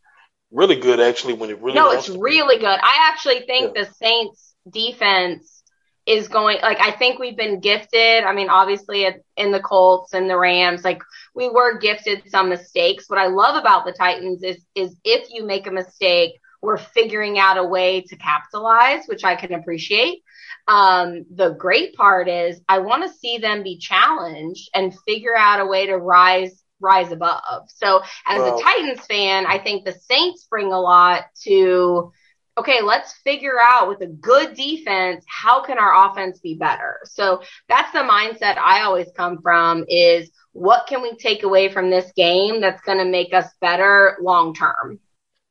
really 0.53 0.77
good 0.77 1.01
actually 1.01 1.35
when 1.35 1.51
it 1.51 1.61
really 1.61 1.75
no, 1.75 1.91
it's 1.91 2.09
really 2.09 2.59
good. 2.59 2.79
I 2.81 3.11
actually 3.11 3.41
think 3.41 3.75
the 3.75 3.87
Saints 4.01 4.55
defense 4.71 5.63
is 6.07 6.29
going 6.29 6.59
like 6.63 6.81
I 6.81 6.93
think 6.93 7.19
we've 7.19 7.37
been 7.37 7.59
gifted. 7.59 8.23
I 8.23 8.33
mean, 8.33 8.49
obviously 8.49 9.07
in 9.37 9.51
the 9.51 9.61
Colts 9.61 10.15
and 10.15 10.31
the 10.31 10.39
Rams, 10.39 10.85
like 10.85 11.03
we 11.35 11.49
were 11.49 11.79
gifted 11.79 12.23
some 12.31 12.49
mistakes. 12.49 13.11
What 13.11 13.19
I 13.19 13.27
love 13.27 13.57
about 13.57 13.85
the 13.85 13.93
Titans 13.93 14.45
is 14.45 14.65
is 14.77 14.97
if 15.05 15.29
you 15.31 15.45
make 15.45 15.67
a 15.67 15.73
mistake, 15.73 16.39
we're 16.61 16.79
figuring 16.79 17.39
out 17.39 17.59
a 17.59 17.65
way 17.65 18.03
to 18.03 18.17
capitalize, 18.17 19.07
which 19.07 19.25
I 19.25 19.37
can 19.37 19.55
appreciate. 19.55 20.23
Um, 20.67 21.25
the 21.35 21.51
great 21.51 21.95
part 21.95 22.29
is 22.29 22.61
I 22.69 22.79
want 22.81 23.05
to 23.05 23.19
see 23.19 23.39
them 23.39 23.63
be 23.63 23.79
challenged 23.79 24.71
and 24.75 24.99
figure 25.07 25.37
out 25.37 25.61
a 25.61 25.67
way 25.67 25.87
to 25.87 25.97
rise 25.97 26.63
rise 26.81 27.11
above. 27.11 27.69
So 27.69 28.03
as 28.25 28.41
a 28.41 28.63
Titans 28.63 29.05
fan, 29.07 29.47
I 29.47 29.59
think 29.59 29.85
the 29.85 29.99
Saints 30.09 30.47
bring 30.49 30.73
a 30.73 30.81
lot 30.81 31.25
to 31.43 32.13
okay, 32.59 32.83
let's 32.83 33.13
figure 33.25 33.59
out 33.61 33.89
with 33.89 34.01
a 34.01 34.07
good 34.07 34.55
defense, 34.55 35.25
how 35.29 35.63
can 35.63 35.79
our 35.79 36.11
offense 36.11 36.41
be 36.41 36.55
better? 36.55 36.99
So 37.05 37.41
that's 37.69 37.93
the 37.93 38.01
mindset 38.01 38.59
I 38.59 38.83
always 38.83 39.07
come 39.17 39.41
from 39.41 39.85
is 39.89 40.31
what 40.53 40.89
can 40.89 41.01
we 41.01 41.15
take 41.17 41.45
away 41.45 41.69
from 41.73 41.89
this 41.89 42.11
game 42.17 42.61
that's 42.61 42.83
going 42.83 42.99
to 42.99 43.05
make 43.05 43.33
us 43.33 43.47
better 43.61 44.19
long 44.21 44.55
term? 44.55 44.99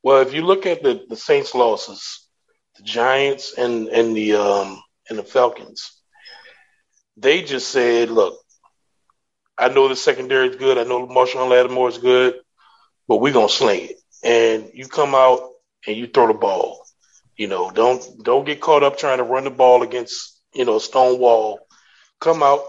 Well, 0.08 0.22
if 0.22 0.32
you 0.32 0.40
look 0.40 0.64
at 0.64 0.82
the, 0.82 1.04
the 1.06 1.16
Saints 1.16 1.54
losses, 1.54 2.26
the 2.78 2.82
Giants 2.82 3.52
and 3.58 3.88
and 3.88 4.16
the 4.16 4.36
um 4.36 4.82
and 5.10 5.18
the 5.18 5.22
Falcons, 5.22 6.00
they 7.18 7.42
just 7.42 7.68
said, 7.68 8.08
"Look, 8.08 8.40
I 9.58 9.68
know 9.68 9.86
the 9.86 9.96
secondary 9.96 10.48
is 10.48 10.56
good. 10.56 10.78
I 10.78 10.84
know 10.84 11.06
Marshon 11.06 11.50
Lattimore 11.50 11.90
is 11.90 11.98
good, 11.98 12.36
but 13.06 13.18
we're 13.18 13.34
gonna 13.34 13.50
sling 13.50 13.90
it. 13.90 13.96
And 14.24 14.70
you 14.72 14.86
come 14.86 15.14
out 15.14 15.40
and 15.86 15.94
you 15.94 16.06
throw 16.06 16.28
the 16.28 16.32
ball. 16.32 16.86
You 17.36 17.48
know, 17.48 17.70
don't 17.70 18.02
don't 18.24 18.46
get 18.46 18.62
caught 18.62 18.82
up 18.82 18.96
trying 18.96 19.18
to 19.18 19.24
run 19.24 19.44
the 19.44 19.50
ball 19.50 19.82
against 19.82 20.40
you 20.54 20.64
know 20.64 20.76
a 20.76 20.80
stone 20.80 21.20
wall. 21.20 21.60
Come 22.18 22.42
out, 22.42 22.62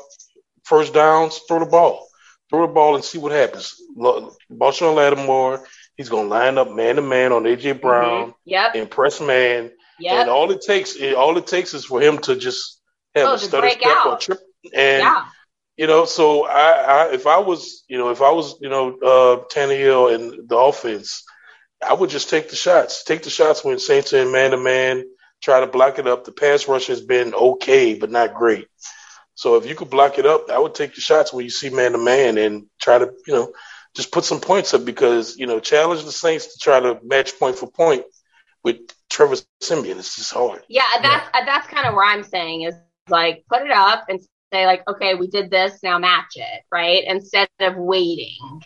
first 0.66 0.94
downs, 0.94 1.40
throw 1.48 1.60
the 1.60 1.72
ball, 1.78 2.06
throw 2.50 2.68
the 2.68 2.74
ball 2.74 2.96
and 2.96 3.04
see 3.06 3.18
what 3.18 3.32
happens. 3.32 3.82
Marshon 3.98 4.94
Lattimore, 4.94 5.64
he's 6.00 6.08
gonna 6.08 6.30
line 6.30 6.58
up 6.58 6.72
man 6.72 6.96
to 6.96 7.02
man 7.02 7.34
on 7.34 7.44
AJ 7.44 7.82
Brown, 7.82 8.34
Yep. 8.46 8.76
impress 8.76 9.20
man, 9.20 9.70
Yep. 10.00 10.14
and 10.14 10.30
all 10.30 10.50
it 10.50 10.62
takes 10.62 10.96
all 11.14 11.38
it 11.38 11.46
takes 11.46 11.74
is 11.74 11.84
for 11.84 12.00
him 12.00 12.20
to 12.20 12.38
just 12.38 12.80
have 13.16 13.28
Oh, 13.28 13.34
a 13.34 13.38
stutter 13.38 13.70
step 13.70 14.06
or 14.06 14.18
trip 14.18 14.40
and 14.74 15.04
yeah. 15.04 15.26
you 15.76 15.88
know, 15.88 16.06
so 16.06 16.46
I, 16.46 16.70
I 16.72 17.14
if 17.14 17.28
I 17.28 17.40
was, 17.40 17.84
you 17.90 17.98
know, 17.98 18.12
if 18.12 18.22
I 18.22 18.32
was, 18.32 18.56
you 18.62 18.70
know, 18.70 18.98
uh 19.12 19.44
Tannehill 19.54 20.16
and 20.16 20.48
the 20.48 20.56
offense, 20.58 21.26
I 21.86 21.94
would 21.94 22.10
just 22.10 22.30
take 22.30 22.50
the 22.50 22.56
shots. 22.56 23.04
Take 23.04 23.24
the 23.24 23.30
shots 23.30 23.66
when 23.66 23.78
Saints 23.78 24.14
are 24.14 24.20
in 24.22 24.32
man 24.32 24.52
to 24.52 24.58
man, 24.58 25.04
try 25.42 25.60
to 25.60 25.68
block 25.68 26.00
it 26.00 26.08
up. 26.08 26.24
The 26.24 26.32
pass 26.32 26.70
rush 26.70 26.88
has 26.88 27.02
been 27.02 27.34
okay, 27.34 27.96
but 27.96 28.10
not 28.10 28.36
great. 28.36 28.68
So 29.36 29.56
if 29.58 29.66
you 29.66 29.76
could 29.76 29.90
block 29.90 30.18
it 30.18 30.26
up, 30.26 30.50
I 30.50 30.60
would 30.60 30.76
take 30.76 30.96
the 30.96 31.02
shots 31.02 31.34
when 31.34 31.44
you 31.44 31.50
see 31.52 31.70
man 31.70 31.92
to 31.92 31.98
man 31.98 32.38
and 32.38 32.68
try 32.82 32.98
to, 33.00 33.12
you 33.28 33.34
know, 33.34 33.52
just 33.96 34.12
put 34.12 34.24
some 34.24 34.40
points 34.40 34.74
up 34.74 34.86
because, 34.86 35.38
you 35.38 35.48
know, 35.48 35.60
challenge 35.60 36.04
the 36.04 36.12
Saints 36.12 36.54
to 36.54 36.60
try 36.60 36.80
to 36.80 37.00
match 37.04 37.38
point 37.40 37.58
for 37.58 37.70
point 37.70 38.04
with 38.64 38.78
Trevor 39.10 39.36
Siemian. 39.62 39.98
It's 39.98 40.16
just 40.16 40.34
hard. 40.34 40.64
Yeah, 40.68 40.84
that's 41.02 41.28
uh, 41.34 41.46
that's 41.46 41.68
kind 41.68 41.88
of 41.88 41.94
where 41.96 42.06
I'm 42.06 42.24
saying 42.24 42.64
is 42.64 42.76
like 43.10 43.44
put 43.50 43.62
it 43.62 43.72
up 43.72 44.06
and 44.10 44.20
say 44.54 44.66
like, 44.66 44.88
okay, 44.88 45.16
we 45.16 45.28
did 45.28 45.50
this, 45.50 45.80
now 45.84 45.98
match 45.98 46.34
it, 46.36 46.62
right? 46.72 47.04
Instead 47.06 47.50
of 47.60 47.76
waiting. 47.78 48.62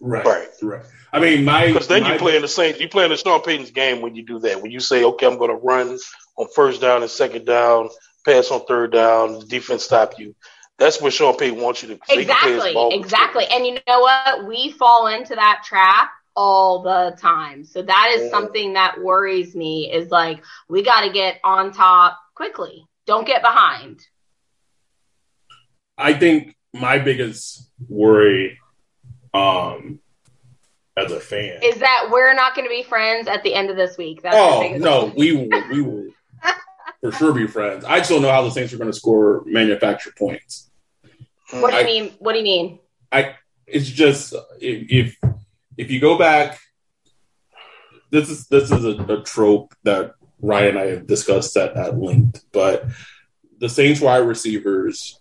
Right. 0.00 0.24
Right. 0.24 0.48
Right. 0.62 0.82
I 1.12 1.20
mean, 1.20 1.44
my 1.44 1.68
Because 1.68 1.88
then 1.88 2.02
my- 2.02 2.12
you 2.12 2.18
play 2.18 2.36
in 2.36 2.42
the 2.42 2.48
Saints, 2.48 2.80
you 2.80 2.88
play 2.88 3.04
in 3.04 3.10
the 3.10 3.16
Sean 3.16 3.42
Payton's 3.42 3.70
game 3.70 4.00
when 4.00 4.14
you 4.14 4.24
do 4.24 4.38
that. 4.40 4.62
When 4.62 4.70
you 4.70 4.80
say, 4.80 5.04
okay, 5.04 5.26
I'm 5.26 5.38
going 5.38 5.50
to 5.50 5.56
run 5.56 5.98
on 6.36 6.48
first 6.54 6.80
down 6.80 7.02
and 7.02 7.10
second 7.10 7.46
down, 7.46 7.88
pass 8.24 8.50
on 8.50 8.64
third 8.66 8.92
down, 8.92 9.40
the 9.40 9.46
defense 9.46 9.84
stop 9.84 10.18
you. 10.18 10.34
That's 10.78 11.00
what 11.00 11.12
Sean 11.12 11.36
Payton 11.36 11.60
wants 11.60 11.82
you 11.82 11.88
to. 11.88 11.94
so 11.94 12.18
he 12.18 12.24
play 12.24 12.24
his 12.24 12.30
Exactly, 12.30 12.72
ball. 12.74 12.90
exactly. 12.92 13.44
And 13.50 13.66
you 13.66 13.78
know 13.88 14.00
what? 14.00 14.46
We 14.46 14.70
fall 14.72 15.08
into 15.08 15.34
that 15.34 15.62
trap 15.64 16.10
all 16.36 16.82
the 16.82 17.16
time. 17.20 17.64
So 17.64 17.82
that 17.82 18.12
is 18.14 18.22
Yeah. 18.24 18.30
something 18.30 18.74
that 18.74 19.00
worries 19.02 19.56
me 19.56 19.90
is 19.92 20.10
like 20.10 20.42
we 20.68 20.82
got 20.82 21.00
to 21.02 21.10
get 21.10 21.40
on 21.42 21.72
top 21.72 22.16
quickly. 22.36 22.86
Don't 23.06 23.26
get 23.26 23.42
behind. 23.42 24.00
I 25.96 26.12
think 26.14 26.54
my 26.72 26.98
biggest 26.98 27.68
worry, 27.88 28.58
um, 29.34 29.98
as 30.96 31.10
a 31.10 31.18
fan. 31.20 31.60
Is 31.62 31.76
that 31.80 32.08
we're 32.10 32.34
not 32.34 32.54
going 32.54 32.66
to 32.66 32.70
be 32.74 32.82
friends 32.84 33.26
at 33.28 33.42
the 33.42 33.54
end 33.54 33.70
of 33.70 33.76
this 33.76 33.96
week? 33.98 34.22
That's 34.22 34.36
oh 34.38 34.60
biggest- 34.60 34.84
no, 34.84 35.12
we 35.16 35.32
will, 35.32 35.62
we 35.70 35.82
will 35.82 36.06
for 37.00 37.12
sure 37.12 37.32
be 37.32 37.46
friends. 37.48 37.84
I 37.84 37.98
just 37.98 38.10
don't 38.10 38.22
know 38.22 38.30
how 38.30 38.42
the 38.42 38.50
Saints 38.50 38.72
are 38.72 38.78
going 38.78 38.90
to 38.90 38.96
score 38.96 39.42
manufactured 39.46 40.14
points. 40.16 40.67
Hmm. 41.50 41.60
What 41.60 41.70
do 41.70 41.76
I- 41.76 41.80
you 41.80 41.86
mean? 41.86 42.12
What 42.18 42.32
do 42.32 42.38
you 42.38 42.44
mean? 42.44 42.78
I 43.10 43.34
it's 43.66 43.88
just 43.88 44.34
if 44.60 45.16
if, 45.22 45.32
if 45.76 45.90
you 45.90 46.00
go 46.00 46.18
back, 46.18 46.58
this 48.10 48.28
is 48.30 48.46
this 48.48 48.70
is 48.70 48.84
a, 48.84 48.90
a 49.12 49.22
trope 49.22 49.74
that 49.84 50.12
Ryan 50.40 50.68
and 50.70 50.78
I 50.78 50.86
have 50.92 51.06
discussed 51.06 51.56
at, 51.56 51.76
at 51.76 51.98
length, 51.98 52.44
but 52.52 52.84
the 53.58 53.68
Saints 53.68 54.00
wide 54.00 54.18
receivers 54.18 55.20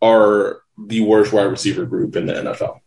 are 0.00 0.62
the 0.78 1.00
worst 1.02 1.32
wide 1.32 1.44
receiver 1.44 1.84
group 1.86 2.16
in 2.16 2.26
the 2.26 2.32
NFL. 2.32 2.80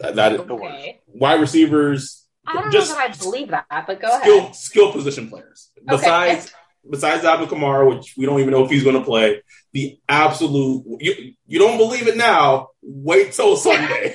That, 0.00 0.16
that 0.16 0.32
is, 0.34 0.40
Okay. 0.40 1.00
wide 1.08 1.40
receivers 1.40 2.26
I 2.46 2.54
don't 2.54 2.70
just 2.72 2.90
know 2.90 2.96
that 2.96 3.14
I 3.14 3.16
believe 3.16 3.48
that, 3.48 3.66
but 3.86 4.00
go 4.00 4.18
skill 4.20 4.38
ahead. 4.38 4.56
skill 4.56 4.92
position 4.92 5.28
players. 5.28 5.70
Okay. 5.78 5.96
Besides 5.96 6.52
besides 6.88 7.24
Alvin 7.24 7.48
Kamara, 7.48 7.88
which 7.88 8.14
we 8.16 8.26
don't 8.26 8.40
even 8.40 8.52
know 8.52 8.64
if 8.64 8.70
he's 8.70 8.84
going 8.84 8.98
to 8.98 9.04
play, 9.04 9.42
the 9.72 9.98
absolute 10.08 10.84
you 11.00 11.34
you 11.46 11.58
don't 11.58 11.78
believe 11.78 12.08
it 12.08 12.16
now. 12.16 12.68
Wait 12.82 13.32
till 13.32 13.56
Sunday. 13.56 14.14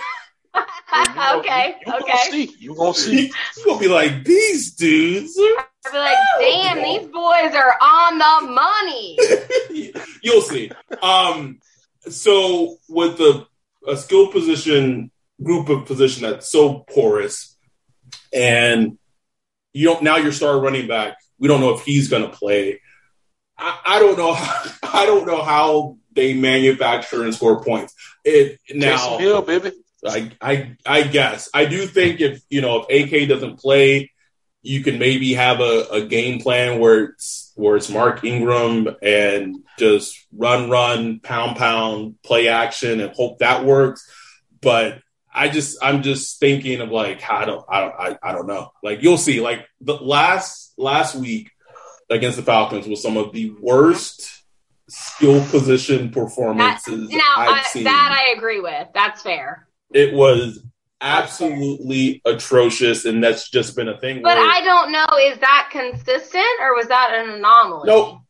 okay, 1.35 1.75
You 1.85 1.91
gonna 1.91 2.03
okay. 2.03 2.17
see. 2.29 2.55
You 2.59 2.75
gonna 2.75 2.93
see. 2.93 3.31
You're 3.57 3.65
gonna 3.65 3.79
be 3.79 3.87
like 3.87 4.23
these 4.23 4.73
dudes. 4.73 5.37
are- 5.37 5.65
I'll 5.85 5.91
be 5.91 5.97
like, 5.97 6.17
damn, 6.39 6.77
these 6.83 7.07
boys 7.11 7.53
are 7.55 7.75
on 7.81 8.17
the 8.17 8.51
money. 8.53 9.17
You'll 10.23 10.41
see. 10.41 10.71
Um, 11.01 11.59
so 12.09 12.77
with 12.87 13.17
the 13.17 13.45
a 13.85 13.97
skill 13.97 14.27
position 14.31 15.11
group 15.43 15.67
of 15.67 15.85
position 15.85 16.23
that's 16.23 16.49
so 16.49 16.85
porous, 16.89 17.57
and 18.31 18.97
you 19.73 19.87
don't 19.87 20.03
now 20.03 20.15
your 20.17 20.31
star 20.31 20.57
running 20.59 20.87
back. 20.87 21.17
We 21.43 21.49
don't 21.49 21.59
know 21.59 21.75
if 21.75 21.83
he's 21.83 22.07
going 22.07 22.23
to 22.23 22.29
play. 22.29 22.79
I, 23.57 23.77
I 23.85 23.99
don't 23.99 24.17
know. 24.17 24.33
How, 24.33 24.71
I 25.01 25.05
don't 25.05 25.27
know 25.27 25.43
how 25.43 25.97
they 26.13 26.33
manufacture 26.33 27.21
and 27.23 27.35
score 27.35 27.61
points. 27.61 27.93
It 28.23 28.59
now. 28.73 29.17
Hill, 29.17 29.41
baby. 29.41 29.73
I, 30.07 30.31
I 30.41 30.77
I 30.85 31.03
guess 31.03 31.49
I 31.53 31.65
do 31.65 31.85
think 31.85 32.21
if 32.21 32.41
you 32.49 32.61
know 32.61 32.85
if 32.87 33.11
AK 33.13 33.27
doesn't 33.27 33.57
play, 33.57 34.11
you 34.61 34.83
can 34.83 34.99
maybe 34.99 35.33
have 35.33 35.59
a, 35.59 35.85
a 35.91 36.05
game 36.05 36.39
plan 36.39 36.79
where 36.79 37.03
it's 37.03 37.51
where 37.55 37.75
it's 37.75 37.89
Mark 37.89 38.23
Ingram 38.23 38.95
and 39.01 39.57
just 39.77 40.25
run, 40.31 40.69
run, 40.69 41.19
pound, 41.19 41.57
pound, 41.57 42.15
play 42.23 42.47
action, 42.47 43.01
and 43.01 43.11
hope 43.13 43.39
that 43.39 43.65
works. 43.65 44.09
But 44.61 45.01
I 45.33 45.49
just 45.49 45.77
I'm 45.81 46.03
just 46.03 46.39
thinking 46.39 46.81
of 46.81 46.89
like 46.91 47.27
I 47.29 47.45
don't 47.45 47.65
I 47.69 47.81
don't 47.81 47.93
I, 47.99 48.17
I 48.21 48.31
don't 48.33 48.47
know. 48.47 48.71
Like 48.83 49.01
you'll 49.01 49.17
see. 49.17 49.41
Like 49.41 49.65
the 49.81 49.95
last 49.95 50.73
last 50.77 51.15
week 51.15 51.49
against 52.09 52.37
the 52.37 52.43
Falcons 52.43 52.87
was 52.87 53.01
some 53.01 53.17
of 53.17 53.31
the 53.33 53.53
worst 53.59 54.43
skill 54.89 55.43
position 55.47 56.05
That, 56.05 56.13
performances 56.13 57.09
now, 57.09 57.21
I've 57.35 57.59
I, 57.59 57.63
seen 57.63 57.83
that 57.85 58.19
I 58.27 58.33
agree 58.37 58.59
with. 58.59 58.89
That's 58.93 59.21
fair. 59.21 59.67
it 59.93 60.13
was 60.13 60.63
absolutely 61.01 62.21
atrocious, 62.25 63.05
and 63.05 63.23
that's 63.23 63.49
just 63.49 63.75
been 63.75 63.89
a 63.89 63.99
thing. 63.99 64.21
But 64.21 64.37
where, 64.37 64.47
I 64.49 64.61
don't 64.63 64.91
know, 64.91 65.05
is 65.21 65.37
that 65.39 65.69
consistent 65.71 66.45
or 66.61 66.75
was 66.75 66.87
that 66.87 67.11
an 67.13 67.29
anomaly? 67.31 67.87
nope, 67.87 68.19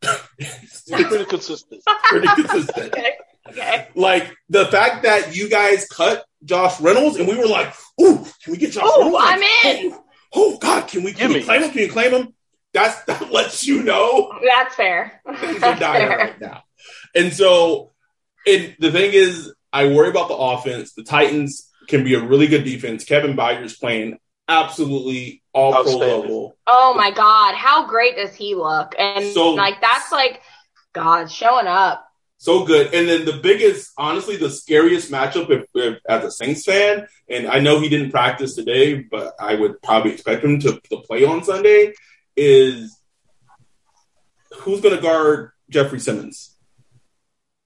pretty 0.90 1.24
consistent. 1.26 1.82
pretty 2.04 2.28
consistent. 2.28 2.94
Okay. 2.96 3.16
Okay. 3.46 3.88
Like 3.94 4.34
the 4.48 4.64
fact 4.64 5.02
that 5.02 5.36
you 5.36 5.50
guys 5.50 5.86
cut 5.86 6.24
Josh 6.44 6.80
Reynolds, 6.80 7.16
and 7.16 7.26
we 7.28 7.36
were 7.36 7.46
like, 7.46 7.72
"Ooh, 8.00 8.24
can 8.42 8.52
we 8.52 8.56
get 8.56 8.72
Josh 8.72 8.84
Ooh, 8.84 9.02
Reynolds?" 9.02 9.16
I'm 9.20 9.40
Like, 9.40 9.64
in. 9.84 9.92
Oh, 9.92 10.04
oh, 10.34 10.58
God, 10.58 10.88
can 10.88 11.02
we 11.02 11.12
can 11.12 11.28
we 11.28 11.34
Gimme. 11.34 11.44
claim 11.46 11.62
him? 11.62 11.70
Can 11.70 11.80
you 11.80 11.90
claim 11.90 12.12
him? 12.12 12.34
That's 12.72 13.02
that 13.04 13.30
lets 13.32 13.66
you 13.66 13.82
know 13.82 14.32
That's 14.44 14.74
fair. 14.74 15.20
things 15.40 15.56
are 15.56 15.60
That's 15.60 15.80
dire 15.80 16.08
fair. 16.08 16.18
right 16.18 16.40
now. 16.40 16.62
And 17.14 17.32
so, 17.32 17.92
and 18.46 18.74
the 18.78 18.90
thing 18.90 19.12
is, 19.12 19.52
I 19.72 19.86
worry 19.88 20.08
about 20.10 20.28
the 20.28 20.34
offense. 20.36 20.92
The 20.92 21.04
Titans 21.04 21.70
can 21.88 22.02
be 22.04 22.14
a 22.14 22.20
really 22.22 22.46
good 22.46 22.64
defense. 22.64 23.04
Kevin 23.04 23.36
Byard's 23.36 23.76
playing 23.76 24.18
absolutely 24.48 25.42
all 25.52 25.72
pro 25.72 25.96
level. 25.96 26.56
Oh 26.66 26.94
my 26.94 27.10
God. 27.10 27.54
How 27.54 27.86
great 27.86 28.16
does 28.16 28.34
he 28.34 28.54
look? 28.54 28.94
And 28.98 29.32
So- 29.32 29.50
like, 29.54 29.80
that's 29.80 30.10
like, 30.12 30.40
God, 30.92 31.30
showing 31.30 31.66
up. 31.66 32.03
So 32.44 32.66
good. 32.66 32.92
And 32.92 33.08
then 33.08 33.24
the 33.24 33.40
biggest, 33.42 33.92
honestly, 33.96 34.36
the 34.36 34.50
scariest 34.50 35.10
matchup 35.10 35.48
if, 35.50 35.64
if, 35.74 35.98
as 36.06 36.24
a 36.24 36.30
Saints 36.30 36.64
fan, 36.64 37.06
and 37.28 37.46
I 37.46 37.58
know 37.60 37.80
he 37.80 37.88
didn't 37.88 38.10
practice 38.10 38.54
today, 38.54 39.00
but 39.00 39.34
I 39.40 39.54
would 39.54 39.80
probably 39.82 40.12
expect 40.12 40.44
him 40.44 40.60
to, 40.60 40.78
to 40.90 41.00
play 41.00 41.24
on 41.24 41.42
Sunday, 41.42 41.94
is 42.36 43.00
who's 44.58 44.82
going 44.82 44.94
to 44.94 45.00
guard 45.00 45.52
Jeffrey 45.70 46.00
Simmons? 46.00 46.54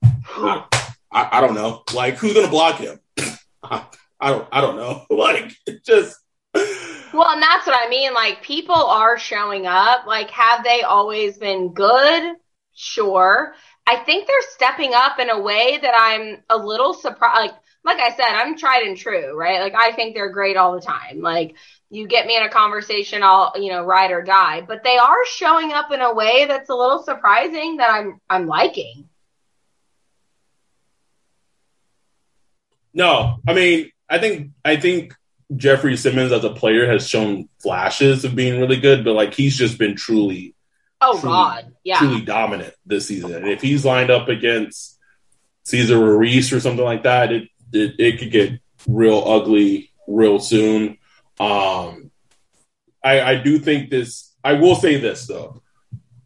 I, 0.02 0.64
I, 1.10 1.40
don't 1.40 1.54
know. 1.54 1.82
Like, 1.92 2.16
who's 2.18 2.34
going 2.34 2.46
to 2.46 2.50
block 2.50 2.78
him? 2.78 3.00
I, 3.62 3.84
I 4.20 4.30
don't. 4.30 4.48
I 4.52 4.60
don't 4.60 4.76
know. 4.76 5.06
Like, 5.10 5.52
just. 5.84 6.16
Well, 6.54 7.30
and 7.30 7.42
that's 7.42 7.66
what 7.66 7.76
I 7.76 7.88
mean. 7.88 8.14
Like, 8.14 8.42
people 8.42 8.74
are 8.74 9.18
showing 9.18 9.66
up. 9.66 10.06
Like, 10.06 10.30
have 10.30 10.62
they 10.62 10.82
always 10.82 11.36
been 11.38 11.72
good? 11.72 12.36
Sure. 12.74 13.54
I 13.88 13.96
think 13.96 14.26
they're 14.26 14.36
stepping 14.50 14.92
up 14.92 15.18
in 15.18 15.30
a 15.30 15.40
way 15.40 15.78
that 15.80 15.94
I'm 15.96 16.42
a 16.50 16.58
little 16.58 16.92
surprised. 16.92 17.40
Like, 17.40 17.54
like 17.84 17.98
I 17.98 18.14
said, 18.14 18.34
I'm 18.34 18.54
tried 18.54 18.82
and 18.82 18.98
true, 18.98 19.34
right? 19.34 19.60
Like, 19.60 19.74
I 19.74 19.92
think 19.92 20.14
they're 20.14 20.30
great 20.30 20.58
all 20.58 20.74
the 20.74 20.82
time. 20.82 21.22
Like, 21.22 21.54
you 21.88 22.06
get 22.06 22.26
me 22.26 22.36
in 22.36 22.42
a 22.42 22.50
conversation, 22.50 23.22
I'll, 23.22 23.54
you 23.56 23.72
know, 23.72 23.82
ride 23.82 24.10
or 24.10 24.20
die. 24.20 24.60
But 24.60 24.84
they 24.84 24.98
are 24.98 25.24
showing 25.24 25.72
up 25.72 25.90
in 25.90 26.02
a 26.02 26.12
way 26.12 26.44
that's 26.46 26.68
a 26.68 26.74
little 26.74 27.02
surprising 27.02 27.78
that 27.78 27.88
I'm, 27.88 28.20
I'm 28.28 28.46
liking. 28.46 29.08
No, 32.92 33.38
I 33.48 33.54
mean, 33.54 33.90
I 34.06 34.18
think, 34.18 34.50
I 34.66 34.76
think 34.76 35.14
Jeffrey 35.56 35.96
Simmons 35.96 36.32
as 36.32 36.44
a 36.44 36.50
player 36.50 36.90
has 36.90 37.08
shown 37.08 37.48
flashes 37.62 38.26
of 38.26 38.36
being 38.36 38.60
really 38.60 38.80
good, 38.80 39.02
but 39.02 39.14
like 39.14 39.32
he's 39.32 39.56
just 39.56 39.78
been 39.78 39.96
truly 39.96 40.54
Oh 41.00 41.18
truly, 41.20 41.34
God, 41.34 41.72
yeah, 41.84 41.98
truly 41.98 42.20
dominant 42.22 42.74
this 42.84 43.06
season. 43.06 43.34
And 43.34 43.48
if 43.48 43.62
he's 43.62 43.84
lined 43.84 44.10
up 44.10 44.28
against 44.28 44.98
Cesar 45.64 45.98
Ruiz 45.98 46.52
or 46.52 46.60
something 46.60 46.84
like 46.84 47.04
that, 47.04 47.32
it 47.32 47.48
it, 47.72 47.94
it 47.98 48.18
could 48.18 48.30
get 48.30 48.60
real 48.86 49.22
ugly 49.24 49.92
real 50.06 50.40
soon. 50.40 50.98
Um, 51.38 52.10
I, 53.04 53.20
I 53.20 53.34
do 53.36 53.58
think 53.58 53.90
this. 53.90 54.34
I 54.42 54.54
will 54.54 54.74
say 54.74 54.98
this 54.98 55.26
though, 55.26 55.62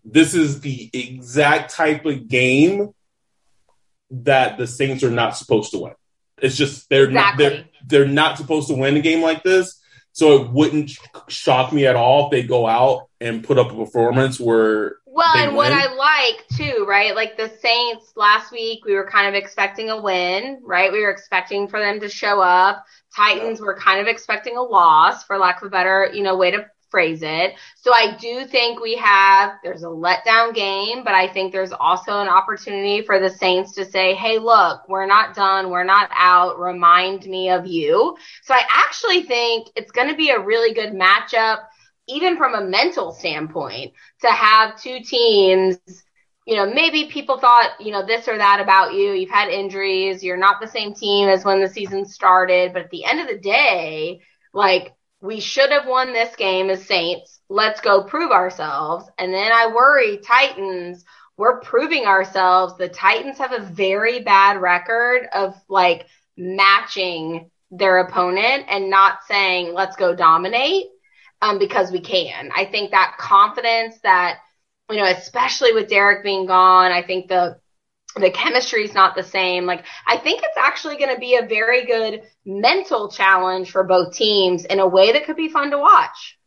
this 0.05 0.35
is 0.35 0.61
the 0.61 0.91
exact 0.93 1.75
type 1.75 2.05
of 2.07 2.29
game 2.29 2.95
that 4.11 4.59
the 4.59 4.67
Saints 4.67 5.03
are 5.03 5.11
not 5.11 5.37
supposed 5.37 5.73
to 5.73 5.79
win. 5.79 5.95
It's 6.39 6.57
just 6.57 6.89
they're 6.89 7.05
exactly. 7.05 7.45
not 7.45 7.53
they're 7.53 7.65
they're 7.87 8.09
not 8.09 8.37
supposed 8.37 8.69
to 8.69 8.75
win 8.75 8.97
a 8.97 9.01
game 9.01 9.23
like 9.23 9.43
this. 9.43 9.81
So 10.13 10.43
it 10.43 10.51
wouldn't 10.51 10.93
shock 11.29 11.73
me 11.73 11.87
at 11.87 11.97
all 11.97 12.27
if 12.27 12.31
they 12.31 12.43
go 12.43 12.67
out 12.67 13.09
and 13.21 13.43
put 13.43 13.59
up 13.59 13.71
a 13.73 13.75
performance 13.75 14.39
where. 14.39 14.97
Well, 15.07 15.37
and 15.37 15.49
win. 15.49 15.57
what 15.57 15.73
I 15.73 15.95
like 15.95 16.47
too, 16.49 16.87
right? 16.89 17.15
Like 17.15 17.37
the 17.37 17.51
Saints 17.61 18.13
last 18.17 18.53
week, 18.53 18.85
we 18.85 18.95
were 18.95 19.09
kind 19.09 19.29
of 19.29 19.35
expecting 19.35 19.91
a 19.91 20.01
win, 20.01 20.61
right? 20.63 20.93
We 20.93 21.01
were 21.03 21.11
expecting 21.11 21.69
for 21.69 21.81
them 21.81 22.01
to 22.01 22.09
show 22.09 22.41
up. 22.41 22.85
Titans 23.15 23.59
yeah. 23.59 23.67
were 23.67 23.75
kind 23.75 24.01
of 24.01 24.07
expecting 24.07 24.57
a 24.57 24.63
loss, 24.63 25.25
for 25.25 25.39
lack 25.39 25.61
of 25.61 25.69
a 25.69 25.71
better, 25.71 26.11
you 26.13 26.23
know, 26.23 26.37
way 26.37 26.51
to 26.51 26.67
phrase 26.93 27.23
it. 27.25 27.55
So 27.77 27.93
I 27.93 28.17
do 28.21 28.47
think 28.47 28.81
we 28.81 28.97
have, 28.97 29.55
there's 29.65 29.83
a 29.83 29.89
letdown 29.89 30.55
game, 30.55 31.03
but 31.03 31.15
I 31.15 31.27
think 31.27 31.53
there's 31.53 31.73
also 31.73 32.21
an 32.21 32.29
opportunity 32.29 33.03
for 33.03 33.19
the 33.19 33.31
Saints 33.31 33.75
to 33.75 33.85
say, 33.85 34.15
Hey, 34.15 34.39
look, 34.39 34.89
we're 34.89 35.07
not 35.07 35.35
done. 35.35 35.71
We're 35.71 35.85
not 35.85 36.11
out. 36.15 36.61
Remind 36.61 37.27
me 37.27 37.51
of 37.51 37.67
you. 37.67 38.17
So 38.45 38.55
I 38.55 38.63
actually 38.71 39.25
think 39.25 39.69
it's 39.75 39.91
going 39.91 40.11
to 40.11 40.17
be 40.17 40.31
a 40.31 40.41
really 40.41 40.75
good 40.75 40.93
matchup, 40.93 41.61
even 42.09 42.37
from 42.37 42.55
a 42.55 42.65
mental 42.65 43.13
standpoint 43.13 43.95
to 44.21 44.29
have 44.31 44.81
two 44.81 45.01
teams 45.01 45.79
you 46.47 46.57
know, 46.57 46.67
maybe 46.67 47.09
people 47.09 47.39
thought, 47.39 47.81
you 47.81 47.93
know, 47.93 48.05
this 48.05 48.27
or 48.27 48.37
that 48.37 48.61
about 48.61 48.95
you. 48.95 49.13
You've 49.13 49.31
had 49.31 49.49
injuries. 49.49 50.25
You're 50.25 50.37
not 50.37 50.61
the 50.61 50.67
same 50.67 50.93
team 50.93 51.29
as 51.29 51.45
when 51.45 51.61
the 51.61 51.69
season 51.69 52.05
started. 52.05 52.73
But 52.73 52.83
at 52.83 52.91
the 52.91 53.05
end 53.05 53.21
of 53.21 53.29
the 53.29 53.39
day, 53.39 54.23
like 54.53 54.93
we 55.23 55.41
should 55.41 55.71
have 55.71 55.87
won 55.87 56.13
this 56.13 56.35
game 56.37 56.69
as 56.69 56.85
Saints. 56.85 57.41
Let's 57.49 57.81
go 57.81 58.03
prove 58.03 58.33
ourselves. 58.33 59.09
And 59.19 59.33
then 59.33 59.53
I 59.53 59.69
worry 59.69 60.19
Titans, 60.19 61.05
we're 61.37 61.61
proving 61.61 62.07
ourselves. 62.07 62.77
The 62.77 62.89
Titans 62.89 63.39
have 63.39 63.53
a 63.53 63.65
very 63.65 64.21
bad 64.21 64.61
record 64.61 65.29
of 65.33 65.55
like 65.69 66.07
matching 66.37 67.51
their 67.71 67.99
opponent 67.99 68.67
and 68.69 68.91
not 68.91 69.21
saying, 69.29 69.73
let's 69.73 69.97
go 69.97 70.15
dominate 70.15 70.87
um, 71.41 71.59
because 71.59 71.93
we 71.93 72.01
can. 72.01 72.51
I 72.55 72.65
think 72.65 72.91
that 72.91 73.17
confidence 73.19 73.99
that, 74.03 74.41
you 74.91 74.97
know, 74.97 75.07
especially 75.07 75.73
with 75.73 75.89
Derrick 75.89 76.25
being 76.25 76.47
gone, 76.47 76.91
I 76.91 77.03
think 77.03 77.29
the 77.29 77.61
the 78.17 78.31
chemistry 78.31 78.85
is 78.85 78.95
not 78.95 79.15
the 79.15 79.23
same. 79.23 79.67
Like, 79.67 79.85
I 80.07 80.17
think 80.17 80.41
it's 80.43 80.57
actually 80.59 80.97
going 80.97 81.15
to 81.15 81.21
be 81.21 81.37
a 81.37 81.47
very 81.47 81.87
good 81.87 82.23
mental 82.45 83.11
challenge 83.11 83.71
for 83.71 83.85
both 83.85 84.15
teams 84.15 84.65
in 84.65 84.81
a 84.81 84.87
way 84.87 85.13
that 85.13 85.25
could 85.25 85.37
be 85.37 85.49
fun 85.49 85.71
to 85.71 85.79
watch. 85.79 86.39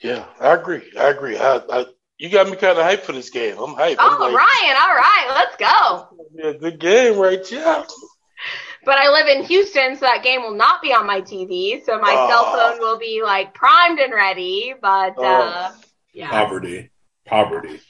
Yeah, 0.00 0.24
I 0.40 0.54
agree. 0.54 0.82
I 0.98 1.08
agree. 1.08 1.38
I, 1.38 1.56
I, 1.70 1.86
you 2.18 2.28
got 2.28 2.48
me 2.48 2.56
kind 2.56 2.78
of 2.78 2.84
hyped 2.84 3.02
for 3.02 3.12
this 3.12 3.30
game. 3.30 3.56
I'm 3.58 3.74
hyped. 3.74 3.96
Oh, 3.98 4.08
I'm 4.10 4.20
like, 4.20 4.34
Ryan, 4.34 4.76
all 4.80 4.94
right, 4.94 5.26
let's 5.30 5.56
go. 5.56 6.08
Yeah, 6.34 6.52
good 6.58 6.78
game 6.78 7.18
right 7.18 7.40
yeah. 7.50 7.84
But 8.84 8.98
I 8.98 9.08
live 9.10 9.26
in 9.26 9.44
Houston, 9.44 9.96
so 9.96 10.00
that 10.00 10.22
game 10.22 10.42
will 10.42 10.54
not 10.54 10.82
be 10.82 10.92
on 10.92 11.06
my 11.06 11.22
TV. 11.22 11.82
So 11.84 11.98
my 11.98 12.12
uh, 12.12 12.28
cell 12.28 12.44
phone 12.52 12.78
will 12.80 12.98
be 12.98 13.22
like 13.22 13.54
primed 13.54 13.98
and 13.98 14.12
ready. 14.12 14.74
But 14.80 15.18
uh, 15.18 15.72
oh, 15.72 15.80
yeah, 16.12 16.30
poverty, 16.30 16.90
poverty. 17.24 17.80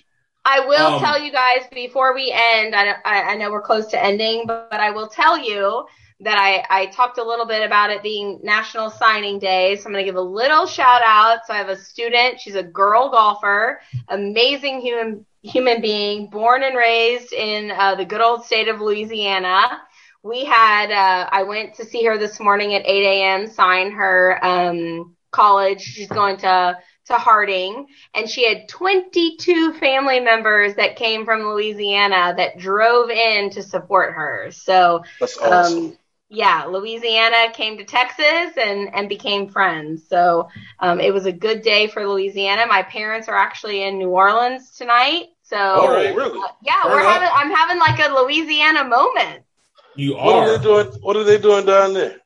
I 0.44 0.60
will 0.60 0.94
um, 0.94 1.00
tell 1.00 1.20
you 1.20 1.32
guys 1.32 1.66
before 1.72 2.14
we 2.14 2.30
end. 2.30 2.74
I, 2.74 2.94
I, 3.04 3.36
know 3.36 3.50
we're 3.50 3.62
close 3.62 3.86
to 3.88 4.02
ending, 4.02 4.44
but, 4.46 4.70
but 4.70 4.80
I 4.80 4.90
will 4.90 5.08
tell 5.08 5.38
you 5.38 5.86
that 6.20 6.38
I, 6.38 6.64
I 6.70 6.86
talked 6.86 7.18
a 7.18 7.24
little 7.24 7.46
bit 7.46 7.64
about 7.64 7.90
it 7.90 8.02
being 8.02 8.40
National 8.42 8.90
Signing 8.90 9.38
Day. 9.38 9.76
So 9.76 9.86
I'm 9.86 9.92
going 9.92 10.04
to 10.04 10.08
give 10.08 10.16
a 10.16 10.20
little 10.20 10.66
shout 10.66 11.02
out. 11.04 11.46
So 11.46 11.54
I 11.54 11.58
have 11.58 11.68
a 11.68 11.76
student. 11.76 12.40
She's 12.40 12.54
a 12.54 12.62
girl 12.62 13.10
golfer, 13.10 13.80
amazing 14.08 14.80
human 14.80 15.26
human 15.42 15.82
being, 15.82 16.28
born 16.28 16.62
and 16.62 16.76
raised 16.76 17.32
in 17.32 17.70
uh, 17.70 17.94
the 17.94 18.04
good 18.04 18.22
old 18.22 18.44
state 18.44 18.68
of 18.68 18.80
Louisiana. 18.80 19.82
We 20.22 20.44
had 20.44 20.90
uh, 20.90 21.28
I 21.30 21.42
went 21.42 21.74
to 21.74 21.84
see 21.84 22.04
her 22.04 22.16
this 22.16 22.40
morning 22.40 22.74
at 22.74 22.86
8 22.86 23.04
a.m. 23.04 23.46
Sign 23.48 23.92
her 23.92 24.42
um, 24.42 25.16
college. 25.32 25.82
She's 25.82 26.08
going 26.08 26.38
to 26.38 26.78
to 27.06 27.14
Harding, 27.14 27.86
and 28.14 28.28
she 28.28 28.48
had 28.48 28.68
22 28.68 29.74
family 29.74 30.20
members 30.20 30.74
that 30.74 30.96
came 30.96 31.24
from 31.24 31.42
Louisiana 31.42 32.34
that 32.36 32.58
drove 32.58 33.10
in 33.10 33.50
to 33.50 33.62
support 33.62 34.14
her. 34.14 34.50
So 34.50 35.02
that's 35.20 35.36
awesome. 35.38 35.84
Um, 35.84 35.98
yeah, 36.30 36.64
Louisiana 36.64 37.52
came 37.52 37.76
to 37.78 37.84
Texas 37.84 38.56
and 38.56 38.92
and 38.94 39.08
became 39.08 39.48
friends. 39.48 40.08
So 40.08 40.48
um, 40.80 41.00
it 41.00 41.12
was 41.12 41.26
a 41.26 41.32
good 41.32 41.62
day 41.62 41.86
for 41.86 42.06
Louisiana. 42.06 42.66
My 42.66 42.82
parents 42.82 43.28
are 43.28 43.36
actually 43.36 43.82
in 43.82 43.98
New 43.98 44.08
Orleans 44.08 44.70
tonight. 44.72 45.26
So 45.42 45.56
oh, 45.58 46.14
really? 46.14 46.38
Uh, 46.38 46.48
yeah, 46.62 46.86
we're 46.86 47.02
having. 47.02 47.28
I'm 47.32 47.50
having 47.50 47.78
like 47.78 48.00
a 48.00 48.22
Louisiana 48.22 48.84
moment. 48.84 49.44
You 49.94 50.16
are. 50.16 50.24
What 50.24 50.48
are 50.48 50.58
they 50.58 50.64
doing? 50.64 51.02
What 51.02 51.16
are 51.16 51.24
they 51.24 51.38
doing 51.38 51.66
down 51.66 51.92
there? 51.92 52.16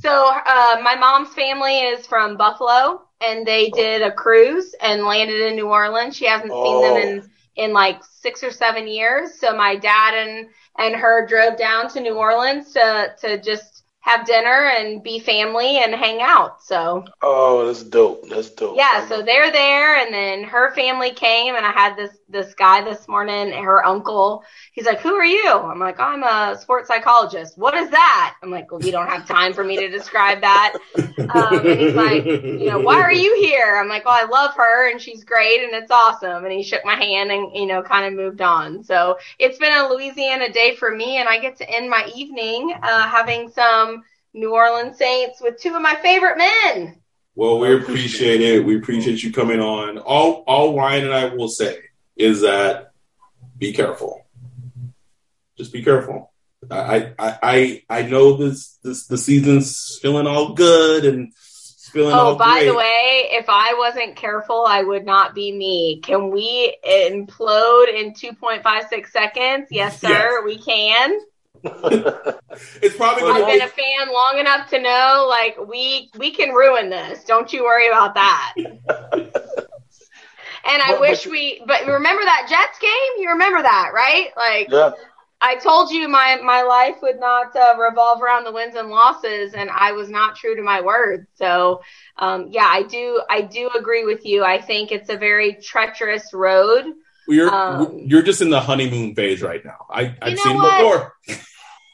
So 0.00 0.10
uh, 0.10 0.76
my 0.82 0.94
mom's 0.94 1.34
family 1.34 1.78
is 1.78 2.06
from 2.06 2.36
Buffalo, 2.36 3.07
and 3.20 3.46
they 3.46 3.70
did 3.70 4.02
a 4.02 4.12
cruise 4.12 4.74
and 4.80 5.04
landed 5.04 5.40
in 5.40 5.56
New 5.56 5.68
Orleans. 5.68 6.16
She 6.16 6.26
hasn't 6.26 6.50
oh. 6.52 6.64
seen 6.64 6.82
them 6.82 7.02
in 7.02 7.20
oh. 7.20 7.64
in 7.64 7.72
like 7.72 8.02
six 8.04 8.42
or 8.42 8.50
seven 8.50 8.86
years. 8.86 9.38
So 9.38 9.56
my 9.56 9.76
dad 9.76 10.14
and 10.14 10.48
and 10.78 10.94
her 10.94 11.26
drove 11.26 11.56
down 11.56 11.88
to 11.90 12.00
New 12.00 12.14
Orleans 12.14 12.72
to 12.72 13.14
to 13.20 13.40
just 13.40 13.84
have 14.00 14.26
dinner 14.26 14.68
and 14.68 15.02
be 15.02 15.18
family 15.18 15.78
and 15.78 15.94
hang 15.94 16.22
out. 16.22 16.62
So 16.62 17.04
Oh, 17.22 17.66
that's 17.66 17.82
dope. 17.82 18.28
That's 18.28 18.50
dope. 18.50 18.76
Yeah, 18.76 19.06
so 19.08 19.22
they're 19.22 19.52
there 19.52 19.96
and 19.96 20.14
then 20.14 20.44
her 20.44 20.72
family 20.74 21.10
came 21.10 21.56
and 21.56 21.66
I 21.66 21.72
had 21.72 21.96
this 21.96 22.17
this 22.28 22.54
guy 22.54 22.82
this 22.82 23.08
morning, 23.08 23.52
her 23.52 23.84
uncle. 23.84 24.44
He's 24.72 24.86
like, 24.86 25.00
"Who 25.00 25.14
are 25.14 25.24
you?" 25.24 25.50
I'm 25.50 25.78
like, 25.78 25.98
"I'm 25.98 26.22
a 26.22 26.58
sports 26.58 26.88
psychologist." 26.88 27.56
"What 27.56 27.74
is 27.74 27.90
that?" 27.90 28.36
I'm 28.42 28.50
like, 28.50 28.70
"Well, 28.70 28.82
you 28.82 28.92
don't 28.92 29.08
have 29.08 29.26
time 29.26 29.52
for 29.52 29.64
me 29.64 29.76
to 29.76 29.88
describe 29.88 30.40
that." 30.42 30.74
Um, 31.28 31.66
and 31.66 31.80
he's 31.80 31.94
like, 31.94 32.24
"You 32.24 32.70
know, 32.70 32.80
why 32.80 33.00
are 33.00 33.12
you 33.12 33.36
here?" 33.36 33.76
I'm 33.76 33.88
like, 33.88 34.04
"Well, 34.04 34.14
I 34.14 34.26
love 34.26 34.54
her 34.54 34.90
and 34.90 35.00
she's 35.00 35.24
great 35.24 35.62
and 35.62 35.72
it's 35.72 35.90
awesome." 35.90 36.44
And 36.44 36.52
he 36.52 36.62
shook 36.62 36.84
my 36.84 36.94
hand 36.94 37.30
and 37.30 37.54
you 37.54 37.66
know, 37.66 37.82
kind 37.82 38.06
of 38.06 38.12
moved 38.12 38.40
on. 38.40 38.84
So, 38.84 39.18
it's 39.38 39.58
been 39.58 39.72
a 39.72 39.88
Louisiana 39.88 40.50
day 40.50 40.76
for 40.76 40.94
me 40.94 41.18
and 41.18 41.28
I 41.28 41.38
get 41.38 41.56
to 41.56 41.70
end 41.70 41.90
my 41.90 42.10
evening 42.14 42.74
uh, 42.82 43.08
having 43.08 43.50
some 43.50 44.04
New 44.34 44.54
Orleans 44.54 44.96
Saints 44.96 45.40
with 45.40 45.60
two 45.60 45.74
of 45.74 45.82
my 45.82 45.96
favorite 46.02 46.38
men. 46.38 46.98
Well, 47.34 47.58
we 47.58 47.74
appreciate 47.74 48.40
it. 48.40 48.64
We 48.64 48.76
appreciate 48.76 49.22
you 49.22 49.32
coming 49.32 49.60
on. 49.60 49.98
All 49.98 50.44
all 50.46 50.76
Ryan 50.76 51.04
and 51.04 51.14
I 51.14 51.34
will 51.34 51.48
say 51.48 51.87
is 52.18 52.42
that 52.42 52.92
be 53.56 53.72
careful. 53.72 54.26
Just 55.56 55.72
be 55.72 55.82
careful. 55.82 56.32
I 56.70 57.12
I 57.18 57.38
I, 57.42 57.82
I 57.88 58.02
know 58.02 58.36
this 58.36 58.78
this 58.82 59.06
the 59.06 59.16
season's 59.16 59.98
feeling 60.02 60.26
all 60.26 60.52
good 60.54 61.04
and 61.04 61.32
feeling 61.92 62.12
Oh, 62.14 62.18
all 62.18 62.36
by 62.36 62.58
great. 62.58 62.66
the 62.66 62.74
way, 62.74 63.28
if 63.30 63.46
I 63.48 63.74
wasn't 63.78 64.16
careful, 64.16 64.66
I 64.68 64.82
would 64.82 65.06
not 65.06 65.34
be 65.34 65.50
me. 65.52 66.00
Can 66.02 66.30
we 66.30 66.76
implode 66.86 67.88
in 67.94 68.12
2.56 68.12 69.06
seconds? 69.08 69.68
Yes, 69.70 70.00
sir, 70.00 70.08
Yes. 70.08 70.44
we 70.44 70.58
can. 70.58 71.18
it's 72.82 72.96
probably 72.96 73.24
I've 73.24 73.46
been 73.46 73.62
a 73.62 73.68
fan 73.68 74.12
long 74.12 74.38
enough 74.38 74.68
to 74.70 74.80
know, 74.80 75.26
like 75.28 75.56
we 75.66 76.10
we 76.18 76.30
can 76.30 76.50
ruin 76.50 76.90
this. 76.90 77.24
Don't 77.24 77.52
you 77.52 77.64
worry 77.64 77.88
about 77.88 78.14
that. 78.14 78.54
And 80.64 80.82
I 80.82 80.92
But- 80.92 81.00
wish 81.00 81.24
but- 81.24 81.30
we, 81.32 81.62
but 81.66 81.86
remember 81.86 82.22
that 82.24 82.46
Jets 82.48 82.78
game? 82.78 83.22
You 83.22 83.30
remember 83.30 83.62
that, 83.62 83.90
right? 83.94 84.28
Like 84.36 84.68
yeah. 84.70 84.90
I 85.40 85.54
told 85.54 85.90
you, 85.92 86.08
my 86.08 86.38
my 86.42 86.62
life 86.62 86.96
would 87.02 87.20
not 87.20 87.54
uh, 87.54 87.76
revolve 87.78 88.20
around 88.20 88.42
the 88.44 88.50
wins 88.52 88.74
and 88.74 88.88
losses, 88.90 89.54
and 89.54 89.70
I 89.70 89.92
was 89.92 90.08
not 90.10 90.34
true 90.34 90.56
to 90.56 90.62
my 90.62 90.80
word. 90.80 91.28
So, 91.36 91.80
um, 92.16 92.48
yeah, 92.50 92.66
I 92.66 92.82
do 92.82 93.22
I 93.30 93.42
do 93.42 93.70
agree 93.78 94.04
with 94.04 94.26
you. 94.26 94.42
I 94.44 94.60
think 94.60 94.90
it's 94.90 95.10
a 95.10 95.16
very 95.16 95.54
treacherous 95.62 96.32
road. 96.34 96.86
you're 97.28 97.54
um, 97.54 98.00
you're 98.04 98.22
just 98.22 98.42
in 98.42 98.50
the 98.50 98.60
honeymoon 98.60 99.14
phase 99.14 99.40
right 99.40 99.64
now. 99.64 99.86
I 99.88 100.16
I've 100.20 100.36
know 100.36 100.42
seen 100.42 100.56
what? 100.56 100.76
before. 100.78 101.14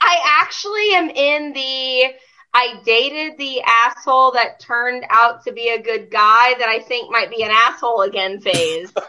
I 0.01 0.21
actually 0.43 0.95
am 0.95 1.11
in 1.11 1.53
the 1.53 2.15
I 2.55 2.81
dated 2.85 3.37
the 3.37 3.61
asshole 3.63 4.31
that 4.33 4.61
turned 4.61 5.05
out 5.11 5.45
to 5.45 5.53
be 5.53 5.69
a 5.71 5.83
good 5.83 6.11
guy 6.11 6.55
that 6.59 6.69
I 6.69 6.79
think 6.79 7.11
might 7.11 7.29
be 7.31 7.43
an 7.43 7.51
asshole 7.53 8.03
again 8.03 8.41
phase. 8.41 8.93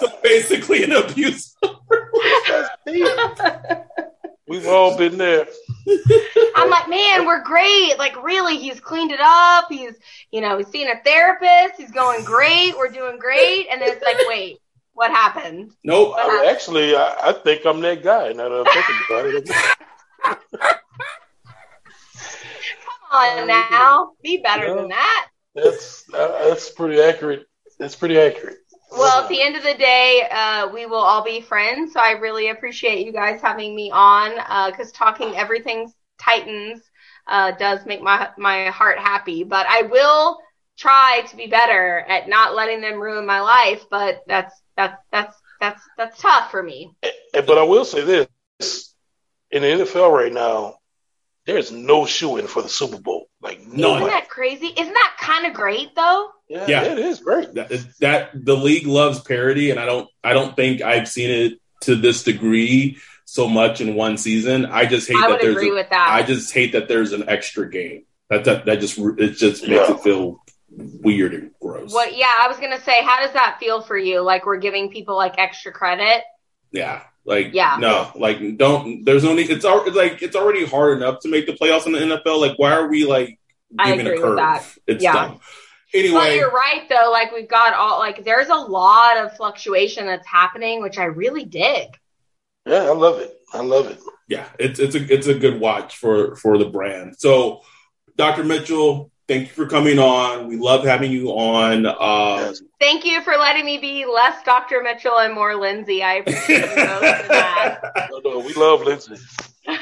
So 0.00 0.08
basically, 0.22 0.84
an 0.84 0.92
abuse. 0.92 1.54
We've 4.48 4.66
all 4.66 4.96
been 4.96 5.18
there. 5.18 5.46
I'm 6.56 6.70
like, 6.70 6.88
man, 6.88 7.26
we're 7.26 7.42
great. 7.42 7.98
Like, 7.98 8.22
really, 8.24 8.56
he's 8.56 8.80
cleaned 8.80 9.10
it 9.12 9.20
up. 9.20 9.66
He's, 9.68 9.92
you 10.30 10.40
know, 10.40 10.56
he's 10.56 10.68
seeing 10.68 10.88
a 10.88 11.02
therapist. 11.04 11.74
He's 11.78 11.90
going 11.90 12.24
great. 12.24 12.74
We're 12.76 12.90
doing 12.90 13.18
great. 13.18 13.66
And 13.70 13.82
then 13.82 13.90
it's 13.90 14.02
like, 14.02 14.16
wait, 14.28 14.60
what 14.94 15.10
happened? 15.10 15.72
Nope. 15.84 16.14
I- 16.16 16.48
actually, 16.50 16.96
I, 16.96 17.14
I 17.24 17.32
think 17.32 17.66
I'm 17.66 17.80
that 17.82 18.02
guy. 18.02 18.32
Now 18.32 18.48
that 18.48 18.66
I'm 18.66 18.72
thinking 18.72 18.96
about 19.10 19.26
it, 19.34 19.50
Come 23.10 23.20
on 23.20 23.46
now, 23.46 24.12
be 24.22 24.38
better 24.38 24.74
than 24.74 24.88
that. 24.88 25.28
that's 25.54 26.04
uh, 26.12 26.48
that's 26.48 26.70
pretty 26.70 27.00
accurate. 27.00 27.46
That's 27.78 27.94
pretty 27.94 28.18
accurate. 28.18 28.58
Well, 28.90 29.22
at 29.22 29.28
the 29.28 29.42
end 29.42 29.56
of 29.56 29.62
the 29.62 29.74
day, 29.74 30.26
uh, 30.30 30.68
we 30.72 30.86
will 30.86 30.98
all 30.98 31.22
be 31.22 31.40
friends. 31.40 31.92
So 31.92 32.00
I 32.00 32.12
really 32.12 32.50
appreciate 32.50 33.04
you 33.04 33.12
guys 33.12 33.40
having 33.40 33.74
me 33.74 33.90
on 33.92 34.70
because 34.70 34.92
talking 34.92 35.34
everything 35.36 35.92
Titans 36.18 36.82
uh, 37.26 37.52
does 37.52 37.84
make 37.86 38.02
my 38.02 38.28
my 38.38 38.66
heart 38.70 38.98
happy. 38.98 39.44
But 39.44 39.66
I 39.68 39.82
will 39.82 40.38
try 40.78 41.22
to 41.28 41.36
be 41.36 41.46
better 41.46 42.04
at 42.08 42.28
not 42.28 42.54
letting 42.54 42.80
them 42.80 43.00
ruin 43.00 43.26
my 43.26 43.40
life. 43.40 43.84
But 43.90 44.22
that's 44.26 44.54
that's 44.76 45.02
that's 45.12 45.36
that's 45.60 45.82
that's 45.96 46.20
tough 46.20 46.50
for 46.50 46.62
me. 46.62 46.92
Eh, 47.02 47.42
But 47.46 47.58
I 47.58 47.62
will 47.62 47.84
say 47.84 48.02
this: 48.02 48.85
in 49.50 49.62
the 49.62 49.68
NFL 49.68 50.10
right 50.12 50.32
now, 50.32 50.76
there's 51.46 51.70
no 51.70 52.06
shoe 52.06 52.36
in 52.38 52.46
for 52.48 52.62
the 52.62 52.68
Super 52.68 53.00
Bowl. 53.00 53.28
Like 53.40 53.64
no 53.66 53.96
Isn't 53.96 54.08
that 54.08 54.28
crazy? 54.28 54.66
Isn't 54.66 54.92
that 54.94 55.16
kind 55.20 55.46
of 55.46 55.54
great 55.54 55.94
though? 55.94 56.30
Yeah, 56.48 56.66
Yeah. 56.68 56.82
it 56.84 56.98
is 56.98 57.20
great. 57.20 57.54
that, 57.54 57.70
that 58.00 58.30
the 58.34 58.56
league 58.56 58.86
loves 58.86 59.20
parity, 59.20 59.70
and 59.70 59.78
I 59.78 59.86
don't 59.86 60.08
I 60.24 60.32
don't 60.32 60.56
think 60.56 60.82
I've 60.82 61.08
seen 61.08 61.30
it 61.30 61.60
to 61.82 61.94
this 61.94 62.24
degree 62.24 62.98
so 63.24 63.48
much 63.48 63.80
in 63.80 63.94
one 63.94 64.16
season. 64.16 64.66
I 64.66 64.86
just 64.86 65.08
hate 65.08 65.16
I 65.16 65.20
that 65.22 65.30
would 65.30 65.40
there's 65.40 65.56
agree 65.56 65.70
a, 65.70 65.74
with 65.74 65.90
that. 65.90 66.08
I 66.10 66.22
just 66.22 66.52
hate 66.52 66.72
that 66.72 66.88
there's 66.88 67.12
an 67.12 67.28
extra 67.28 67.70
game. 67.70 68.04
That 68.30 68.44
that, 68.44 68.66
that 68.66 68.80
just 68.80 68.98
it 68.98 69.32
just 69.36 69.62
makes 69.62 69.88
Yeah. 69.88 69.94
it 69.94 70.00
feel 70.00 70.38
weird 70.68 71.32
and 71.34 71.50
gross. 71.60 71.92
What? 71.92 72.16
Yeah, 72.16 72.26
I 72.40 72.48
was 72.48 72.56
gonna 72.58 72.80
say, 72.80 73.02
how 73.04 73.20
does 73.24 73.32
that 73.34 73.58
feel 73.60 73.82
for 73.82 73.96
you? 73.96 74.20
Like 74.20 74.46
we're 74.46 74.56
giving 74.58 74.90
people 74.90 75.14
like 75.16 75.34
extra 75.38 75.70
credit? 75.72 76.24
Yeah, 76.72 77.02
like 77.26 77.50
Yeah. 77.52 77.76
no, 77.80 78.10
like 78.14 78.56
don't. 78.56 79.04
There's 79.04 79.24
no 79.24 79.34
need. 79.34 79.50
It's 79.50 79.64
al- 79.64 79.90
like 79.92 80.22
it's 80.22 80.36
already 80.36 80.64
hard 80.64 80.96
enough 80.98 81.20
to 81.20 81.28
make 81.28 81.46
the 81.46 81.52
playoffs 81.52 81.86
in 81.86 81.92
the 81.92 81.98
NFL. 81.98 82.40
Like 82.40 82.58
why 82.58 82.72
are 82.72 82.88
we 82.88 83.04
like 83.04 83.38
giving 83.84 84.00
agree 84.00 84.12
a 84.12 84.14
with 84.14 84.22
curve? 84.22 84.36
that. 84.36 84.64
It's 84.86 85.02
Yeah. 85.04 85.12
dumb. 85.12 85.40
But 85.92 85.98
Anyway, 86.00 86.36
you're 86.36 86.50
right 86.50 86.86
though. 86.90 87.10
Like 87.10 87.32
we've 87.32 87.48
got 87.48 87.72
all 87.74 87.98
like 87.98 88.24
there's 88.24 88.48
a 88.48 88.54
lot 88.54 89.16
of 89.18 89.36
fluctuation 89.36 90.04
that's 90.06 90.26
happening, 90.26 90.82
which 90.82 90.98
I 90.98 91.04
really 91.04 91.44
dig. 91.44 91.88
Yeah, 92.66 92.82
I 92.82 92.92
love 92.92 93.20
it. 93.20 93.34
I 93.54 93.60
love 93.62 93.86
it. 93.86 93.98
yeah, 94.28 94.46
it's 94.58 94.78
it's 94.80 94.94
a 94.94 95.12
it's 95.12 95.26
a 95.28 95.34
good 95.34 95.60
watch 95.60 95.96
for 95.96 96.36
for 96.36 96.58
the 96.58 96.66
brand. 96.66 97.14
So, 97.18 97.62
Dr. 98.16 98.44
Mitchell, 98.44 99.10
thank 99.28 99.48
you 99.48 99.54
for 99.54 99.66
coming 99.66 99.98
on. 99.98 100.48
We 100.48 100.56
love 100.56 100.84
having 100.84 101.12
you 101.12 101.28
on. 101.30 101.86
Um, 101.86 102.46
Yes. 102.46 102.62
Thank 102.78 103.04
you 103.04 103.22
for 103.22 103.34
letting 103.36 103.64
me 103.64 103.78
be 103.78 104.04
less 104.04 104.42
Dr. 104.44 104.82
Mitchell 104.82 105.18
and 105.18 105.34
more 105.34 105.56
Lindsay. 105.56 106.02
I 106.02 106.14
appreciate 106.14 106.60
you 106.60 106.66
both 106.66 106.76
for 106.76 107.28
that. 107.28 107.80
No, 108.10 108.18
no, 108.24 108.38
we 108.40 108.52
love 108.54 108.82
Lindsay. 108.82 109.16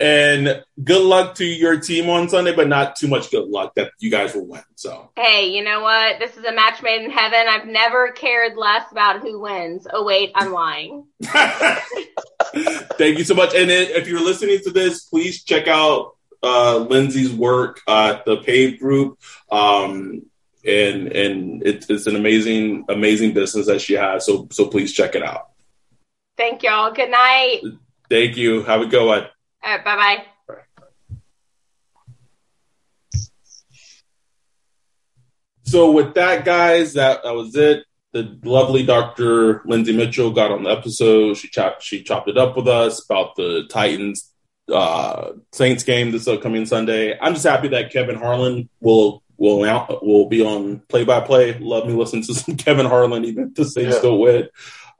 and 0.00 0.62
good 0.84 1.02
luck 1.02 1.34
to 1.36 1.44
your 1.44 1.80
team 1.80 2.08
on 2.08 2.28
Sunday, 2.28 2.54
but 2.54 2.68
not 2.68 2.96
too 2.96 3.08
much 3.08 3.30
good 3.30 3.48
luck 3.48 3.74
that 3.74 3.90
you 3.98 4.10
guys 4.10 4.34
will 4.34 4.46
win. 4.46 4.62
So, 4.76 5.10
hey, 5.16 5.50
you 5.50 5.64
know 5.64 5.80
what? 5.80 6.18
This 6.18 6.36
is 6.36 6.44
a 6.44 6.52
match 6.52 6.82
made 6.82 7.02
in 7.02 7.10
heaven. 7.10 7.46
I've 7.48 7.66
never 7.66 8.12
cared 8.12 8.56
less 8.56 8.90
about 8.92 9.20
who 9.20 9.40
wins. 9.40 9.86
Oh 9.92 10.04
wait, 10.04 10.30
I'm 10.34 10.52
lying. 10.52 11.06
thank 11.22 13.18
you 13.18 13.24
so 13.24 13.34
much. 13.34 13.54
And 13.54 13.70
if 13.70 14.06
you're 14.06 14.24
listening 14.24 14.60
to 14.64 14.70
this, 14.70 15.04
please 15.04 15.42
check 15.42 15.66
out 15.66 16.14
uh, 16.42 16.78
Lindsay's 16.78 17.32
work 17.32 17.80
at 17.88 18.24
the 18.24 18.38
Pave 18.38 18.78
Group. 18.78 19.18
Um, 19.50 20.22
and 20.64 21.08
and 21.08 21.62
it's, 21.66 21.88
it's 21.88 22.06
an 22.06 22.16
amazing 22.16 22.84
amazing 22.88 23.32
business 23.32 23.66
that 23.66 23.80
she 23.80 23.94
has. 23.94 24.26
So 24.26 24.48
so 24.50 24.66
please 24.66 24.92
check 24.92 25.14
it 25.14 25.22
out. 25.22 25.50
Thank 26.36 26.62
y'all. 26.62 26.92
Good 26.92 27.10
night. 27.10 27.62
Thank 28.08 28.36
you. 28.36 28.62
Have 28.62 28.80
a 28.80 28.86
good 28.86 29.06
one. 29.06 29.26
All 29.64 29.76
right, 29.76 29.84
bye 29.84 29.96
bye. 29.96 30.24
So 35.64 35.90
with 35.90 36.14
that, 36.14 36.46
guys, 36.46 36.94
that, 36.94 37.22
that 37.24 37.34
was 37.34 37.54
it. 37.54 37.84
The 38.12 38.38
lovely 38.42 38.86
Dr. 38.86 39.60
Lindsay 39.66 39.94
Mitchell 39.94 40.30
got 40.30 40.50
on 40.50 40.62
the 40.62 40.70
episode. 40.70 41.36
She 41.36 41.48
chopped 41.48 41.82
she 41.82 42.02
chopped 42.02 42.28
it 42.28 42.38
up 42.38 42.56
with 42.56 42.66
us 42.66 43.04
about 43.04 43.36
the 43.36 43.66
Titans 43.68 44.32
uh, 44.72 45.32
Saints 45.52 45.82
game 45.84 46.10
this 46.10 46.28
upcoming 46.28 46.66
Sunday. 46.66 47.18
I'm 47.20 47.34
just 47.34 47.46
happy 47.46 47.68
that 47.68 47.92
Kevin 47.92 48.16
Harlan 48.16 48.68
will 48.80 49.22
will 49.36 49.64
out, 49.64 50.04
will 50.04 50.26
be 50.28 50.42
on 50.44 50.80
play 50.88 51.04
by 51.04 51.20
play. 51.20 51.56
Love 51.58 51.86
me 51.86 51.92
listen 51.92 52.22
to 52.22 52.34
some 52.34 52.56
Kevin 52.56 52.86
Harlan, 52.86 53.24
even 53.24 53.48
if 53.48 53.54
the 53.54 53.64
Saints 53.64 53.96
Yeah. 53.96 54.02
don't 54.02 54.18
win. 54.20 54.48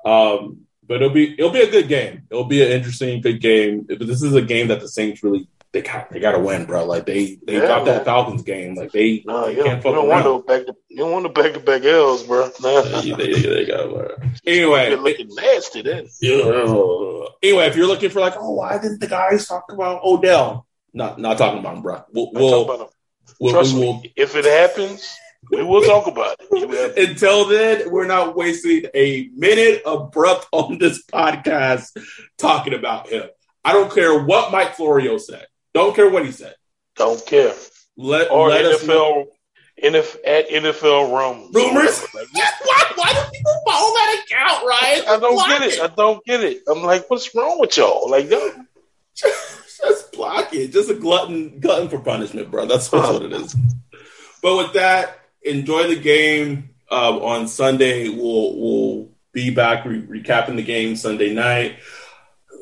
Um, 0.05 0.61
but 0.87 0.97
it'll 0.97 1.11
be 1.11 1.35
it'll 1.35 1.51
be 1.51 1.61
a 1.61 1.71
good 1.71 1.89
game. 1.89 2.23
It'll 2.31 2.45
be 2.45 2.63
an 2.65 2.73
interesting, 2.73 3.21
good 3.21 3.41
game. 3.41 3.83
But 3.89 3.99
this 4.07 4.23
is 4.23 4.35
a 4.35 4.43
game 4.43 4.69
that 4.69 4.81
the 4.81 4.89
Saints 4.89 5.23
really 5.23 5.47
they 5.73 5.83
got 5.83 6.11
they 6.11 6.19
got 6.21 6.33
to 6.33 6.39
win, 6.39 6.65
bro. 6.65 6.85
Like 6.87 7.05
they 7.07 7.39
they 7.47 7.55
Yeah, 7.55 7.67
got 7.67 7.85
that. 7.85 8.05
Falcons 8.05 8.43
game. 8.43 8.75
Like 8.75 8.91
they, 8.93 9.23
No, 9.27 9.45
they 9.47 9.53
you 9.53 9.57
don't, 9.59 9.67
can't 9.67 9.77
you 9.79 9.83
fuck 9.83 9.95
don't 9.95 10.09
want 10.09 10.25
around. 10.25 10.25
no 10.25 10.43
back 10.43 10.67
to 10.67 10.75
you 10.89 10.97
don't 10.99 11.13
want 11.13 11.23
no 11.25 11.29
back 11.31 11.53
to 11.55 11.61
back 11.61 11.85
L's, 11.85 12.23
bro. 12.23 12.51
Nah. 12.63 13.01
They- 13.01 13.11
they- 13.13 13.41
they 13.43 13.67
got, 13.67 13.91
You're 13.91 14.17
Anyway, 14.47 14.95
looking 14.97 15.29
nasty 15.35 15.83
then. 15.83 16.07
yeah. 16.23 16.39
anyway, 17.43 17.67
if 17.67 17.77
you're 17.77 17.87
looking 17.87 18.11
for 18.11 18.21
like, 18.21 18.35
oh, 18.39 18.53
why 18.53 18.79
didn't 18.79 19.01
the 19.01 19.07
guys 19.09 19.47
talk 19.47 19.71
about 19.71 20.03
Odell? 20.05 20.67
Not 20.95 21.19
not 21.19 21.37
talking 21.39 21.59
about 21.61 21.77
him, 21.77 21.83
bro. 21.83 22.03
We'll, 22.13 22.31
we'll, 22.33 22.63
about 22.65 22.81
'em. 22.81 22.87
we'll, 23.39 23.53
Trust 23.53 23.75
we 23.75 23.81
will 23.81 24.01
me, 24.01 24.13
if 24.17 24.35
it 24.37 24.47
happens, 24.47 25.07
we 25.53 25.63
will 25.63 25.83
talk 25.83 26.07
about 26.07 26.37
it. 26.41 26.99
Until 27.11 27.45
then, 27.47 27.91
we're 27.91 28.07
not 28.07 28.35
wasting 28.37 28.87
a 28.95 29.29
minute 29.35 29.83
of 29.85 30.13
breath 30.13 30.47
on 30.51 30.79
this 30.79 31.05
podcast 31.05 31.91
talking 32.39 32.73
about 32.75 33.09
him. 33.11 33.25
I 33.65 33.73
don't 33.75 33.93
care 33.93 34.19
what 34.25 34.51
Mike 34.51 34.75
Florio 34.77 35.19
said. 35.19 35.47
Don't 35.75 35.95
care 35.95 36.09
what 36.11 36.25
he 36.25 36.33
said. 36.33 36.55
Don't 36.97 37.25
care. 37.27 37.55
Let, 37.97 38.31
Or 38.31 38.49
let. 38.49 38.81
NFL, 38.81 39.27
NF, 39.83 40.17
at 40.27 40.49
NFL 40.49 41.11
Rumors. 41.11 41.55
Rumors? 41.55 42.01
Why, 42.13 42.85
why 42.97 43.13
do 43.13 43.21
people 43.33 43.63
follow 43.67 43.95
that 43.95 44.25
account, 44.25 44.67
Ryan? 44.67 45.03
I 45.09 45.19
don't 45.21 45.35
Block 45.35 45.49
get 45.49 45.63
it. 45.63 45.81
I 45.81 45.87
don't 45.87 46.25
get 46.25 46.41
it. 46.43 46.63
I'm 46.69 46.83
like, 46.83 47.09
what's 47.09 47.35
wrong 47.35 47.61
with 47.61 47.77
y'all? 47.77 48.11
Like, 48.11 48.29
yo, 48.29 48.51
Just 49.79 50.13
block 50.13 50.53
it. 50.53 50.73
Just 50.73 50.91
a 50.91 50.95
glutton, 50.95 51.61
glutton 51.61 51.89
for 51.89 51.99
punishment, 51.99 52.51
bro. 52.51 52.67
That's, 52.67 52.89
that's 52.89 53.09
what 53.09 53.23
it 53.23 53.33
is. 53.33 53.55
But 54.43 54.57
with 54.57 54.73
that, 54.75 55.21
enjoy 55.43 55.89
the 55.89 56.01
game 56.01 56.71
uh, 56.91 57.17
on 57.19 57.49
Sunday. 57.49 58.09
We'll 58.09 58.59
we'll 58.59 59.11
be 59.33 59.51
back 59.51 59.85
re- 59.85 60.03
recapping 60.03 60.57
the 60.57 60.63
game 60.63 60.97
Sunday 60.97 61.33
night. 61.33 61.77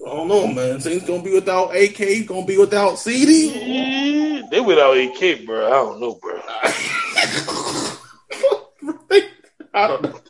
I 0.07 0.11
don't 0.11 0.29
know, 0.29 0.47
man. 0.47 0.81
Saints 0.81 1.05
gonna 1.05 1.21
be 1.21 1.33
without 1.35 1.75
AK. 1.75 2.27
Gonna 2.29 2.47
be 2.47 2.57
without 2.57 2.97
CD. 2.97 3.51
eh, 3.53 4.43
they 4.53 4.61
without 4.61 4.97
AK, 4.97 5.45
bro. 5.45 5.67
I 5.67 5.71
don't 5.71 6.01
know, 6.01 6.15
bro. 6.15 6.41
I 9.75 9.89
don't 9.89 10.03
know. 10.05 10.21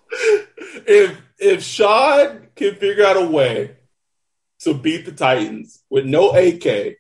If 0.89 1.20
if 1.39 1.62
Sean 1.62 2.47
can 2.57 2.77
figure 2.77 3.05
out 3.05 3.18
a 3.18 3.27
way 3.27 3.77
to 4.61 4.72
beat 4.72 5.05
the 5.05 5.12
Titans 5.12 5.83
with 5.91 6.07
no 6.07 6.31
AK 6.31 6.97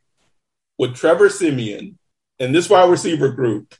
with 0.76 0.96
Trevor 0.96 1.30
Siemian 1.30 1.96
and 2.38 2.54
this 2.54 2.68
wide 2.68 2.90
receiver 2.90 3.30
group, 3.30 3.74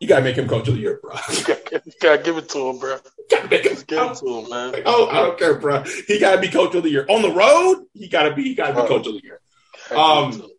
you 0.00 0.08
gotta 0.08 0.24
make 0.24 0.36
him 0.36 0.48
coach 0.48 0.66
of 0.66 0.76
the 0.76 0.80
year, 0.80 0.98
bro. 1.02 1.12
you 1.84 1.92
gotta 2.00 2.22
give 2.22 2.36
it 2.36 2.48
to 2.50 2.68
him, 2.68 2.78
bro. 2.78 2.98
gotta 3.30 3.48
make 3.48 3.64
him, 3.64 3.76
Give 3.86 3.98
it 3.98 4.16
to 4.16 4.38
him, 4.38 4.50
man. 4.50 4.72
Like, 4.72 4.82
oh, 4.86 5.08
I 5.08 5.14
don't 5.22 5.38
care, 5.38 5.58
bro. 5.58 5.84
He 6.06 6.18
gotta 6.18 6.40
be 6.40 6.48
coach 6.48 6.74
of 6.74 6.82
the 6.82 6.90
year 6.90 7.06
on 7.08 7.22
the 7.22 7.30
road. 7.30 7.84
He 7.92 8.08
gotta 8.08 8.34
be. 8.34 8.44
He 8.44 8.54
gotta 8.54 8.82
be 8.82 8.88
coach 8.88 9.06
of 9.06 9.14
the 9.14 9.22
year. 9.22 9.40
Gotta 9.90 10.32
give 10.32 10.40
it 10.40 10.44
Um. 10.44 10.50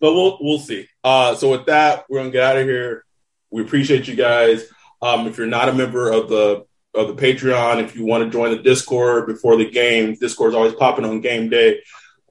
But 0.00 0.12
we'll 0.12 0.38
we'll 0.40 0.58
see. 0.58 0.88
Uh, 1.02 1.34
so 1.34 1.50
with 1.50 1.66
that, 1.66 2.04
we're 2.08 2.18
gonna 2.18 2.30
get 2.30 2.42
out 2.42 2.56
of 2.58 2.66
here. 2.66 3.04
We 3.50 3.62
appreciate 3.62 4.06
you 4.08 4.16
guys. 4.16 4.66
Um, 5.00 5.26
if 5.26 5.38
you're 5.38 5.46
not 5.46 5.68
a 5.68 5.72
member 5.72 6.10
of 6.10 6.28
the 6.28 6.66
of 6.94 7.08
the 7.08 7.14
Patreon, 7.14 7.82
if 7.82 7.96
you 7.96 8.04
want 8.04 8.24
to 8.24 8.30
join 8.30 8.50
the 8.50 8.62
Discord 8.62 9.26
before 9.26 9.56
the 9.56 9.68
game, 9.68 10.14
Discord's 10.14 10.54
always 10.54 10.74
popping 10.74 11.04
on 11.04 11.20
game 11.20 11.48
day. 11.48 11.80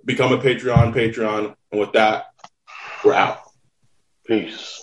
Become 0.05 0.33
a 0.33 0.37
Patreon, 0.37 0.93
Patreon, 0.93 1.55
and 1.71 1.79
with 1.79 1.93
that, 1.93 2.25
we're 3.03 3.13
out. 3.13 3.39
Peace. 4.25 4.82